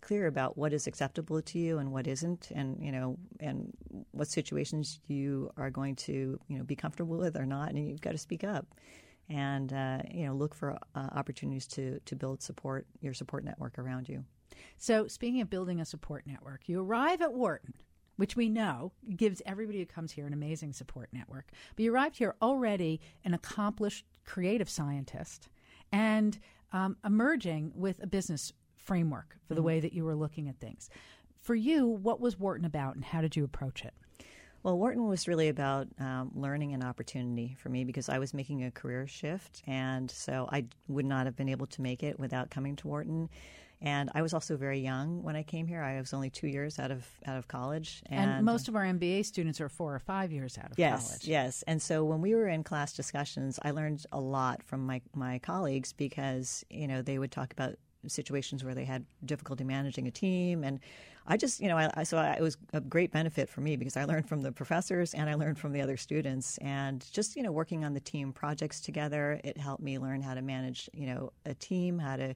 clear 0.00 0.26
about 0.26 0.56
what 0.56 0.72
is 0.72 0.86
acceptable 0.86 1.42
to 1.42 1.58
you 1.58 1.78
and 1.78 1.92
what 1.92 2.06
isn't, 2.06 2.50
and 2.54 2.82
you 2.82 2.92
know, 2.92 3.18
and 3.38 3.72
what 4.12 4.28
situations 4.28 5.00
you 5.06 5.50
are 5.56 5.70
going 5.70 5.96
to 5.96 6.38
you 6.48 6.58
know 6.58 6.64
be 6.64 6.76
comfortable 6.76 7.16
with 7.16 7.36
or 7.36 7.46
not, 7.46 7.70
and 7.70 7.88
you've 7.88 8.00
got 8.00 8.12
to 8.12 8.18
speak 8.18 8.44
up. 8.44 8.66
And 9.28 9.72
uh, 9.72 10.02
you 10.10 10.26
know, 10.26 10.34
look 10.34 10.54
for 10.54 10.72
uh, 10.94 11.08
opportunities 11.14 11.66
to 11.68 12.00
to 12.04 12.16
build 12.16 12.42
support 12.42 12.86
your 13.00 13.14
support 13.14 13.44
network 13.44 13.78
around 13.78 14.08
you. 14.08 14.24
So, 14.78 15.06
speaking 15.06 15.40
of 15.40 15.50
building 15.50 15.80
a 15.80 15.84
support 15.84 16.26
network, 16.26 16.68
you 16.68 16.82
arrive 16.82 17.22
at 17.22 17.32
Wharton 17.32 17.74
which 18.20 18.36
we 18.36 18.50
know 18.50 18.92
gives 19.16 19.40
everybody 19.46 19.78
who 19.78 19.86
comes 19.86 20.12
here 20.12 20.26
an 20.26 20.34
amazing 20.34 20.74
support 20.74 21.08
network. 21.10 21.46
But 21.74 21.82
you 21.82 21.90
arrived 21.90 22.18
here 22.18 22.34
already 22.42 23.00
an 23.24 23.32
accomplished 23.32 24.04
creative 24.26 24.68
scientist 24.68 25.48
and 25.90 26.38
um, 26.70 26.98
emerging 27.02 27.72
with 27.74 27.98
a 28.02 28.06
business 28.06 28.52
framework 28.84 29.36
for 29.46 29.54
the 29.54 29.60
mm-hmm. 29.60 29.66
way 29.66 29.80
that 29.80 29.92
you 29.92 30.04
were 30.04 30.14
looking 30.14 30.48
at 30.48 30.58
things. 30.58 30.90
For 31.40 31.54
you, 31.54 31.86
what 31.86 32.20
was 32.20 32.38
Wharton 32.38 32.66
about 32.66 32.96
and 32.96 33.04
how 33.04 33.20
did 33.20 33.36
you 33.36 33.44
approach 33.44 33.84
it? 33.84 33.94
Well, 34.62 34.76
Wharton 34.76 35.06
was 35.08 35.26
really 35.26 35.48
about 35.48 35.88
um, 35.98 36.32
learning 36.34 36.74
and 36.74 36.84
opportunity 36.84 37.56
for 37.58 37.70
me 37.70 37.84
because 37.84 38.10
I 38.10 38.18
was 38.18 38.34
making 38.34 38.62
a 38.64 38.70
career 38.70 39.06
shift, 39.06 39.62
and 39.66 40.10
so 40.10 40.48
I 40.52 40.66
would 40.86 41.06
not 41.06 41.24
have 41.24 41.34
been 41.34 41.48
able 41.48 41.66
to 41.68 41.80
make 41.80 42.02
it 42.02 42.18
without 42.18 42.50
coming 42.50 42.76
to 42.76 42.88
Wharton. 42.88 43.30
And 43.82 44.10
I 44.14 44.20
was 44.20 44.34
also 44.34 44.58
very 44.58 44.78
young 44.78 45.22
when 45.22 45.34
I 45.36 45.42
came 45.42 45.66
here. 45.66 45.82
I 45.82 45.98
was 45.98 46.12
only 46.12 46.28
two 46.28 46.46
years 46.46 46.78
out 46.78 46.90
of 46.90 47.08
out 47.24 47.38
of 47.38 47.48
college, 47.48 48.02
and, 48.10 48.30
and 48.30 48.44
most 48.44 48.68
of 48.68 48.76
our 48.76 48.84
MBA 48.84 49.24
students 49.24 49.62
are 49.62 49.70
four 49.70 49.94
or 49.94 49.98
five 49.98 50.30
years 50.30 50.58
out 50.58 50.72
of 50.72 50.78
yes, 50.78 51.06
college. 51.08 51.26
Yes, 51.26 51.64
And 51.66 51.80
so 51.80 52.04
when 52.04 52.20
we 52.20 52.34
were 52.34 52.48
in 52.48 52.62
class 52.62 52.92
discussions, 52.92 53.58
I 53.62 53.70
learned 53.70 54.04
a 54.12 54.20
lot 54.20 54.62
from 54.62 54.84
my 54.84 55.00
my 55.14 55.38
colleagues 55.38 55.94
because 55.94 56.66
you 56.68 56.86
know 56.86 57.00
they 57.00 57.18
would 57.18 57.32
talk 57.32 57.54
about 57.54 57.76
situations 58.06 58.64
where 58.64 58.74
they 58.74 58.84
had 58.84 59.04
difficulty 59.24 59.64
managing 59.64 60.06
a 60.06 60.10
team. 60.10 60.64
And 60.64 60.80
I 61.26 61.36
just, 61.36 61.60
you 61.60 61.68
know, 61.68 61.76
I, 61.76 61.90
I, 61.94 62.02
so 62.02 62.16
I, 62.16 62.32
it 62.32 62.40
was 62.40 62.56
a 62.72 62.80
great 62.80 63.12
benefit 63.12 63.48
for 63.48 63.60
me 63.60 63.76
because 63.76 63.96
I 63.96 64.04
learned 64.04 64.28
from 64.28 64.42
the 64.42 64.52
professors 64.52 65.14
and 65.14 65.28
I 65.28 65.34
learned 65.34 65.58
from 65.58 65.72
the 65.72 65.80
other 65.80 65.96
students, 65.96 66.58
and 66.58 67.04
just 67.12 67.36
you 67.36 67.42
know, 67.42 67.52
working 67.52 67.84
on 67.84 67.94
the 67.94 68.00
team 68.00 68.32
projects 68.32 68.80
together, 68.80 69.40
it 69.44 69.56
helped 69.56 69.82
me 69.82 69.98
learn 69.98 70.22
how 70.22 70.34
to 70.34 70.42
manage, 70.42 70.88
you 70.92 71.06
know, 71.06 71.32
a 71.46 71.54
team, 71.54 71.98
how 71.98 72.16
to, 72.16 72.34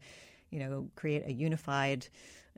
you 0.55 0.61
know, 0.61 0.88
create 0.94 1.26
a 1.26 1.32
unified 1.32 2.07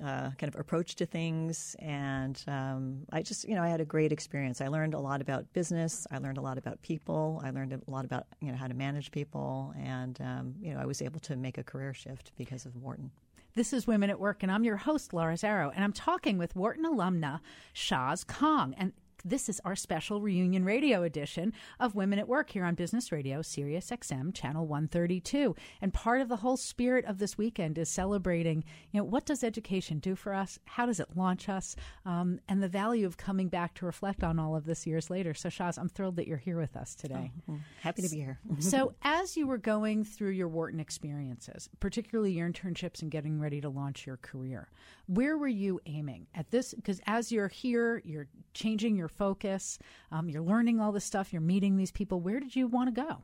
uh, 0.02 0.30
kind 0.38 0.52
of 0.52 0.60
approach 0.60 0.96
to 0.96 1.06
things. 1.06 1.74
And 1.78 2.42
um, 2.46 3.06
I 3.10 3.22
just, 3.22 3.48
you 3.48 3.54
know, 3.54 3.62
I 3.62 3.68
had 3.68 3.80
a 3.80 3.86
great 3.86 4.12
experience. 4.12 4.60
I 4.60 4.68
learned 4.68 4.92
a 4.92 4.98
lot 4.98 5.22
about 5.22 5.50
business. 5.54 6.06
I 6.10 6.18
learned 6.18 6.36
a 6.36 6.42
lot 6.42 6.58
about 6.58 6.82
people. 6.82 7.40
I 7.42 7.50
learned 7.50 7.72
a 7.72 7.90
lot 7.90 8.04
about, 8.04 8.26
you 8.42 8.52
know, 8.52 8.58
how 8.58 8.66
to 8.66 8.74
manage 8.74 9.10
people. 9.10 9.72
And, 9.78 10.20
um, 10.20 10.54
you 10.60 10.74
know, 10.74 10.80
I 10.80 10.84
was 10.84 11.00
able 11.00 11.20
to 11.20 11.36
make 11.36 11.56
a 11.56 11.62
career 11.62 11.94
shift 11.94 12.32
because 12.36 12.66
of 12.66 12.76
Wharton. 12.76 13.10
This 13.54 13.72
is 13.72 13.86
Women 13.86 14.10
at 14.10 14.20
Work, 14.20 14.42
and 14.42 14.52
I'm 14.52 14.64
your 14.64 14.76
host, 14.76 15.14
Laura 15.14 15.32
Zarrow, 15.32 15.72
and 15.74 15.82
I'm 15.82 15.94
talking 15.94 16.36
with 16.36 16.54
Wharton 16.54 16.84
alumna 16.84 17.40
Shaz 17.74 18.26
Kahng. 18.26 18.74
And 18.76 18.92
this 19.26 19.48
is 19.48 19.60
our 19.64 19.74
special 19.74 20.20
reunion 20.20 20.64
radio 20.64 21.02
edition 21.02 21.52
of 21.80 21.96
Women 21.96 22.20
at 22.20 22.28
Work 22.28 22.50
here 22.50 22.64
on 22.64 22.76
Business 22.76 23.10
Radio, 23.10 23.42
Sirius 23.42 23.90
XM, 23.90 24.32
channel 24.32 24.66
132. 24.66 25.56
And 25.82 25.92
part 25.92 26.20
of 26.20 26.28
the 26.28 26.36
whole 26.36 26.56
spirit 26.56 27.04
of 27.06 27.18
this 27.18 27.36
weekend 27.36 27.76
is 27.76 27.88
celebrating, 27.88 28.62
you 28.92 29.00
know, 29.00 29.04
what 29.04 29.26
does 29.26 29.42
education 29.42 29.98
do 29.98 30.14
for 30.14 30.32
us? 30.32 30.60
How 30.64 30.86
does 30.86 31.00
it 31.00 31.16
launch 31.16 31.48
us? 31.48 31.74
Um, 32.04 32.38
and 32.48 32.62
the 32.62 32.68
value 32.68 33.04
of 33.04 33.16
coming 33.16 33.48
back 33.48 33.74
to 33.74 33.86
reflect 33.86 34.22
on 34.22 34.38
all 34.38 34.54
of 34.54 34.64
this 34.64 34.86
years 34.86 35.10
later. 35.10 35.34
So, 35.34 35.48
Shaz, 35.48 35.76
I'm 35.76 35.88
thrilled 35.88 36.16
that 36.16 36.28
you're 36.28 36.36
here 36.38 36.60
with 36.60 36.76
us 36.76 36.94
today. 36.94 37.32
Oh, 37.50 37.58
happy 37.80 38.02
to 38.02 38.08
be 38.08 38.18
here. 38.18 38.38
so, 38.60 38.94
as 39.02 39.36
you 39.36 39.48
were 39.48 39.58
going 39.58 40.04
through 40.04 40.30
your 40.30 40.48
Wharton 40.48 40.78
experiences, 40.78 41.68
particularly 41.80 42.30
your 42.30 42.48
internships 42.48 43.02
and 43.02 43.10
getting 43.10 43.40
ready 43.40 43.60
to 43.60 43.68
launch 43.68 44.06
your 44.06 44.18
career, 44.18 44.68
where 45.06 45.38
were 45.38 45.48
you 45.48 45.80
aiming 45.86 46.26
at 46.34 46.50
this? 46.50 46.74
Because 46.74 47.00
as 47.06 47.30
you're 47.30 47.48
here, 47.48 48.02
you're 48.04 48.28
changing 48.54 48.96
your 48.96 49.08
focus, 49.08 49.78
um, 50.10 50.28
you're 50.28 50.42
learning 50.42 50.80
all 50.80 50.92
this 50.92 51.04
stuff, 51.04 51.32
you're 51.32 51.42
meeting 51.42 51.76
these 51.76 51.92
people. 51.92 52.20
Where 52.20 52.40
did 52.40 52.56
you 52.56 52.66
want 52.66 52.94
to 52.94 53.02
go? 53.02 53.22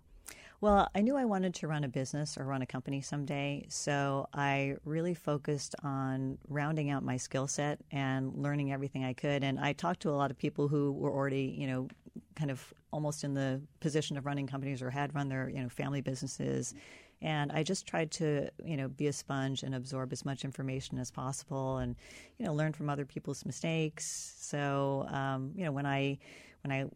Well, 0.61 0.89
I 0.95 1.01
knew 1.01 1.17
I 1.17 1.25
wanted 1.25 1.55
to 1.57 1.67
run 1.67 1.83
a 1.83 1.89
business 1.89 2.39
or 2.39 2.45
run 2.45 2.63
a 2.63 2.67
company 2.67 3.01
someday, 3.01 3.67
so 3.69 4.29
I 4.33 4.77
really 4.85 5.13
focused 5.13 5.75
on 5.83 6.39
rounding 6.49 6.89
out 6.89 7.03
my 7.03 7.17
skill 7.17 7.49
set 7.49 7.81
and 7.91 8.33
learning 8.37 8.73
everything 8.73 9.05
I 9.05 9.13
could. 9.13 9.43
And 9.43 9.59
I 9.59 9.73
talked 9.73 10.03
to 10.03 10.11
a 10.11 10.13
lot 10.13 10.31
of 10.31 10.39
people 10.39 10.69
who 10.69 10.93
were 10.93 11.11
already, 11.11 11.53
you 11.59 11.67
know, 11.67 11.89
kind 12.37 12.53
of 12.53 12.73
almost 12.93 13.25
in 13.25 13.35
the 13.35 13.61
position 13.81 14.17
of 14.17 14.25
running 14.25 14.47
companies 14.47 14.83
or 14.83 14.91
had 14.91 15.13
run 15.17 15.29
their, 15.29 15.49
you 15.49 15.61
know, 15.61 15.69
family 15.69 16.01
businesses 16.01 16.75
and 17.23 17.53
I 17.53 17.63
just 17.63 17.87
tried 17.87 18.11
to, 18.13 18.51
you 18.65 18.77
know, 18.77 18.89
be 18.89 19.07
a 19.07 19.13
sponge 19.13 19.63
and 19.63 19.75
absorb 19.75 20.13
as 20.13 20.25
much 20.25 20.45
information 20.45 20.99
as 20.99 21.11
possible, 21.11 21.79
and 21.79 21.97
you 22.39 22.45
know, 22.45 22.53
learn 22.53 22.73
from 22.73 22.91
other 22.91 23.07
people's 23.07 23.47
mistakes. 23.47 24.35
So, 24.39 25.07
um, 25.09 25.53
you 25.55 25.65
know, 25.65 25.73
when 25.73 25.87
I 25.87 26.19
when 26.63 26.73
I 26.73 26.87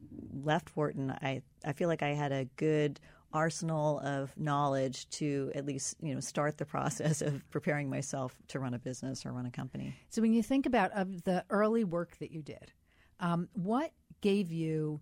left 0.42 0.76
Wharton, 0.76 1.10
I 1.22 1.42
I 1.64 1.72
feel 1.72 1.88
like 1.88 2.02
I 2.02 2.08
had 2.08 2.32
a 2.32 2.46
good 2.56 3.00
arsenal 3.32 4.00
of 4.00 4.36
knowledge 4.38 5.08
to 5.10 5.52
at 5.54 5.66
least 5.66 5.96
you 6.00 6.14
know 6.14 6.20
start 6.20 6.58
the 6.58 6.66
process 6.76 7.22
of 7.22 7.48
preparing 7.50 7.88
myself 7.88 8.34
to 8.48 8.58
run 8.58 8.74
a 8.74 8.78
business 8.78 9.24
or 9.24 9.32
run 9.32 9.46
a 9.46 9.50
company. 9.50 9.94
So 10.08 10.22
when 10.22 10.32
you 10.32 10.42
think 10.42 10.66
about 10.66 10.90
of 10.92 11.22
the 11.24 11.44
early 11.50 11.84
work 11.84 12.16
that 12.18 12.32
you 12.32 12.42
did, 12.42 12.72
um, 13.20 13.48
what 13.52 13.92
gave 14.20 14.50
you 14.50 15.00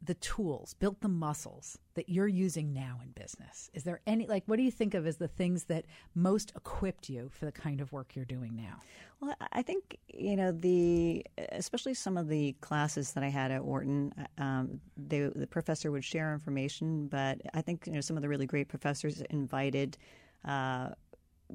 the 0.00 0.14
tools, 0.14 0.74
built 0.74 1.00
the 1.00 1.08
muscles 1.08 1.78
that 1.94 2.08
you're 2.08 2.28
using 2.28 2.72
now 2.72 3.00
in 3.02 3.10
business? 3.10 3.68
Is 3.74 3.82
there 3.82 4.00
any, 4.06 4.26
like, 4.26 4.44
what 4.46 4.56
do 4.56 4.62
you 4.62 4.70
think 4.70 4.94
of 4.94 5.06
as 5.06 5.16
the 5.16 5.26
things 5.28 5.64
that 5.64 5.86
most 6.14 6.52
equipped 6.54 7.08
you 7.08 7.28
for 7.32 7.46
the 7.46 7.52
kind 7.52 7.80
of 7.80 7.92
work 7.92 8.14
you're 8.14 8.24
doing 8.24 8.54
now? 8.54 8.80
Well, 9.20 9.34
I 9.52 9.62
think, 9.62 9.98
you 10.08 10.36
know, 10.36 10.52
the, 10.52 11.26
especially 11.50 11.94
some 11.94 12.16
of 12.16 12.28
the 12.28 12.54
classes 12.60 13.12
that 13.14 13.24
I 13.24 13.28
had 13.28 13.50
at 13.50 13.64
Wharton, 13.64 14.12
um, 14.38 14.80
they, 14.96 15.22
the 15.22 15.48
professor 15.48 15.90
would 15.90 16.04
share 16.04 16.32
information, 16.32 17.08
but 17.08 17.40
I 17.52 17.60
think, 17.60 17.86
you 17.86 17.92
know, 17.92 18.00
some 18.00 18.16
of 18.16 18.22
the 18.22 18.28
really 18.28 18.46
great 18.46 18.68
professors 18.68 19.20
invited, 19.30 19.98
uh, 20.44 20.90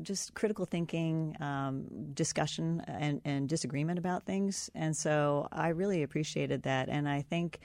just 0.02 0.34
critical 0.34 0.66
thinking, 0.66 1.38
um, 1.40 1.86
discussion, 2.14 2.82
and, 2.88 3.22
and 3.24 3.48
disagreement 3.48 4.00
about 4.00 4.26
things. 4.26 4.70
And 4.76 4.98
so 4.98 5.48
I 5.52 5.70
really 5.70 6.04
appreciated 6.04 6.64
that. 6.64 6.90
And 6.90 7.08
I 7.08 7.22
think 7.22 7.60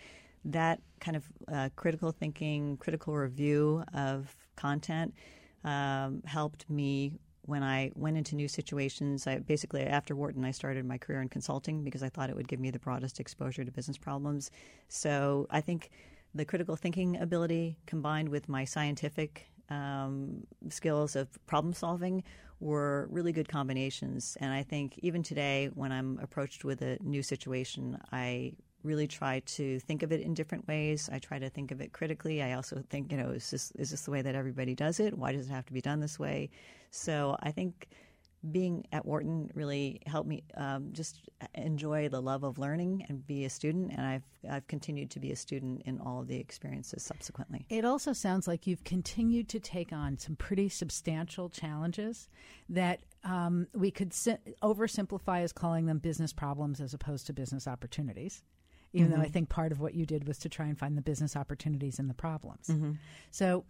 that 0.44 0.80
kind 1.00 1.16
of 1.16 1.24
uh, 1.52 1.68
critical 1.76 2.12
thinking, 2.12 2.76
critical 2.78 3.14
review 3.14 3.84
of 3.94 4.34
content 4.56 5.14
um, 5.64 6.22
helped 6.24 6.68
me 6.68 7.12
when 7.42 7.62
I 7.62 7.90
went 7.94 8.16
into 8.18 8.36
new 8.36 8.48
situations. 8.48 9.26
I 9.26 9.38
basically 9.38 9.82
after 9.82 10.14
Wharton, 10.14 10.44
I 10.44 10.50
started 10.50 10.84
my 10.84 10.98
career 10.98 11.22
in 11.22 11.28
consulting 11.28 11.82
because 11.82 12.02
I 12.02 12.08
thought 12.10 12.28
it 12.28 12.36
would 12.36 12.48
give 12.48 12.60
me 12.60 12.70
the 12.70 12.78
broadest 12.78 13.20
exposure 13.20 13.64
to 13.64 13.72
business 13.72 13.96
problems. 13.96 14.50
So 14.88 15.46
I 15.50 15.60
think 15.60 15.90
the 16.34 16.44
critical 16.44 16.76
thinking 16.76 17.16
ability 17.16 17.78
combined 17.86 18.28
with 18.28 18.48
my 18.48 18.64
scientific 18.64 19.46
um, 19.70 20.46
skills 20.68 21.16
of 21.16 21.26
problem 21.46 21.72
solving 21.72 22.22
were 22.60 23.08
really 23.10 23.32
good 23.32 23.48
combinations. 23.48 24.36
And 24.40 24.52
I 24.52 24.62
think 24.62 24.98
even 24.98 25.22
today, 25.22 25.70
when 25.74 25.92
I'm 25.92 26.18
approached 26.20 26.64
with 26.64 26.82
a 26.82 26.98
new 27.00 27.22
situation, 27.22 27.98
I 28.12 28.54
really 28.82 29.06
try 29.06 29.40
to 29.40 29.80
think 29.80 30.02
of 30.02 30.12
it 30.12 30.20
in 30.20 30.34
different 30.34 30.66
ways. 30.68 31.08
I 31.12 31.18
try 31.18 31.38
to 31.38 31.50
think 31.50 31.70
of 31.70 31.80
it 31.80 31.92
critically. 31.92 32.42
I 32.42 32.52
also 32.52 32.82
think, 32.90 33.10
you 33.10 33.18
know, 33.18 33.30
is 33.30 33.50
this 33.50 33.72
is 33.72 33.90
this 33.90 34.02
the 34.02 34.10
way 34.10 34.22
that 34.22 34.34
everybody 34.34 34.74
does 34.74 35.00
it? 35.00 35.16
Why 35.16 35.32
does 35.32 35.48
it 35.48 35.52
have 35.52 35.66
to 35.66 35.72
be 35.72 35.80
done 35.80 36.00
this 36.00 36.18
way? 36.18 36.50
So 36.90 37.36
I 37.40 37.50
think 37.50 37.88
being 38.52 38.86
at 38.92 39.04
Wharton 39.04 39.50
really 39.54 40.00
helped 40.06 40.28
me 40.28 40.44
um, 40.56 40.90
just 40.92 41.28
enjoy 41.54 42.08
the 42.08 42.22
love 42.22 42.44
of 42.44 42.56
learning 42.56 43.04
and 43.08 43.26
be 43.26 43.44
a 43.44 43.50
student. 43.50 43.90
And 43.90 44.00
I've 44.00 44.22
I've 44.48 44.66
continued 44.68 45.10
to 45.12 45.20
be 45.20 45.32
a 45.32 45.36
student 45.36 45.82
in 45.84 45.98
all 45.98 46.20
of 46.20 46.28
the 46.28 46.38
experiences 46.38 47.02
subsequently. 47.02 47.66
It 47.68 47.84
also 47.84 48.12
sounds 48.12 48.46
like 48.46 48.66
you've 48.66 48.84
continued 48.84 49.48
to 49.50 49.60
take 49.60 49.92
on 49.92 50.18
some 50.18 50.36
pretty 50.36 50.68
substantial 50.68 51.48
challenges 51.48 52.28
that 52.68 53.00
um, 53.24 53.66
we 53.74 53.90
could 53.90 54.14
si- 54.14 54.36
oversimplify 54.62 55.42
as 55.42 55.52
calling 55.52 55.86
them 55.86 55.98
business 55.98 56.32
problems 56.32 56.80
as 56.80 56.94
opposed 56.94 57.26
to 57.26 57.32
business 57.32 57.66
opportunities. 57.66 58.42
Even 58.92 59.08
mm-hmm. 59.08 59.20
though 59.20 59.26
I 59.26 59.28
think 59.28 59.48
part 59.48 59.72
of 59.72 59.80
what 59.80 59.94
you 59.94 60.06
did 60.06 60.26
was 60.26 60.38
to 60.38 60.48
try 60.48 60.66
and 60.66 60.78
find 60.78 60.96
the 60.96 61.02
business 61.02 61.36
opportunities 61.36 61.98
and 61.98 62.08
the 62.08 62.14
problems. 62.14 62.68
Mm-hmm. 62.68 62.92
So, 63.30 63.64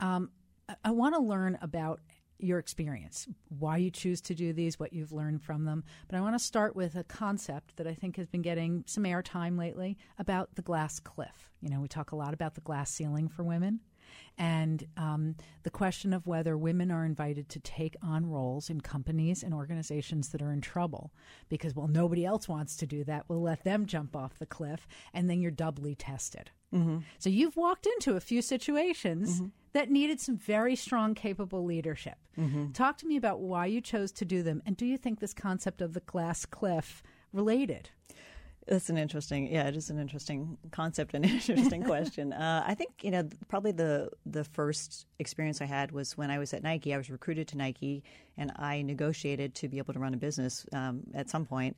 um, 0.00 0.30
I, 0.68 0.74
I 0.84 0.90
want 0.90 1.14
to 1.14 1.20
learn 1.20 1.58
about 1.62 2.00
your 2.38 2.58
experience, 2.58 3.28
why 3.48 3.76
you 3.76 3.90
choose 3.90 4.20
to 4.20 4.34
do 4.34 4.52
these, 4.52 4.78
what 4.78 4.92
you've 4.92 5.12
learned 5.12 5.42
from 5.42 5.64
them. 5.64 5.84
But 6.08 6.16
I 6.16 6.20
want 6.20 6.34
to 6.34 6.44
start 6.44 6.74
with 6.74 6.96
a 6.96 7.04
concept 7.04 7.76
that 7.76 7.86
I 7.86 7.94
think 7.94 8.16
has 8.16 8.26
been 8.26 8.42
getting 8.42 8.84
some 8.86 9.04
airtime 9.04 9.58
lately 9.58 9.96
about 10.18 10.54
the 10.54 10.62
glass 10.62 11.00
cliff. 11.00 11.52
You 11.60 11.70
know, 11.70 11.80
we 11.80 11.88
talk 11.88 12.12
a 12.12 12.16
lot 12.16 12.34
about 12.34 12.54
the 12.54 12.60
glass 12.60 12.90
ceiling 12.90 13.28
for 13.28 13.44
women. 13.44 13.80
And 14.36 14.86
um, 14.96 15.36
the 15.62 15.70
question 15.70 16.12
of 16.12 16.26
whether 16.26 16.56
women 16.56 16.90
are 16.90 17.04
invited 17.04 17.48
to 17.50 17.60
take 17.60 17.96
on 18.02 18.26
roles 18.26 18.68
in 18.68 18.80
companies 18.80 19.42
and 19.42 19.54
organizations 19.54 20.30
that 20.30 20.42
are 20.42 20.52
in 20.52 20.60
trouble 20.60 21.12
because, 21.48 21.74
well, 21.74 21.88
nobody 21.88 22.24
else 22.24 22.48
wants 22.48 22.76
to 22.76 22.86
do 22.86 23.04
that. 23.04 23.24
We'll 23.28 23.42
let 23.42 23.64
them 23.64 23.86
jump 23.86 24.16
off 24.16 24.38
the 24.38 24.46
cliff, 24.46 24.86
and 25.12 25.30
then 25.30 25.40
you're 25.40 25.50
doubly 25.50 25.94
tested. 25.94 26.50
Mm-hmm. 26.74 26.98
So 27.18 27.30
you've 27.30 27.56
walked 27.56 27.86
into 27.86 28.16
a 28.16 28.20
few 28.20 28.42
situations 28.42 29.36
mm-hmm. 29.36 29.46
that 29.72 29.90
needed 29.90 30.20
some 30.20 30.36
very 30.36 30.74
strong, 30.74 31.14
capable 31.14 31.64
leadership. 31.64 32.18
Mm-hmm. 32.36 32.72
Talk 32.72 32.98
to 32.98 33.06
me 33.06 33.16
about 33.16 33.40
why 33.40 33.66
you 33.66 33.80
chose 33.80 34.10
to 34.12 34.24
do 34.24 34.42
them, 34.42 34.62
and 34.66 34.76
do 34.76 34.84
you 34.84 34.96
think 34.96 35.20
this 35.20 35.34
concept 35.34 35.80
of 35.80 35.92
the 35.92 36.00
glass 36.00 36.44
cliff 36.44 37.02
related? 37.32 37.90
That's 38.66 38.88
an 38.88 38.96
interesting, 38.96 39.52
yeah, 39.52 39.68
it 39.68 39.76
is 39.76 39.90
an 39.90 39.98
interesting 39.98 40.56
concept 40.70 41.14
and 41.14 41.24
interesting 41.24 41.82
question. 41.82 42.32
Uh, 42.44 42.64
I 42.66 42.74
think 42.74 42.90
you 43.02 43.10
know 43.10 43.28
probably 43.48 43.72
the 43.72 44.10
the 44.26 44.44
first 44.44 45.06
experience 45.18 45.60
I 45.60 45.66
had 45.66 45.92
was 45.92 46.16
when 46.16 46.30
I 46.30 46.38
was 46.38 46.52
at 46.52 46.62
Nike. 46.62 46.92
I 46.92 46.96
was 46.96 47.08
recruited 47.08 47.48
to 47.48 47.56
Nike, 47.56 48.02
and 48.36 48.52
I 48.56 48.82
negotiated 48.82 49.54
to 49.56 49.68
be 49.68 49.78
able 49.78 49.94
to 49.94 50.00
run 50.00 50.14
a 50.14 50.16
business 50.16 50.66
um, 50.72 51.02
at 51.14 51.30
some 51.30 51.46
point. 51.46 51.76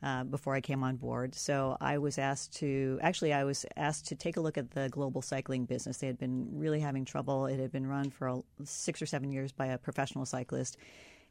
Uh, 0.00 0.22
before 0.22 0.54
I 0.54 0.60
came 0.60 0.84
on 0.84 0.94
board. 0.94 1.34
So 1.34 1.76
I 1.80 1.98
was 1.98 2.18
asked 2.18 2.54
to 2.58 3.00
actually 3.02 3.32
I 3.32 3.42
was 3.42 3.66
asked 3.76 4.06
to 4.06 4.14
take 4.14 4.36
a 4.36 4.40
look 4.40 4.56
at 4.56 4.70
the 4.70 4.88
global 4.88 5.22
cycling 5.22 5.64
business. 5.64 5.98
They 5.98 6.06
had 6.06 6.18
been 6.18 6.48
really 6.52 6.78
having 6.78 7.04
trouble. 7.04 7.46
It 7.46 7.58
had 7.58 7.72
been 7.72 7.84
run 7.84 8.10
for 8.10 8.28
a, 8.28 8.42
six 8.62 9.02
or 9.02 9.06
seven 9.06 9.32
years 9.32 9.50
by 9.50 9.66
a 9.66 9.78
professional 9.78 10.24
cyclist, 10.24 10.76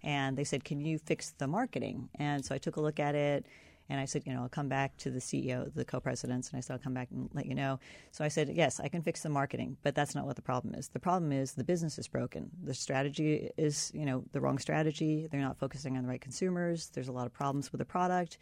and 0.04 0.38
they 0.38 0.44
said, 0.44 0.66
"Can 0.66 0.82
you 0.82 0.98
fix 0.98 1.32
the 1.38 1.48
marketing?" 1.48 2.10
And 2.16 2.44
so 2.44 2.54
I 2.54 2.58
took 2.58 2.76
a 2.76 2.82
look 2.82 3.00
at 3.00 3.16
it. 3.16 3.46
And 3.90 4.00
I 4.00 4.06
said, 4.06 4.24
you 4.26 4.34
know, 4.34 4.42
I'll 4.42 4.50
come 4.50 4.68
back 4.68 4.98
to 4.98 5.10
the 5.10 5.20
CEO, 5.20 5.74
the 5.74 5.86
co-presidents, 5.86 6.50
and 6.50 6.58
I 6.58 6.62
said, 6.62 6.74
I'll 6.74 6.80
come 6.80 6.94
back 6.94 7.10
and 7.12 7.30
let 7.34 7.46
you 7.46 7.56
know. 7.56 7.80
So 8.12 8.24
I 8.24 8.28
said, 8.28 8.50
yes, 8.54 8.80
I 8.80 8.90
can 8.90 9.02
fix 9.02 9.24
the 9.24 9.30
marketing, 9.30 9.78
but 9.84 9.96
that's 9.96 10.16
not 10.16 10.26
what 10.26 10.36
the 10.36 10.42
problem 10.42 10.76
is. 10.76 10.90
The 10.90 11.00
problem 11.00 11.32
is 11.32 11.54
the 11.54 11.64
business 11.64 11.98
is 11.98 12.08
broken. 12.08 12.50
The 12.64 12.74
strategy 12.74 13.50
is, 13.58 13.92
you 13.94 14.06
know, 14.06 14.24
the 14.32 14.42
wrong 14.42 14.58
strategy. 14.58 15.28
They're 15.32 15.42
not 15.42 15.58
focusing 15.58 15.96
on 15.96 16.04
the 16.04 16.10
right 16.10 16.22
consumers. 16.22 16.90
There's 16.90 17.08
a 17.08 17.14
lot 17.14 17.26
of 17.26 17.34
problems 17.34 17.72
with 17.72 17.80
the 17.80 17.86
product. 17.86 18.38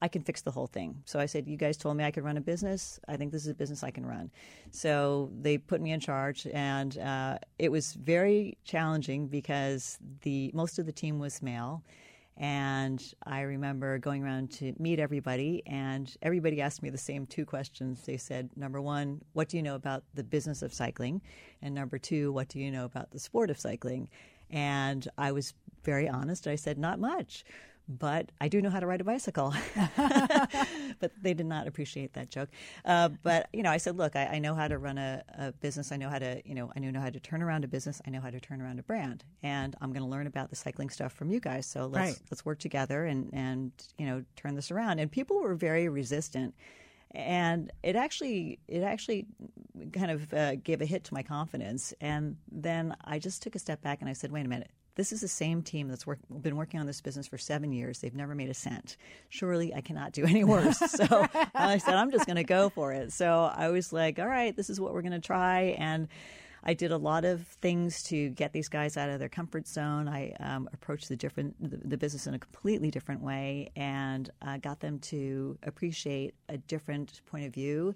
I 0.00 0.08
can 0.08 0.22
fix 0.22 0.42
the 0.42 0.50
whole 0.50 0.66
thing. 0.66 1.02
So 1.06 1.18
I 1.18 1.26
said, 1.26 1.48
You 1.48 1.56
guys 1.56 1.76
told 1.76 1.96
me 1.96 2.04
I 2.04 2.10
could 2.10 2.24
run 2.24 2.36
a 2.36 2.40
business. 2.40 3.00
I 3.08 3.16
think 3.16 3.32
this 3.32 3.42
is 3.42 3.48
a 3.48 3.54
business 3.54 3.82
I 3.82 3.90
can 3.90 4.06
run. 4.06 4.30
So 4.70 5.30
they 5.40 5.58
put 5.58 5.80
me 5.80 5.92
in 5.92 6.00
charge, 6.00 6.46
and 6.52 6.96
uh, 6.98 7.38
it 7.58 7.72
was 7.72 7.94
very 7.94 8.58
challenging 8.64 9.26
because 9.26 9.98
the 10.22 10.52
most 10.54 10.78
of 10.78 10.86
the 10.86 10.92
team 10.92 11.18
was 11.18 11.42
male. 11.42 11.82
And 12.40 13.02
I 13.26 13.40
remember 13.40 13.98
going 13.98 14.22
around 14.22 14.52
to 14.52 14.72
meet 14.78 15.00
everybody, 15.00 15.62
and 15.66 16.14
everybody 16.22 16.60
asked 16.60 16.84
me 16.84 16.90
the 16.90 16.96
same 16.96 17.26
two 17.26 17.44
questions. 17.44 18.02
They 18.02 18.16
said, 18.16 18.50
number 18.54 18.80
one, 18.80 19.20
what 19.32 19.48
do 19.48 19.56
you 19.56 19.62
know 19.62 19.74
about 19.74 20.04
the 20.14 20.22
business 20.22 20.62
of 20.62 20.72
cycling? 20.72 21.20
And 21.62 21.74
number 21.74 21.98
two, 21.98 22.30
what 22.32 22.48
do 22.48 22.60
you 22.60 22.70
know 22.70 22.84
about 22.84 23.10
the 23.10 23.18
sport 23.18 23.50
of 23.50 23.58
cycling? 23.58 24.08
And 24.50 25.06
I 25.18 25.32
was 25.32 25.52
very 25.82 26.08
honest. 26.08 26.46
I 26.46 26.54
said, 26.54 26.78
not 26.78 27.00
much 27.00 27.44
but 27.88 28.30
I 28.40 28.48
do 28.48 28.60
know 28.60 28.70
how 28.70 28.80
to 28.80 28.86
ride 28.86 29.00
a 29.00 29.04
bicycle. 29.04 29.54
but 31.00 31.12
they 31.20 31.34
did 31.34 31.46
not 31.46 31.66
appreciate 31.66 32.12
that 32.14 32.30
joke. 32.30 32.50
Uh, 32.84 33.08
but 33.22 33.48
you 33.52 33.62
know, 33.62 33.70
I 33.70 33.78
said, 33.78 33.96
look, 33.96 34.14
I, 34.14 34.26
I 34.26 34.38
know 34.38 34.54
how 34.54 34.68
to 34.68 34.78
run 34.78 34.98
a, 34.98 35.22
a, 35.38 35.52
business. 35.52 35.90
I 35.90 35.96
know 35.96 36.08
how 36.08 36.18
to, 36.18 36.42
you 36.44 36.54
know, 36.54 36.70
I 36.76 36.80
know 36.80 37.00
how 37.00 37.10
to 37.10 37.20
turn 37.20 37.42
around 37.42 37.64
a 37.64 37.68
business. 37.68 38.02
I 38.06 38.10
know 38.10 38.20
how 38.20 38.30
to 38.30 38.40
turn 38.40 38.60
around 38.60 38.78
a 38.78 38.82
brand, 38.82 39.24
and 39.42 39.74
I'm 39.80 39.92
going 39.92 40.02
to 40.02 40.08
learn 40.08 40.26
about 40.26 40.50
the 40.50 40.56
cycling 40.56 40.90
stuff 40.90 41.12
from 41.12 41.30
you 41.30 41.40
guys. 41.40 41.66
So 41.66 41.86
let's 41.86 42.12
right. 42.12 42.22
let's 42.30 42.44
work 42.44 42.58
together 42.58 43.06
and 43.06 43.30
and 43.32 43.72
you 43.96 44.06
know 44.06 44.24
turn 44.36 44.54
this 44.54 44.70
around. 44.70 44.98
And 44.98 45.10
people 45.10 45.40
were 45.40 45.54
very 45.54 45.88
resistant 45.88 46.54
and 47.12 47.72
it 47.82 47.96
actually 47.96 48.58
it 48.68 48.82
actually 48.82 49.26
kind 49.92 50.10
of 50.10 50.32
uh, 50.34 50.56
gave 50.56 50.82
a 50.82 50.84
hit 50.84 51.04
to 51.04 51.14
my 51.14 51.22
confidence 51.22 51.94
and 52.00 52.36
then 52.52 52.94
i 53.04 53.18
just 53.18 53.42
took 53.42 53.54
a 53.54 53.58
step 53.58 53.80
back 53.80 54.00
and 54.00 54.10
i 54.10 54.12
said 54.12 54.30
wait 54.30 54.44
a 54.44 54.48
minute 54.48 54.70
this 54.98 55.12
is 55.12 55.20
the 55.20 55.28
same 55.28 55.62
team 55.62 55.86
that's 55.86 56.04
work, 56.04 56.18
been 56.42 56.56
working 56.56 56.80
on 56.80 56.86
this 56.86 57.00
business 57.00 57.28
for 57.28 57.38
seven 57.38 57.72
years. 57.72 58.00
They've 58.00 58.14
never 58.14 58.34
made 58.34 58.50
a 58.50 58.54
cent. 58.54 58.96
Surely 59.28 59.72
I 59.72 59.80
cannot 59.80 60.10
do 60.10 60.24
any 60.24 60.42
worse. 60.42 60.76
so 60.78 61.24
I 61.54 61.78
said, 61.78 61.94
I'm 61.94 62.10
just 62.10 62.26
going 62.26 62.36
to 62.36 62.42
go 62.42 62.68
for 62.68 62.92
it. 62.92 63.12
So 63.12 63.44
I 63.54 63.68
was 63.68 63.92
like, 63.92 64.18
all 64.18 64.26
right, 64.26 64.54
this 64.56 64.68
is 64.68 64.80
what 64.80 64.92
we're 64.92 65.02
going 65.02 65.12
to 65.12 65.20
try. 65.20 65.76
And 65.78 66.08
I 66.64 66.74
did 66.74 66.90
a 66.90 66.96
lot 66.96 67.24
of 67.24 67.46
things 67.62 68.02
to 68.08 68.30
get 68.30 68.52
these 68.52 68.68
guys 68.68 68.96
out 68.96 69.08
of 69.08 69.20
their 69.20 69.28
comfort 69.28 69.68
zone. 69.68 70.08
I 70.08 70.32
um, 70.40 70.68
approached 70.72 71.08
the 71.08 71.16
different 71.16 71.54
the, 71.60 71.76
the, 71.76 71.96
business 71.96 72.26
in 72.26 72.34
a 72.34 72.38
completely 72.40 72.90
different 72.90 73.22
way 73.22 73.70
and 73.76 74.28
uh, 74.42 74.56
got 74.56 74.80
them 74.80 74.98
to 74.98 75.56
appreciate 75.62 76.34
a 76.48 76.58
different 76.58 77.20
point 77.26 77.46
of 77.46 77.54
view. 77.54 77.94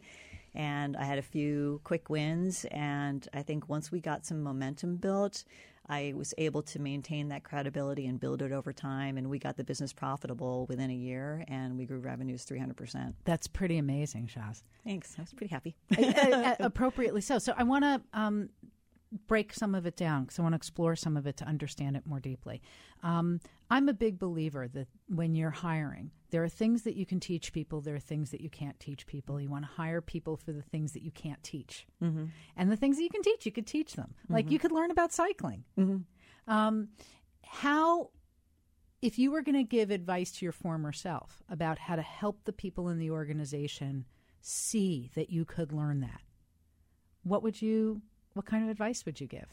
And 0.55 0.97
I 0.97 1.03
had 1.03 1.19
a 1.19 1.23
few 1.23 1.81
quick 1.83 2.09
wins. 2.09 2.65
And 2.71 3.27
I 3.35 3.43
think 3.43 3.69
once 3.69 3.91
we 3.91 4.01
got 4.01 4.25
some 4.25 4.41
momentum 4.41 4.99
built, 4.99 5.43
I 5.89 6.12
was 6.16 6.33
able 6.39 6.62
to 6.62 6.78
maintain 6.78 7.28
that 7.28 7.45
credibility 7.45 8.07
and 8.07 8.20
build 8.20 8.43
it 8.43 8.53
over 8.53 8.72
time. 8.72 9.18
And 9.18 9.28
we 9.28 9.39
got 9.39 9.57
the 9.57 9.64
business 9.64 9.93
profitable 9.93 10.66
within 10.68 10.91
a 10.91 10.95
year 10.95 11.45
and 11.49 11.76
we 11.76 11.85
grew 11.85 11.99
revenues 11.99 12.45
300%. 12.47 13.14
That's 13.24 13.47
pretty 13.47 13.78
amazing, 13.78 14.28
Shaz. 14.28 14.62
Thanks. 14.85 15.14
I 15.18 15.22
was 15.22 15.33
pretty 15.33 15.53
happy. 15.53 15.76
Appropriately 16.61 17.20
so. 17.20 17.39
So 17.39 17.55
I 17.57 17.64
want 17.64 17.85
to 17.85 18.01
um, 18.12 18.49
break 19.27 19.53
some 19.53 19.75
of 19.75 19.87
it 19.87 19.97
down 19.97 20.25
because 20.25 20.39
I 20.39 20.43
want 20.43 20.55
to 20.55 20.57
explore 20.57 20.97
some 20.97 21.17
of 21.17 21.27
it 21.27 21.37
to 21.39 21.45
understand 21.45 21.97
it 21.97 22.07
more 22.07 22.21
deeply. 22.21 22.63
Um, 23.03 23.41
I'm 23.71 23.89
a 23.89 23.95
big 23.95 24.19
believer 24.19 24.69
that 24.69 24.89
when 25.09 25.35
you're 25.35 25.51
hiring, 25.51 26.11
there 26.31 26.43
are 26.43 26.49
things 26.49 26.83
that 26.83 26.97
you 26.97 27.05
can 27.05 27.21
teach 27.21 27.53
people, 27.53 27.81
there 27.81 27.95
are 27.95 28.01
things 28.01 28.31
that 28.31 28.41
you 28.41 28.51
can't 28.51 28.79
teach 28.81 29.07
people. 29.07 29.41
You 29.41 29.51
want 29.51 29.65
to 29.65 29.71
hire 29.71 30.01
people 30.01 30.37
for 30.37 30.53
the 30.53 30.63
things 30.63 30.93
that 30.93 31.03
you 31.03 31.11
can't 31.11 31.43
teach. 31.43 31.87
Mm-hmm. 32.03 32.27
And 32.57 32.71
the 32.71 32.77
things 32.77 32.97
that 32.97 33.03
you 33.03 33.11
can 33.11 33.23
teach, 33.23 33.45
you 33.45 33.53
could 33.53 33.67
teach 33.67 33.95
them. 33.95 34.15
Mm-hmm. 34.25 34.35
Like 34.35 34.51
you 34.51 34.59
could 34.59 34.73
learn 34.73 34.91
about 34.91 35.13
cycling. 35.13 35.65
Mm-hmm. 35.79 36.53
Um, 36.53 36.89
how, 37.45 38.11
if 39.03 39.19
you 39.19 39.31
were 39.31 39.43
going 39.43 39.57
to 39.57 39.65
give 39.65 39.91
advice 39.91 40.33
to 40.33 40.45
your 40.45 40.53
former 40.53 40.93
self 40.93 41.43
about 41.49 41.79
how 41.79 41.97
to 41.97 42.03
help 42.03 42.45
the 42.45 42.53
people 42.53 42.89
in 42.89 42.99
the 42.99 43.11
organization 43.11 44.07
see 44.41 45.11
that 45.15 45.31
you 45.31 45.45
could 45.45 45.73
learn 45.73 46.01
that, 46.01 46.23
what 47.25 47.43
would 47.43 47.61
you, 47.61 48.03
what 48.35 48.47
kind 48.47 48.64
of 48.64 48.70
advice 48.70 49.05
would 49.05 49.20
you 49.20 49.26
give? 49.26 49.49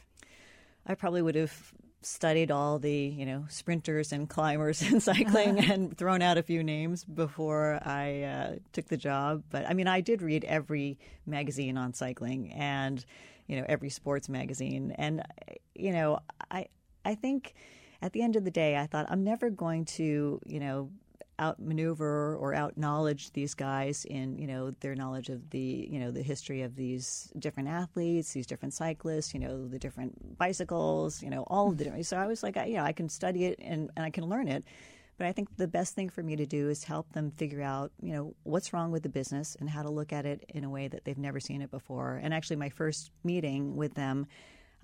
I 0.85 0.95
probably 0.95 1.21
would 1.21 1.35
have 1.35 1.73
studied 2.01 2.49
all 2.49 2.79
the 2.79 2.93
you 2.93 3.25
know 3.25 3.45
sprinters 3.49 4.13
and 4.13 4.29
climbers 4.29 4.81
in 4.91 4.99
cycling 4.99 5.59
and 5.59 5.97
thrown 5.97 6.21
out 6.21 6.37
a 6.37 6.43
few 6.43 6.63
names 6.63 7.03
before 7.03 7.79
I 7.83 8.23
uh, 8.23 8.55
took 8.71 8.87
the 8.87 8.97
job. 8.97 9.43
But 9.49 9.65
I 9.67 9.73
mean, 9.73 9.87
I 9.87 10.01
did 10.01 10.21
read 10.21 10.43
every 10.45 10.97
magazine 11.25 11.77
on 11.77 11.93
cycling 11.93 12.51
and 12.53 13.03
you 13.47 13.57
know 13.57 13.65
every 13.67 13.89
sports 13.89 14.29
magazine, 14.29 14.93
and 14.97 15.23
you 15.75 15.91
know 15.91 16.19
I 16.49 16.67
I 17.03 17.15
think 17.15 17.53
at 18.01 18.13
the 18.13 18.21
end 18.21 18.35
of 18.35 18.45
the 18.45 18.51
day, 18.51 18.77
I 18.77 18.87
thought 18.87 19.07
I'm 19.09 19.23
never 19.23 19.49
going 19.49 19.85
to 19.85 20.39
you 20.45 20.59
know 20.59 20.89
outmaneuver 21.39 22.35
or 22.35 22.53
outknowledge 22.53 23.31
these 23.33 23.53
guys 23.53 24.05
in 24.05 24.37
you 24.37 24.47
know 24.47 24.71
their 24.81 24.95
knowledge 24.95 25.29
of 25.29 25.49
the 25.49 25.87
you 25.89 25.99
know 25.99 26.11
the 26.11 26.21
history 26.21 26.61
of 26.61 26.75
these 26.75 27.31
different 27.39 27.69
athletes, 27.69 28.33
these 28.33 28.47
different 28.47 28.73
cyclists, 28.73 29.33
you 29.33 29.39
know 29.39 29.67
the 29.67 29.79
different 29.79 30.37
bicycles, 30.37 31.23
you 31.23 31.29
know 31.29 31.43
all 31.47 31.69
of 31.69 31.77
the 31.77 31.83
different. 31.85 32.05
So 32.05 32.17
I 32.17 32.27
was 32.27 32.43
like, 32.43 32.57
I, 32.57 32.65
you 32.65 32.77
know, 32.77 32.83
I 32.83 32.91
can 32.91 33.09
study 33.09 33.45
it 33.45 33.59
and, 33.59 33.89
and 33.95 34.05
I 34.05 34.09
can 34.09 34.25
learn 34.25 34.47
it. 34.47 34.63
But 35.17 35.27
I 35.27 35.33
think 35.33 35.57
the 35.57 35.67
best 35.67 35.95
thing 35.95 36.07
for 36.09 36.23
me 36.23 36.37
to 36.37 36.45
do 36.45 36.69
is 36.69 36.85
help 36.85 37.11
them 37.11 37.31
figure 37.31 37.61
out, 37.61 37.91
you 38.01 38.13
know, 38.13 38.33
what's 38.43 38.71
wrong 38.71 38.89
with 38.89 39.03
the 39.03 39.09
business 39.09 39.57
and 39.59 39.69
how 39.69 39.83
to 39.83 39.89
look 39.89 40.13
at 40.13 40.25
it 40.25 40.45
in 40.47 40.63
a 40.63 40.69
way 40.69 40.87
that 40.87 41.03
they've 41.03 41.17
never 41.17 41.41
seen 41.41 41.61
it 41.61 41.69
before. 41.69 42.21
And 42.23 42.33
actually, 42.33 42.55
my 42.55 42.69
first 42.69 43.11
meeting 43.21 43.75
with 43.75 43.95
them, 43.95 44.27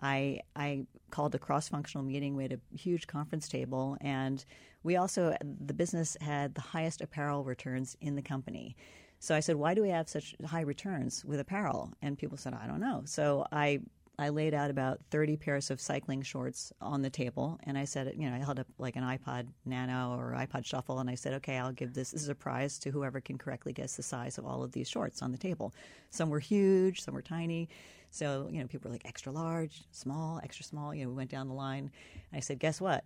I 0.02 0.42
I 0.56 0.86
called 1.12 1.36
a 1.36 1.40
cross 1.40 1.70
functional 1.70 2.04
meeting. 2.06 2.36
We 2.36 2.44
had 2.44 2.54
a 2.54 2.78
huge 2.78 3.08
conference 3.08 3.48
table, 3.48 3.98
and 4.02 4.44
we 4.84 4.96
also 4.96 5.36
the 5.42 5.74
business 5.74 6.18
had 6.22 6.56
the 6.56 6.62
highest 6.62 7.02
apparel 7.02 7.44
returns 7.44 7.96
in 8.02 8.16
the 8.16 8.22
company. 8.22 8.76
So 9.20 9.36
I 9.36 9.40
said, 9.40 9.56
"Why 9.56 9.74
do 9.74 9.82
we 9.82 9.90
have 9.90 10.10
such 10.10 10.36
high 10.46 10.62
returns 10.62 11.24
with 11.26 11.40
apparel?" 11.40 11.94
And 12.02 12.18
people 12.18 12.38
said, 12.38 12.54
"I 12.54 12.68
don't 12.68 12.80
know." 12.82 13.04
So 13.06 13.46
I 13.52 13.82
I 14.18 14.30
laid 14.30 14.54
out 14.54 14.70
about 14.70 15.02
30 15.12 15.36
pairs 15.36 15.70
of 15.70 15.82
cycling 15.82 16.22
shorts 16.22 16.72
on 16.80 17.02
the 17.02 17.10
table, 17.10 17.60
and 17.64 17.78
I 17.78 17.86
said, 17.86 18.14
you 18.18 18.30
know, 18.30 18.36
I 18.36 18.40
held 18.40 18.60
up 18.60 18.68
like 18.78 18.96
an 18.96 19.04
iPod 19.04 19.48
Nano 19.66 20.18
or 20.18 20.32
iPod 20.32 20.66
Shuffle, 20.66 21.00
and 21.00 21.10
I 21.10 21.16
said, 21.16 21.34
okay, 21.34 21.58
I'll 21.58 21.74
give 21.74 21.94
this, 21.94 22.12
this 22.12 22.22
is 22.22 22.30
a 22.30 22.36
prize 22.36 22.80
to 22.80 22.92
whoever 22.92 23.20
can 23.20 23.38
correctly 23.38 23.74
guess 23.74 23.98
the 23.98 24.04
size 24.04 24.38
of 24.38 24.46
all 24.46 24.64
of 24.64 24.72
these 24.72 24.88
shorts 24.88 25.22
on 25.22 25.32
the 25.32 25.38
table. 25.38 25.74
Some 26.12 26.30
were 26.30 26.40
huge, 26.40 27.02
some 27.02 27.14
were 27.14 27.22
tiny. 27.22 27.68
So, 28.16 28.48
you 28.50 28.62
know, 28.62 28.68
people 28.68 28.88
were 28.90 28.94
like 28.94 29.06
extra 29.06 29.30
large, 29.30 29.84
small, 29.92 30.40
extra 30.42 30.64
small. 30.64 30.96
You 30.96 31.04
know, 31.04 31.10
we 31.10 31.16
went 31.16 31.30
down 31.30 31.50
the 31.50 31.54
line. 31.54 31.92
I 32.32 32.40
said, 32.40 32.60
guess 32.60 32.80
what? 32.80 33.04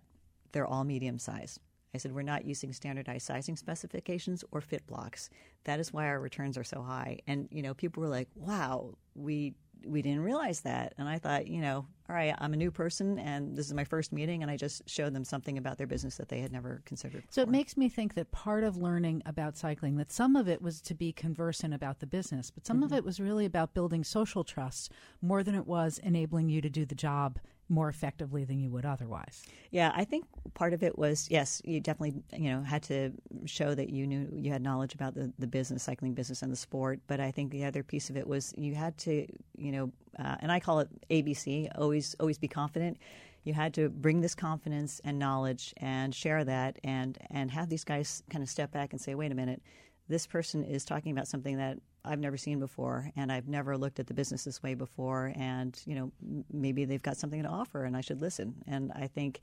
They're 0.52 0.68
all 0.68 0.84
medium 0.84 1.18
sized. 1.18 1.58
I 1.92 1.98
said, 1.98 2.14
we're 2.14 2.22
not 2.22 2.44
using 2.44 2.72
standardized 2.72 3.26
sizing 3.26 3.56
specifications 3.56 4.44
or 4.52 4.60
fit 4.60 4.86
blocks. 4.86 5.28
That 5.64 5.80
is 5.80 5.92
why 5.92 6.06
our 6.06 6.20
returns 6.20 6.56
are 6.56 6.62
so 6.62 6.80
high. 6.80 7.18
And, 7.26 7.48
you 7.50 7.60
know, 7.60 7.74
people 7.74 8.00
were 8.00 8.08
like, 8.08 8.28
wow, 8.36 8.94
we 9.16 9.54
we 9.84 10.02
didn't 10.02 10.22
realize 10.22 10.60
that. 10.62 10.94
And 10.98 11.08
I 11.08 11.18
thought, 11.18 11.46
you 11.46 11.60
know, 11.60 11.86
all 12.08 12.16
right, 12.16 12.34
I'm 12.38 12.52
a 12.52 12.56
new 12.56 12.70
person 12.70 13.18
and 13.18 13.56
this 13.56 13.66
is 13.66 13.74
my 13.74 13.84
first 13.84 14.12
meeting, 14.12 14.42
and 14.42 14.50
I 14.50 14.56
just 14.56 14.82
showed 14.88 15.14
them 15.14 15.24
something 15.24 15.58
about 15.58 15.78
their 15.78 15.86
business 15.86 16.16
that 16.16 16.28
they 16.28 16.40
had 16.40 16.52
never 16.52 16.82
considered. 16.84 17.22
Before. 17.22 17.32
So 17.32 17.42
it 17.42 17.48
makes 17.48 17.76
me 17.76 17.88
think 17.88 18.14
that 18.14 18.32
part 18.32 18.64
of 18.64 18.76
learning 18.76 19.22
about 19.26 19.56
cycling, 19.56 19.96
that 19.96 20.10
some 20.10 20.34
of 20.36 20.48
it 20.48 20.60
was 20.60 20.80
to 20.82 20.94
be 20.94 21.12
conversant 21.12 21.72
about 21.72 22.00
the 22.00 22.06
business, 22.06 22.50
but 22.50 22.66
some 22.66 22.78
mm-hmm. 22.78 22.84
of 22.84 22.92
it 22.92 23.04
was 23.04 23.20
really 23.20 23.44
about 23.44 23.74
building 23.74 24.02
social 24.02 24.44
trust 24.44 24.92
more 25.22 25.42
than 25.42 25.54
it 25.54 25.66
was 25.66 25.98
enabling 26.02 26.48
you 26.48 26.60
to 26.60 26.70
do 26.70 26.84
the 26.84 26.94
job 26.94 27.38
more 27.70 27.88
effectively 27.88 28.44
than 28.44 28.58
you 28.58 28.68
would 28.70 28.84
otherwise. 28.84 29.44
Yeah, 29.70 29.92
I 29.94 30.04
think 30.04 30.26
part 30.54 30.72
of 30.72 30.82
it 30.82 30.98
was 30.98 31.28
yes, 31.30 31.62
you 31.64 31.80
definitely 31.80 32.22
you 32.36 32.50
know 32.50 32.62
had 32.62 32.82
to 32.84 33.12
show 33.46 33.74
that 33.74 33.90
you 33.90 34.06
knew 34.06 34.28
you 34.32 34.52
had 34.52 34.62
knowledge 34.62 34.94
about 34.94 35.14
the 35.14 35.32
the 35.38 35.46
business, 35.46 35.82
cycling 35.82 36.12
business, 36.12 36.42
and 36.42 36.52
the 36.52 36.56
sport. 36.56 37.00
But 37.06 37.20
I 37.20 37.30
think 37.30 37.52
the 37.52 37.64
other 37.64 37.82
piece 37.82 38.10
of 38.10 38.16
it 38.16 38.26
was 38.26 38.52
you 38.58 38.74
had 38.74 38.98
to 38.98 39.26
you 39.56 39.72
know, 39.72 39.92
uh, 40.18 40.36
and 40.40 40.50
I 40.50 40.60
call 40.60 40.80
it 40.80 40.88
ABC, 41.08 41.70
always 41.76 42.16
always 42.20 42.38
be 42.38 42.48
confident. 42.48 42.98
You 43.44 43.54
had 43.54 43.72
to 43.74 43.88
bring 43.88 44.20
this 44.20 44.34
confidence 44.34 45.00
and 45.02 45.18
knowledge 45.18 45.72
and 45.78 46.14
share 46.14 46.44
that, 46.44 46.78
and 46.84 47.16
and 47.30 47.50
have 47.52 47.68
these 47.68 47.84
guys 47.84 48.22
kind 48.30 48.42
of 48.42 48.50
step 48.50 48.72
back 48.72 48.92
and 48.92 49.00
say, 49.00 49.14
wait 49.14 49.32
a 49.32 49.34
minute 49.34 49.62
this 50.10 50.26
person 50.26 50.64
is 50.64 50.84
talking 50.84 51.12
about 51.12 51.28
something 51.28 51.56
that 51.58 51.78
I've 52.04 52.18
never 52.18 52.36
seen 52.36 52.58
before, 52.58 53.10
and 53.14 53.30
I've 53.30 53.46
never 53.46 53.78
looked 53.78 54.00
at 54.00 54.08
the 54.08 54.14
business 54.14 54.42
this 54.42 54.60
way 54.60 54.74
before, 54.74 55.32
and 55.36 55.80
you 55.86 55.94
know 55.94 56.42
maybe 56.52 56.84
they've 56.84 57.00
got 57.00 57.16
something 57.16 57.42
to 57.44 57.48
offer, 57.48 57.84
and 57.84 57.96
I 57.96 58.00
should 58.00 58.20
listen. 58.20 58.56
And 58.66 58.90
I 58.92 59.06
think 59.06 59.40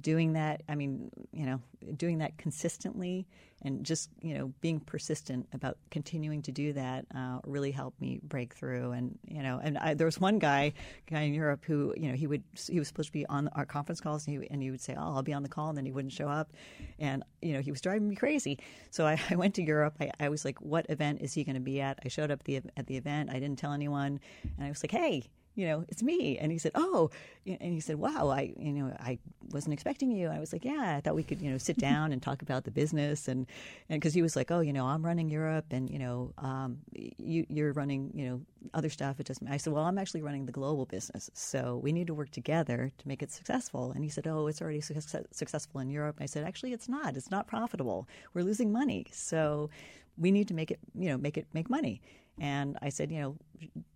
doing 0.00 0.34
that, 0.34 0.62
I 0.68 0.74
mean, 0.74 1.10
you 1.32 1.46
know, 1.46 1.60
doing 1.96 2.18
that 2.18 2.36
consistently 2.38 3.26
and 3.62 3.84
just, 3.84 4.08
you 4.22 4.34
know, 4.34 4.52
being 4.60 4.80
persistent 4.80 5.46
about 5.52 5.76
continuing 5.90 6.42
to 6.42 6.52
do 6.52 6.72
that 6.72 7.04
uh, 7.14 7.38
really 7.44 7.70
helped 7.70 8.00
me 8.00 8.20
break 8.22 8.54
through. 8.54 8.92
And, 8.92 9.18
you 9.26 9.42
know, 9.42 9.60
and 9.62 9.76
I, 9.76 9.94
there 9.94 10.06
was 10.06 10.18
one 10.18 10.38
guy, 10.38 10.72
guy 11.10 11.22
in 11.22 11.34
Europe 11.34 11.64
who, 11.64 11.92
you 11.96 12.08
know, 12.08 12.14
he 12.14 12.26
would, 12.26 12.42
he 12.68 12.78
was 12.78 12.88
supposed 12.88 13.08
to 13.08 13.12
be 13.12 13.26
on 13.26 13.48
our 13.48 13.66
conference 13.66 14.00
calls 14.00 14.26
and 14.26 14.42
he, 14.42 14.50
and 14.50 14.62
he 14.62 14.70
would 14.70 14.80
say, 14.80 14.94
oh, 14.96 15.14
I'll 15.14 15.22
be 15.22 15.34
on 15.34 15.42
the 15.42 15.48
call. 15.48 15.68
And 15.68 15.76
then 15.76 15.84
he 15.84 15.92
wouldn't 15.92 16.12
show 16.12 16.28
up. 16.28 16.52
And, 16.98 17.22
you 17.42 17.52
know, 17.52 17.60
he 17.60 17.70
was 17.70 17.80
driving 17.80 18.08
me 18.08 18.16
crazy. 18.16 18.58
So 18.90 19.06
I, 19.06 19.20
I 19.30 19.36
went 19.36 19.54
to 19.56 19.62
Europe. 19.62 19.96
I, 20.00 20.10
I 20.18 20.28
was 20.30 20.44
like, 20.44 20.60
what 20.60 20.86
event 20.88 21.20
is 21.20 21.34
he 21.34 21.44
going 21.44 21.54
to 21.54 21.60
be 21.60 21.80
at? 21.80 21.98
I 22.04 22.08
showed 22.08 22.30
up 22.30 22.44
the, 22.44 22.60
at 22.76 22.86
the 22.86 22.96
event. 22.96 23.30
I 23.30 23.34
didn't 23.34 23.58
tell 23.58 23.72
anyone. 23.72 24.20
And 24.56 24.66
I 24.66 24.68
was 24.68 24.82
like, 24.82 24.92
hey, 24.92 25.24
you 25.54 25.66
know, 25.66 25.84
it's 25.88 26.02
me. 26.02 26.38
And 26.38 26.52
he 26.52 26.58
said, 26.58 26.72
oh, 26.74 27.10
and 27.46 27.72
he 27.72 27.80
said, 27.80 27.96
wow, 27.96 28.28
I, 28.28 28.52
you 28.58 28.72
know, 28.72 28.96
I 29.00 29.18
wasn't 29.50 29.74
expecting 29.74 30.10
you. 30.10 30.28
I 30.28 30.38
was 30.38 30.52
like, 30.52 30.64
yeah, 30.64 30.96
I 30.96 31.00
thought 31.00 31.14
we 31.14 31.22
could, 31.22 31.40
you 31.40 31.50
know, 31.50 31.58
sit 31.58 31.76
down 31.88 32.12
and 32.12 32.22
talk 32.22 32.42
about 32.42 32.64
the 32.64 32.70
business. 32.70 33.28
And, 33.28 33.46
and 33.88 34.00
cause 34.00 34.14
he 34.14 34.22
was 34.22 34.36
like, 34.36 34.50
oh, 34.50 34.60
you 34.60 34.72
know, 34.72 34.86
I'm 34.86 35.04
running 35.04 35.28
Europe 35.28 35.66
and, 35.70 35.90
you 35.90 35.98
know, 35.98 36.32
um, 36.38 36.78
you, 36.94 37.44
you're 37.48 37.72
running, 37.72 38.10
you 38.14 38.28
know, 38.28 38.40
other 38.74 38.90
stuff. 38.90 39.18
It 39.20 39.26
doesn't, 39.26 39.48
I 39.48 39.56
said, 39.56 39.72
well, 39.72 39.84
I'm 39.84 39.98
actually 39.98 40.22
running 40.22 40.46
the 40.46 40.52
global 40.52 40.86
business. 40.86 41.30
So 41.34 41.80
we 41.82 41.92
need 41.92 42.06
to 42.06 42.14
work 42.14 42.30
together 42.30 42.92
to 42.96 43.08
make 43.08 43.22
it 43.22 43.30
successful. 43.30 43.92
And 43.92 44.04
he 44.04 44.10
said, 44.10 44.26
oh, 44.26 44.46
it's 44.46 44.62
already 44.62 44.80
su- 44.80 45.24
successful 45.30 45.80
in 45.80 45.90
Europe. 45.90 46.16
And 46.18 46.24
I 46.24 46.26
said, 46.26 46.44
actually, 46.44 46.72
it's 46.72 46.88
not, 46.88 47.16
it's 47.16 47.30
not 47.30 47.46
profitable. 47.46 48.08
We're 48.34 48.44
losing 48.44 48.72
money. 48.72 49.06
So 49.12 49.70
we 50.16 50.30
need 50.30 50.48
to 50.48 50.54
make 50.54 50.70
it, 50.70 50.78
you 50.94 51.08
know, 51.08 51.16
make 51.16 51.36
it 51.36 51.46
make 51.52 51.70
money. 51.70 52.00
And 52.40 52.78
I 52.80 52.88
said, 52.88 53.12
you 53.12 53.20
know, 53.20 53.36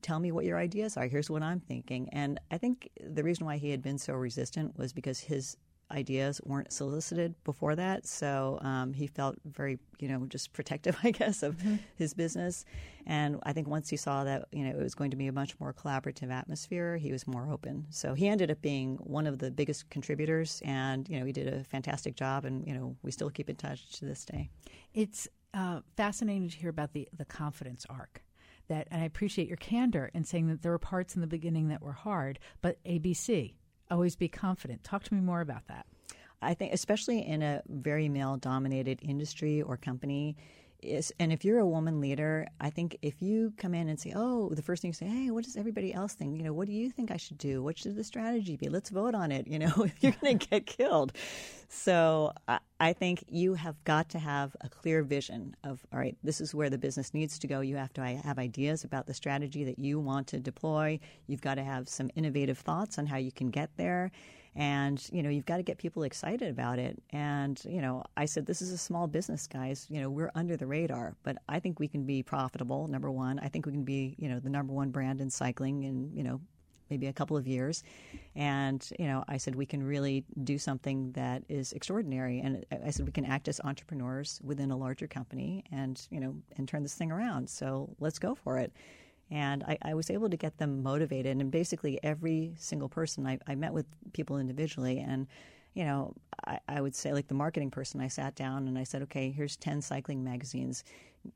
tell 0.02 0.20
me 0.20 0.30
what 0.30 0.44
your 0.44 0.58
ideas 0.58 0.96
are. 0.96 1.06
Here's 1.06 1.30
what 1.30 1.42
I'm 1.42 1.60
thinking. 1.60 2.08
And 2.12 2.38
I 2.50 2.58
think 2.58 2.90
the 3.00 3.24
reason 3.24 3.46
why 3.46 3.56
he 3.56 3.70
had 3.70 3.82
been 3.82 3.98
so 3.98 4.12
resistant 4.12 4.78
was 4.78 4.92
because 4.92 5.18
his 5.18 5.56
ideas 5.90 6.40
weren't 6.44 6.72
solicited 6.72 7.34
before 7.44 7.76
that. 7.76 8.06
So 8.06 8.58
um, 8.62 8.92
he 8.92 9.06
felt 9.06 9.36
very, 9.44 9.78
you 9.98 10.08
know, 10.08 10.26
just 10.26 10.52
protective, 10.52 10.96
I 11.04 11.10
guess, 11.10 11.42
of 11.42 11.56
mm-hmm. 11.56 11.76
his 11.96 12.14
business. 12.14 12.64
And 13.06 13.38
I 13.44 13.52
think 13.52 13.68
once 13.68 13.88
he 13.88 13.96
saw 13.96 14.24
that, 14.24 14.46
you 14.52 14.64
know, 14.64 14.70
it 14.70 14.82
was 14.82 14.94
going 14.94 15.10
to 15.10 15.16
be 15.16 15.26
a 15.26 15.32
much 15.32 15.58
more 15.60 15.72
collaborative 15.72 16.30
atmosphere, 16.30 16.96
he 16.96 17.12
was 17.12 17.26
more 17.26 17.50
open. 17.50 17.86
So 17.90 18.14
he 18.14 18.28
ended 18.28 18.50
up 18.50 18.60
being 18.60 18.96
one 18.96 19.26
of 19.26 19.38
the 19.38 19.50
biggest 19.50 19.88
contributors, 19.90 20.60
and 20.64 21.08
you 21.08 21.18
know, 21.18 21.26
he 21.26 21.32
did 21.32 21.52
a 21.52 21.64
fantastic 21.64 22.16
job. 22.16 22.44
And 22.44 22.66
you 22.66 22.74
know, 22.74 22.96
we 23.02 23.10
still 23.10 23.30
keep 23.30 23.50
in 23.50 23.56
touch 23.56 23.90
to 23.98 24.04
this 24.04 24.24
day. 24.24 24.50
It's 24.94 25.28
uh, 25.52 25.80
fascinating 25.96 26.48
to 26.48 26.56
hear 26.56 26.70
about 26.70 26.92
the 26.92 27.08
the 27.16 27.24
confidence 27.24 27.86
arc 27.88 28.23
that, 28.68 28.88
and 28.90 29.02
I 29.02 29.04
appreciate 29.04 29.48
your 29.48 29.56
candor 29.56 30.10
in 30.14 30.24
saying 30.24 30.48
that 30.48 30.62
there 30.62 30.72
were 30.72 30.78
parts 30.78 31.14
in 31.14 31.20
the 31.20 31.26
beginning 31.26 31.68
that 31.68 31.82
were 31.82 31.92
hard, 31.92 32.38
but 32.62 32.82
ABC, 32.84 33.54
always 33.90 34.16
be 34.16 34.28
confident. 34.28 34.84
Talk 34.84 35.04
to 35.04 35.14
me 35.14 35.20
more 35.20 35.40
about 35.40 35.66
that. 35.68 35.86
I 36.42 36.54
think, 36.54 36.72
especially 36.72 37.20
in 37.20 37.42
a 37.42 37.62
very 37.68 38.08
male 38.08 38.36
dominated 38.36 38.98
industry 39.02 39.62
or 39.62 39.76
company, 39.76 40.36
is, 40.84 41.12
and 41.18 41.32
if 41.32 41.44
you're 41.44 41.58
a 41.58 41.66
woman 41.66 42.00
leader, 42.00 42.46
I 42.60 42.70
think 42.70 42.98
if 43.02 43.22
you 43.22 43.52
come 43.56 43.74
in 43.74 43.88
and 43.88 43.98
say, 43.98 44.12
"Oh," 44.14 44.50
the 44.50 44.62
first 44.62 44.82
thing 44.82 44.90
you 44.90 44.92
say, 44.94 45.06
"Hey, 45.06 45.30
what 45.30 45.44
does 45.44 45.56
everybody 45.56 45.92
else 45.92 46.14
think? 46.14 46.36
You 46.36 46.44
know, 46.44 46.52
what 46.52 46.66
do 46.66 46.72
you 46.72 46.90
think 46.90 47.10
I 47.10 47.16
should 47.16 47.38
do? 47.38 47.62
What 47.62 47.78
should 47.78 47.96
the 47.96 48.04
strategy 48.04 48.56
be? 48.56 48.68
Let's 48.68 48.90
vote 48.90 49.14
on 49.14 49.32
it." 49.32 49.46
You 49.54 49.60
know, 49.60 49.86
you're 50.00 50.12
going 50.20 50.38
to 50.40 50.48
get 50.48 50.66
killed. 50.66 51.12
So 51.68 52.32
I, 52.48 52.58
I 52.80 52.92
think 52.92 53.22
you 53.28 53.54
have 53.54 53.76
got 53.84 54.08
to 54.10 54.18
have 54.18 54.56
a 54.62 54.68
clear 54.68 55.04
vision 55.04 55.54
of, 55.62 55.86
all 55.92 55.98
right, 56.00 56.16
this 56.24 56.40
is 56.40 56.52
where 56.52 56.68
the 56.70 56.78
business 56.78 57.14
needs 57.14 57.38
to 57.38 57.46
go. 57.46 57.60
You 57.60 57.76
have 57.76 57.92
to 57.92 58.02
have 58.02 58.36
ideas 58.38 58.82
about 58.82 59.06
the 59.06 59.14
strategy 59.14 59.62
that 59.62 59.78
you 59.78 60.00
want 60.00 60.26
to 60.28 60.40
deploy. 60.40 60.98
You've 61.28 61.40
got 61.40 61.54
to 61.54 61.62
have 61.62 61.88
some 61.88 62.10
innovative 62.16 62.58
thoughts 62.58 62.98
on 62.98 63.06
how 63.06 63.16
you 63.16 63.30
can 63.30 63.50
get 63.50 63.70
there 63.76 64.10
and 64.56 65.08
you 65.12 65.22
know 65.22 65.30
you've 65.30 65.46
got 65.46 65.56
to 65.56 65.62
get 65.62 65.78
people 65.78 66.02
excited 66.04 66.48
about 66.48 66.78
it. 66.78 67.00
And 67.10 67.60
you 67.64 67.80
know 67.80 68.04
i 68.16 68.24
said 68.24 68.46
this 68.46 68.62
is 68.62 68.70
a 68.70 68.78
small 68.78 69.06
business 69.06 69.46
guys. 69.46 69.86
You 69.90 70.00
know 70.00 70.10
we're 70.10 70.30
under 70.34 70.56
the 70.56 70.66
radar. 70.66 71.16
But 71.22 71.38
i 71.48 71.58
think 71.58 71.80
we 71.80 71.88
can 71.88 72.04
be 72.04 72.22
profitable 72.22 72.88
number 72.88 73.10
one. 73.10 73.38
I 73.40 73.48
think 73.48 73.66
we 73.66 73.72
can 73.72 73.84
be 73.84 74.14
you 74.18 74.28
know 74.28 74.40
the 74.40 74.50
number 74.50 74.72
one 74.72 74.90
brand 74.90 75.20
in 75.20 75.30
cycling 75.30 75.84
in 75.84 76.10
you 76.14 76.22
know 76.22 76.40
maybe 76.90 77.06
a 77.06 77.12
couple 77.12 77.36
of 77.36 77.46
years. 77.46 77.82
And 78.36 78.86
you 78.98 79.06
know 79.06 79.24
i 79.28 79.36
said 79.36 79.54
we 79.54 79.66
can 79.66 79.82
really 79.82 80.24
do 80.44 80.58
something 80.58 81.12
that 81.12 81.42
is 81.48 81.72
extraordinary. 81.72 82.40
And 82.40 82.64
i 82.84 82.90
said 82.90 83.06
we 83.06 83.12
can 83.12 83.24
act 83.24 83.48
as 83.48 83.60
entrepreneurs 83.64 84.40
within 84.44 84.70
a 84.70 84.76
larger 84.76 85.08
company 85.08 85.64
and 85.72 86.00
you 86.10 86.20
know 86.20 86.36
and 86.56 86.68
turn 86.68 86.82
this 86.82 86.94
thing 86.94 87.10
around. 87.10 87.50
So 87.50 87.94
let's 87.98 88.18
go 88.18 88.34
for 88.34 88.58
it 88.58 88.72
and 89.30 89.62
I, 89.64 89.78
I, 89.82 89.94
was 89.94 90.10
able 90.10 90.28
to 90.28 90.36
get 90.36 90.58
them 90.58 90.82
motivated. 90.82 91.40
And 91.40 91.50
basically, 91.50 91.98
every 92.02 92.54
single 92.58 92.88
person 92.88 93.26
I, 93.26 93.38
I 93.46 93.54
met 93.54 93.72
with 93.72 93.86
people 94.12 94.38
individually, 94.38 94.98
and 94.98 95.26
you 95.74 95.84
know, 95.84 96.14
I, 96.46 96.58
I 96.68 96.80
would 96.80 96.94
say, 96.94 97.12
like 97.12 97.28
the 97.28 97.34
marketing 97.34 97.70
person, 97.70 98.00
I 98.00 98.08
sat 98.08 98.34
down 98.34 98.68
and 98.68 98.78
I 98.78 98.84
said, 98.84 99.02
okay, 99.02 99.30
here's 99.30 99.56
10 99.56 99.82
cycling 99.82 100.22
magazines. 100.22 100.84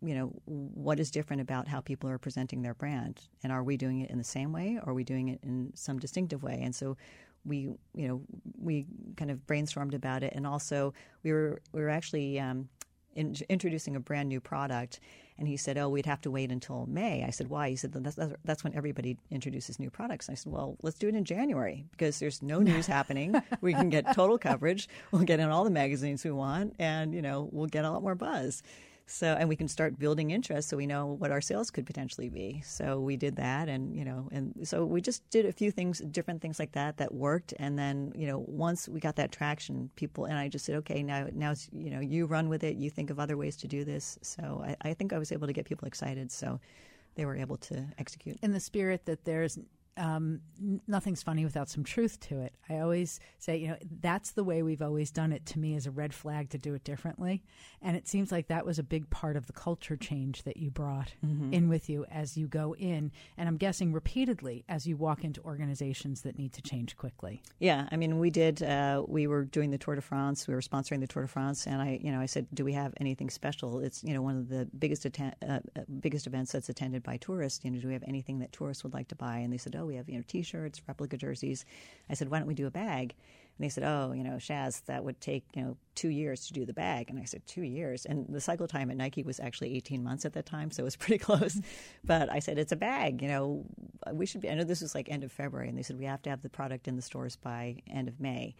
You 0.00 0.14
know, 0.14 0.26
what 0.44 1.00
is 1.00 1.10
different 1.10 1.42
about 1.42 1.66
how 1.66 1.80
people 1.80 2.08
are 2.08 2.18
presenting 2.18 2.62
their 2.62 2.74
brand? 2.74 3.20
And 3.42 3.52
are 3.52 3.64
we 3.64 3.76
doing 3.76 4.00
it 4.00 4.10
in 4.10 4.18
the 4.18 4.24
same 4.24 4.52
way 4.52 4.78
or 4.82 4.90
are 4.90 4.94
we 4.94 5.02
doing 5.02 5.28
it 5.28 5.40
in 5.42 5.72
some 5.74 5.98
distinctive 5.98 6.42
way? 6.42 6.60
And 6.62 6.74
so 6.74 6.96
we, 7.44 7.70
you 7.94 8.08
know, 8.08 8.22
we 8.60 8.86
kind 9.16 9.30
of 9.30 9.44
brainstormed 9.46 9.94
about 9.94 10.22
it. 10.22 10.34
And 10.36 10.46
also, 10.46 10.94
we 11.24 11.32
were, 11.32 11.60
we 11.72 11.80
were 11.80 11.88
actually 11.88 12.38
um, 12.38 12.68
in, 13.14 13.34
introducing 13.48 13.96
a 13.96 14.00
brand 14.00 14.28
new 14.28 14.40
product 14.40 15.00
and 15.38 15.48
he 15.48 15.56
said, 15.56 15.78
"Oh, 15.78 15.88
we'd 15.88 16.06
have 16.06 16.20
to 16.22 16.30
wait 16.30 16.50
until 16.50 16.86
May." 16.86 17.24
I 17.24 17.30
said, 17.30 17.48
"Why?" 17.48 17.70
He 17.70 17.76
said, 17.76 17.92
"That's 17.92 18.18
that's 18.44 18.64
when 18.64 18.74
everybody 18.74 19.16
introduces 19.30 19.78
new 19.78 19.90
products." 19.90 20.28
And 20.28 20.34
I 20.34 20.36
said, 20.36 20.52
"Well, 20.52 20.76
let's 20.82 20.98
do 20.98 21.08
it 21.08 21.14
in 21.14 21.24
January 21.24 21.84
because 21.92 22.18
there's 22.18 22.42
no 22.42 22.60
news 22.60 22.86
happening. 22.98 23.40
We 23.60 23.72
can 23.72 23.88
get 23.90 24.14
total 24.14 24.38
coverage. 24.38 24.88
We'll 25.12 25.22
get 25.22 25.40
in 25.40 25.48
all 25.48 25.64
the 25.64 25.70
magazines 25.70 26.24
we 26.24 26.30
want, 26.32 26.74
and 26.78 27.14
you 27.14 27.22
know, 27.22 27.48
we'll 27.52 27.66
get 27.66 27.84
a 27.84 27.90
lot 27.90 28.02
more 28.02 28.14
buzz." 28.14 28.62
So, 29.10 29.34
and 29.38 29.48
we 29.48 29.56
can 29.56 29.68
start 29.68 29.98
building 29.98 30.30
interest 30.32 30.68
so 30.68 30.76
we 30.76 30.86
know 30.86 31.06
what 31.06 31.30
our 31.30 31.40
sales 31.40 31.70
could 31.70 31.86
potentially 31.86 32.28
be. 32.28 32.62
So 32.64 33.00
we 33.00 33.16
did 33.16 33.36
that, 33.36 33.68
and 33.68 33.96
you 33.96 34.04
know, 34.04 34.28
and 34.30 34.54
so 34.68 34.84
we 34.84 35.00
just 35.00 35.28
did 35.30 35.46
a 35.46 35.52
few 35.52 35.70
things, 35.70 36.00
different 36.00 36.42
things 36.42 36.58
like 36.58 36.72
that 36.72 36.98
that 36.98 37.14
worked. 37.14 37.54
And 37.58 37.78
then, 37.78 38.12
you 38.14 38.26
know, 38.26 38.44
once 38.46 38.86
we 38.86 39.00
got 39.00 39.16
that 39.16 39.32
traction, 39.32 39.90
people 39.96 40.26
and 40.26 40.36
I 40.36 40.48
just 40.48 40.66
said, 40.66 40.76
okay, 40.76 41.02
now, 41.02 41.26
now 41.32 41.52
it's 41.52 41.70
you 41.72 41.90
know, 41.90 42.00
you 42.00 42.26
run 42.26 42.50
with 42.50 42.62
it. 42.62 42.76
You 42.76 42.90
think 42.90 43.08
of 43.08 43.18
other 43.18 43.38
ways 43.38 43.56
to 43.58 43.68
do 43.68 43.82
this. 43.82 44.18
So 44.20 44.62
I, 44.66 44.90
I 44.90 44.94
think 44.94 45.14
I 45.14 45.18
was 45.18 45.32
able 45.32 45.46
to 45.46 45.54
get 45.54 45.64
people 45.64 45.88
excited. 45.88 46.30
So 46.30 46.60
they 47.14 47.24
were 47.24 47.36
able 47.36 47.56
to 47.56 47.86
execute 47.98 48.38
in 48.42 48.52
the 48.52 48.60
spirit 48.60 49.06
that 49.06 49.24
there's 49.24 49.58
um, 49.98 50.40
nothing's 50.86 51.22
funny 51.22 51.44
without 51.44 51.68
some 51.68 51.84
truth 51.84 52.20
to 52.20 52.40
it. 52.40 52.54
I 52.68 52.78
always 52.78 53.20
say, 53.38 53.56
you 53.56 53.68
know, 53.68 53.76
that's 54.00 54.32
the 54.32 54.44
way 54.44 54.62
we've 54.62 54.82
always 54.82 55.10
done 55.10 55.32
it. 55.32 55.44
To 55.46 55.58
me, 55.58 55.74
is 55.74 55.86
a 55.86 55.90
red 55.90 56.14
flag 56.14 56.50
to 56.50 56.58
do 56.58 56.74
it 56.74 56.84
differently, 56.84 57.42
and 57.82 57.96
it 57.96 58.06
seems 58.08 58.30
like 58.30 58.48
that 58.48 58.64
was 58.64 58.78
a 58.78 58.82
big 58.82 59.10
part 59.10 59.36
of 59.36 59.46
the 59.46 59.52
culture 59.52 59.96
change 59.96 60.44
that 60.44 60.56
you 60.56 60.70
brought 60.70 61.14
mm-hmm. 61.24 61.52
in 61.52 61.68
with 61.68 61.90
you 61.90 62.04
as 62.10 62.36
you 62.36 62.46
go 62.46 62.74
in, 62.76 63.10
and 63.36 63.48
I'm 63.48 63.56
guessing 63.56 63.92
repeatedly 63.92 64.64
as 64.68 64.86
you 64.86 64.96
walk 64.96 65.24
into 65.24 65.40
organizations 65.42 66.22
that 66.22 66.38
need 66.38 66.52
to 66.54 66.62
change 66.62 66.96
quickly. 66.96 67.42
Yeah, 67.58 67.88
I 67.90 67.96
mean, 67.96 68.18
we 68.18 68.30
did. 68.30 68.62
Uh, 68.62 69.02
we 69.06 69.26
were 69.26 69.44
doing 69.44 69.70
the 69.70 69.78
Tour 69.78 69.96
de 69.96 70.00
France. 70.00 70.46
We 70.46 70.54
were 70.54 70.60
sponsoring 70.60 71.00
the 71.00 71.06
Tour 71.06 71.22
de 71.22 71.28
France, 71.28 71.66
and 71.66 71.82
I, 71.82 71.98
you 72.00 72.12
know, 72.12 72.20
I 72.20 72.26
said, 72.26 72.46
do 72.54 72.64
we 72.64 72.72
have 72.72 72.94
anything 72.98 73.30
special? 73.30 73.80
It's 73.80 74.04
you 74.04 74.14
know 74.14 74.22
one 74.22 74.36
of 74.36 74.48
the 74.48 74.68
biggest 74.78 75.04
atten- 75.04 75.34
uh, 75.42 75.60
uh 75.76 75.82
biggest 76.00 76.26
events 76.26 76.52
that's 76.52 76.68
attended 76.68 77.02
by 77.02 77.16
tourists. 77.16 77.64
You 77.64 77.72
know, 77.72 77.80
do 77.80 77.88
we 77.88 77.94
have 77.94 78.04
anything 78.06 78.38
that 78.40 78.52
tourists 78.52 78.84
would 78.84 78.94
like 78.94 79.08
to 79.08 79.16
buy? 79.16 79.38
And 79.38 79.52
they 79.52 79.58
said, 79.58 79.76
oh 79.76 79.87
we 79.88 79.96
have 79.96 80.08
you 80.08 80.16
know 80.16 80.24
T-shirts, 80.26 80.80
replica 80.86 81.16
jerseys. 81.16 81.64
I 82.08 82.14
said, 82.14 82.30
why 82.30 82.38
don't 82.38 82.46
we 82.46 82.54
do 82.54 82.66
a 82.66 82.70
bag? 82.70 83.14
And 83.58 83.64
they 83.64 83.68
said, 83.68 83.82
oh, 83.82 84.12
you 84.12 84.22
know, 84.22 84.36
Shaz, 84.36 84.84
that 84.84 85.02
would 85.02 85.20
take 85.20 85.44
you 85.54 85.62
know 85.62 85.76
two 85.96 86.10
years 86.10 86.46
to 86.46 86.52
do 86.52 86.64
the 86.64 86.72
bag. 86.72 87.10
And 87.10 87.18
I 87.18 87.24
said, 87.24 87.44
two 87.46 87.62
years. 87.62 88.04
And 88.04 88.26
the 88.28 88.40
cycle 88.40 88.68
time 88.68 88.90
at 88.90 88.96
Nike 88.96 89.24
was 89.24 89.40
actually 89.40 89.74
18 89.74 90.02
months 90.04 90.24
at 90.24 90.32
that 90.34 90.46
time, 90.46 90.70
so 90.70 90.82
it 90.82 90.84
was 90.84 90.96
pretty 91.04 91.18
close. 91.18 91.60
but 92.04 92.30
I 92.30 92.38
said, 92.38 92.58
it's 92.58 92.72
a 92.72 92.76
bag. 92.76 93.20
You 93.20 93.28
know, 93.28 93.64
we 94.12 94.26
should 94.26 94.42
be. 94.42 94.50
I 94.50 94.54
know 94.54 94.64
this 94.64 94.82
was 94.82 94.94
like 94.94 95.08
end 95.08 95.24
of 95.24 95.32
February, 95.32 95.68
and 95.68 95.76
they 95.76 95.82
said 95.82 95.98
we 95.98 96.04
have 96.04 96.22
to 96.22 96.30
have 96.30 96.42
the 96.42 96.48
product 96.50 96.86
in 96.86 96.96
the 96.96 97.02
stores 97.02 97.36
by 97.36 97.76
end 97.90 98.08
of 98.08 98.20
May. 98.20 98.54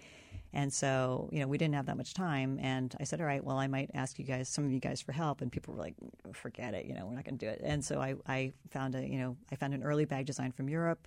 And 0.53 0.72
so, 0.72 1.28
you 1.32 1.40
know, 1.40 1.46
we 1.46 1.59
didn't 1.59 1.74
have 1.74 1.86
that 1.86 1.96
much 1.96 2.14
time. 2.14 2.59
And 2.61 2.94
I 3.01 3.05
said, 3.05 3.20
all 3.20 3.26
right, 3.26 3.44
well, 3.44 3.59
I 3.59 3.66
might 3.66 3.90
ask 3.94 4.18
you 4.18 4.24
guys, 4.24 4.49
some 4.49 4.64
of 4.64 4.72
you 4.72 4.80
guys, 4.80 5.01
for 5.01 5.12
help. 5.12 5.40
And 5.40 5.53
people 5.53 5.74
were 5.74 5.80
like, 5.80 5.94
forget 6.32 6.74
it, 6.74 6.86
you 6.86 6.94
know, 6.94 7.07
we're 7.07 7.14
not 7.14 7.24
going 7.24 7.38
to 7.38 7.46
do 7.46 7.51
it. 7.51 7.61
And 7.62 7.84
so 7.84 8.01
I, 8.01 8.14
I 8.26 8.53
found 8.70 8.94
a, 8.94 9.07
you 9.07 9.18
know, 9.18 9.36
I 9.53 9.57
found 9.57 9.74
an 9.74 9.82
early 9.82 10.05
bag 10.05 10.26
design 10.26 10.53
from 10.53 10.68
Europe. 10.68 11.07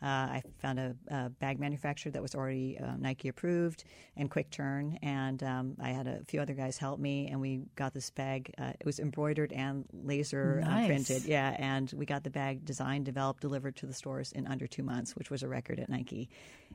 Uh, 0.00 0.06
I 0.06 0.42
found 0.58 0.78
a, 0.78 0.94
a, 1.08 1.28
bag 1.28 1.58
manufacturer 1.58 2.12
that 2.12 2.22
was 2.22 2.36
already 2.36 2.78
uh, 2.78 2.96
Nike 2.98 3.28
approved 3.28 3.82
and 4.16 4.30
quick 4.30 4.48
turn, 4.50 4.96
and 5.02 5.42
um, 5.42 5.76
I 5.80 5.88
had 5.88 6.06
a 6.06 6.22
few 6.28 6.40
other 6.40 6.54
guys 6.54 6.78
help 6.78 7.00
me, 7.00 7.26
and 7.28 7.40
we 7.40 7.62
got 7.74 7.94
this 7.94 8.10
bag. 8.10 8.54
Uh, 8.58 8.72
it 8.78 8.86
was 8.86 9.00
embroidered 9.00 9.52
and 9.52 9.84
laser 9.92 10.60
nice. 10.64 10.86
printed, 10.86 11.24
yeah, 11.24 11.56
and 11.58 11.92
we 11.96 12.06
got 12.06 12.22
the 12.22 12.30
bag 12.30 12.64
designed, 12.64 13.06
developed, 13.06 13.40
delivered 13.40 13.74
to 13.76 13.86
the 13.86 13.92
stores 13.92 14.30
in 14.32 14.46
under 14.46 14.68
two 14.68 14.84
months, 14.84 15.16
which 15.16 15.30
was 15.30 15.42
a 15.42 15.48
record 15.48 15.80
at 15.80 15.88
Nike. 15.88 16.28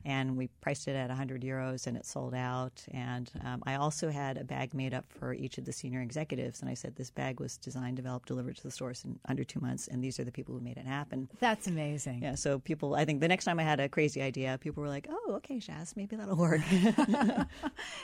And 0.04 0.36
we 0.36 0.48
priced 0.60 0.86
it 0.88 0.96
at 0.96 1.08
100 1.08 1.42
euros, 1.42 1.86
and 1.86 1.96
it 1.96 2.04
sold 2.04 2.34
out. 2.34 2.84
And 2.90 3.30
um, 3.42 3.62
I 3.64 3.76
also 3.76 4.10
had 4.10 4.36
a 4.36 4.44
bag 4.44 4.74
made 4.74 4.92
up 4.92 5.06
for 5.08 5.32
each 5.32 5.56
of 5.56 5.64
the 5.64 5.72
senior 5.72 6.02
executives, 6.02 6.60
and 6.60 6.68
I 6.68 6.74
said 6.74 6.96
this 6.96 7.10
bag 7.10 7.40
was 7.40 7.56
designed, 7.56 7.96
developed, 7.96 8.28
delivered 8.28 8.56
to 8.56 8.62
the 8.62 8.70
stores 8.70 9.02
in 9.04 9.18
under 9.26 9.44
two 9.44 9.60
months, 9.60 9.88
and 9.88 10.04
these 10.04 10.20
are 10.20 10.24
the 10.24 10.32
people 10.32 10.54
who 10.54 10.60
made 10.60 10.76
it 10.76 10.86
happen. 10.86 11.30
That's 11.40 11.66
amazing. 11.66 12.22
Yeah, 12.22 12.34
so 12.34 12.58
people, 12.58 12.94
I 12.94 13.04
think 13.04 13.13
the 13.20 13.28
next 13.28 13.44
time 13.44 13.58
I 13.58 13.62
had 13.62 13.80
a 13.80 13.88
crazy 13.88 14.22
idea, 14.22 14.58
people 14.60 14.82
were 14.82 14.88
like, 14.88 15.06
"Oh, 15.10 15.34
okay, 15.36 15.56
Shaz, 15.56 15.96
maybe 15.96 16.16
that'll 16.16 16.36
work." 16.36 16.60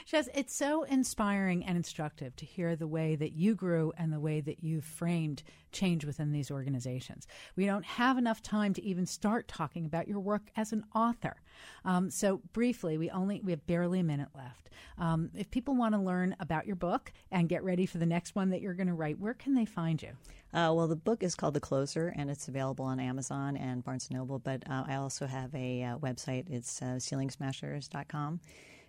Shaz, 0.07 0.27
it's 0.33 0.55
so 0.55 0.83
inspiring 0.83 1.65
and 1.65 1.77
instructive 1.77 2.35
to 2.37 2.45
hear 2.45 2.75
the 2.75 2.87
way 2.87 3.15
that 3.15 3.33
you 3.33 3.55
grew 3.55 3.93
and 3.97 4.11
the 4.11 4.19
way 4.19 4.41
that 4.41 4.63
you 4.63 4.81
framed 4.81 5.43
change 5.71 6.05
within 6.05 6.31
these 6.31 6.51
organizations. 6.51 7.27
We 7.55 7.65
don't 7.65 7.85
have 7.85 8.17
enough 8.17 8.41
time 8.41 8.73
to 8.73 8.83
even 8.83 9.05
start 9.05 9.47
talking 9.47 9.85
about 9.85 10.07
your 10.07 10.19
work 10.19 10.49
as 10.55 10.73
an 10.73 10.83
author. 10.93 11.37
Um, 11.85 12.09
so 12.09 12.41
briefly, 12.53 12.97
we 12.97 13.09
only 13.09 13.41
we 13.43 13.51
have 13.51 13.65
barely 13.67 13.99
a 13.99 14.03
minute 14.03 14.29
left. 14.35 14.69
Um, 14.97 15.29
if 15.35 15.49
people 15.51 15.75
want 15.75 15.95
to 15.95 16.01
learn 16.01 16.35
about 16.39 16.65
your 16.65 16.75
book 16.75 17.11
and 17.31 17.49
get 17.49 17.63
ready 17.63 17.85
for 17.85 17.97
the 17.97 18.05
next 18.05 18.35
one 18.35 18.49
that 18.49 18.61
you're 18.61 18.73
going 18.73 18.87
to 18.87 18.93
write, 18.93 19.19
where 19.19 19.33
can 19.33 19.53
they 19.53 19.65
find 19.65 20.01
you? 20.01 20.11
Uh, 20.53 20.71
well, 20.75 20.87
the 20.87 20.95
book 20.95 21.23
is 21.23 21.35
called 21.35 21.53
The 21.53 21.59
Closer, 21.59 22.13
and 22.15 22.29
it's 22.29 22.47
available 22.47 22.85
on 22.85 22.99
Amazon 22.99 23.55
and 23.55 23.83
Barnes 23.83 24.09
& 24.09 24.11
Noble. 24.11 24.39
But 24.39 24.63
uh, 24.69 24.83
I 24.87 24.95
also 24.95 25.25
have 25.25 25.53
a 25.55 25.83
uh, 25.83 25.97
website. 25.99 26.49
It's 26.49 26.81
uh, 26.81 26.97
ceilingsmashers.com. 26.97 28.39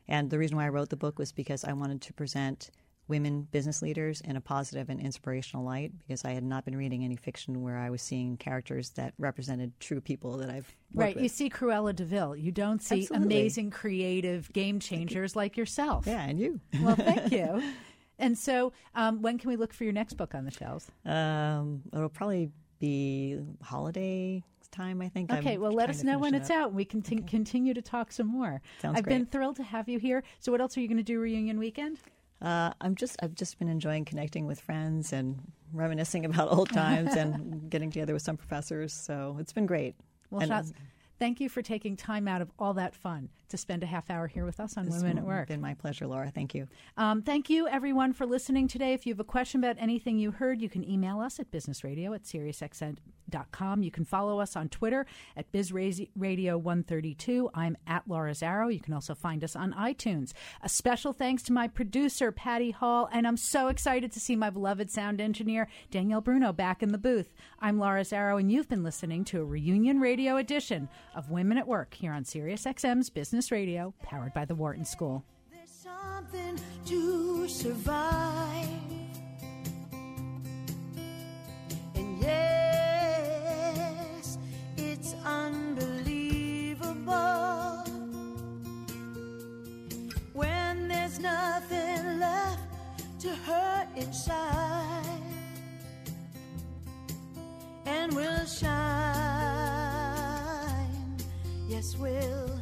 And 0.08 0.30
the 0.30 0.38
reason 0.38 0.56
why 0.56 0.66
I 0.66 0.70
wrote 0.70 0.90
the 0.90 0.96
book 0.96 1.18
was 1.18 1.30
because 1.30 1.64
I 1.64 1.72
wanted 1.72 2.02
to 2.02 2.12
present 2.12 2.70
women 3.08 3.46
business 3.50 3.82
leaders 3.82 4.20
in 4.22 4.36
a 4.36 4.40
positive 4.40 4.88
and 4.88 5.00
inspirational 5.00 5.64
light 5.64 5.92
because 5.98 6.24
I 6.24 6.30
had 6.30 6.44
not 6.44 6.64
been 6.64 6.76
reading 6.76 7.04
any 7.04 7.16
fiction 7.16 7.62
where 7.62 7.76
I 7.76 7.90
was 7.90 8.00
seeing 8.00 8.36
characters 8.36 8.90
that 8.90 9.12
represented 9.18 9.78
true 9.80 10.00
people 10.00 10.36
that 10.38 10.50
I've 10.50 10.74
right. 10.94 11.14
With. 11.14 11.22
You 11.22 11.28
see 11.28 11.50
Cruella 11.50 11.94
de 11.94 12.04
Vil. 12.04 12.36
You 12.36 12.52
don't 12.52 12.82
see 12.82 13.02
Absolutely. 13.02 13.26
amazing, 13.26 13.70
creative 13.70 14.52
game 14.52 14.80
changers 14.80 15.36
like 15.36 15.56
yourself. 15.56 16.06
Yeah, 16.06 16.22
and 16.22 16.38
you. 16.38 16.60
Well, 16.80 16.96
thank 16.96 17.32
you. 17.32 17.62
And 18.22 18.38
so, 18.38 18.72
um, 18.94 19.20
when 19.20 19.36
can 19.36 19.50
we 19.50 19.56
look 19.56 19.74
for 19.74 19.84
your 19.84 19.92
next 19.92 20.14
book 20.14 20.34
on 20.34 20.44
the 20.44 20.50
shelves? 20.50 20.90
Um, 21.04 21.82
it'll 21.92 22.08
probably 22.08 22.50
be 22.78 23.38
holiday 23.62 24.42
time, 24.72 25.02
I 25.02 25.08
think. 25.08 25.30
Okay, 25.30 25.54
I'm 25.54 25.60
well, 25.60 25.72
let 25.72 25.90
us 25.90 26.02
know 26.02 26.18
when 26.18 26.34
it's 26.34 26.50
up. 26.50 26.56
out. 26.56 26.72
We 26.72 26.84
can 26.84 27.02
t- 27.02 27.16
okay. 27.16 27.24
continue 27.26 27.74
to 27.74 27.82
talk 27.82 28.10
some 28.10 28.26
more. 28.26 28.60
Sounds 28.80 28.96
I've 28.96 29.04
great. 29.04 29.18
been 29.18 29.26
thrilled 29.26 29.56
to 29.56 29.62
have 29.62 29.88
you 29.88 29.98
here. 29.98 30.24
So, 30.40 30.50
what 30.50 30.60
else 30.60 30.76
are 30.76 30.80
you 30.80 30.88
going 30.88 30.96
to 30.96 31.02
do 31.02 31.20
reunion 31.20 31.58
weekend? 31.58 31.98
Uh, 32.40 32.72
I'm 32.80 32.96
just 32.96 33.16
I've 33.22 33.34
just 33.34 33.58
been 33.58 33.68
enjoying 33.68 34.04
connecting 34.04 34.46
with 34.46 34.60
friends 34.60 35.12
and 35.12 35.40
reminiscing 35.72 36.24
about 36.24 36.50
old 36.50 36.70
times 36.72 37.14
and 37.14 37.70
getting 37.70 37.90
together 37.90 38.14
with 38.14 38.22
some 38.22 38.36
professors. 38.36 38.92
So 38.92 39.36
it's 39.38 39.52
been 39.52 39.66
great. 39.66 39.94
Well, 40.30 40.42
and, 40.42 40.50
Shaz, 40.50 40.72
thank 41.18 41.40
you 41.40 41.48
for 41.48 41.62
taking 41.62 41.96
time 41.96 42.26
out 42.26 42.42
of 42.42 42.50
all 42.58 42.74
that 42.74 42.96
fun 42.96 43.28
to 43.48 43.56
spend 43.56 43.82
a 43.82 43.86
half 43.86 44.10
hour 44.10 44.26
here 44.26 44.44
with 44.44 44.60
us 44.60 44.76
on 44.76 44.88
Women 44.88 45.18
at 45.18 45.24
Work. 45.24 45.42
It's 45.42 45.50
been 45.50 45.60
my 45.60 45.74
pleasure, 45.74 46.06
Laura. 46.06 46.30
Thank 46.30 46.54
you. 46.54 46.68
Um, 46.96 47.22
thank 47.22 47.50
you, 47.50 47.68
everyone, 47.68 48.12
for 48.12 48.26
listening 48.26 48.68
today. 48.68 48.94
If 48.94 49.06
you 49.06 49.12
have 49.12 49.20
a 49.20 49.24
question 49.24 49.62
about 49.62 49.76
anything 49.78 50.18
you 50.18 50.30
heard, 50.30 50.62
you 50.62 50.68
can 50.68 50.88
email 50.88 51.20
us 51.20 51.38
at 51.38 51.50
businessradio 51.50 52.14
at 52.14 52.24
SiriusXM.com. 52.24 53.82
You 53.82 53.90
can 53.90 54.04
follow 54.04 54.40
us 54.40 54.56
on 54.56 54.68
Twitter 54.68 55.04
at 55.36 55.52
BizRadio132. 55.52 57.50
I'm 57.54 57.76
at 57.86 58.08
Laura 58.08 58.32
Zarrow. 58.32 58.72
You 58.72 58.80
can 58.80 58.94
also 58.94 59.14
find 59.14 59.44
us 59.44 59.54
on 59.54 59.72
iTunes. 59.74 60.32
A 60.62 60.68
special 60.68 61.12
thanks 61.12 61.42
to 61.44 61.52
my 61.52 61.68
producer, 61.68 62.32
Patty 62.32 62.70
Hall, 62.70 63.08
and 63.12 63.26
I'm 63.26 63.36
so 63.36 63.68
excited 63.68 64.12
to 64.12 64.20
see 64.20 64.36
my 64.36 64.50
beloved 64.50 64.90
sound 64.90 65.20
engineer, 65.20 65.68
Danielle 65.90 66.20
Bruno, 66.20 66.52
back 66.52 66.82
in 66.82 66.92
the 66.92 66.98
booth. 66.98 67.34
I'm 67.60 67.78
Laura 67.78 68.02
Zarrow, 68.02 68.40
and 68.40 68.50
you've 68.50 68.68
been 68.68 68.82
listening 68.82 69.24
to 69.26 69.40
a 69.40 69.44
reunion 69.44 70.00
radio 70.00 70.36
edition 70.36 70.88
of 71.14 71.30
Women 71.30 71.58
at 71.58 71.68
Work 71.68 71.94
here 71.94 72.12
on 72.12 72.24
SiriusXM's 72.24 73.10
Business 73.10 73.41
Radio, 73.50 73.92
powered 74.02 74.32
by 74.32 74.44
the 74.44 74.54
Wharton 74.54 74.84
School. 74.84 75.24
There's 75.50 75.68
something 75.70 76.58
to 76.86 77.48
survive. 77.48 78.68
And 81.94 82.20
yes, 82.20 83.58
it's 84.76 85.14
unbelievable 85.24 85.82
when 90.32 90.88
there's 90.88 91.18
nothing 91.18 92.20
left 92.20 92.60
to 93.20 93.30
hurt 93.30 93.88
inside. 93.96 95.06
And 97.86 98.14
we'll 98.14 98.46
shine. 98.46 98.72
Yes, 101.68 101.96
we'll. 101.96 102.61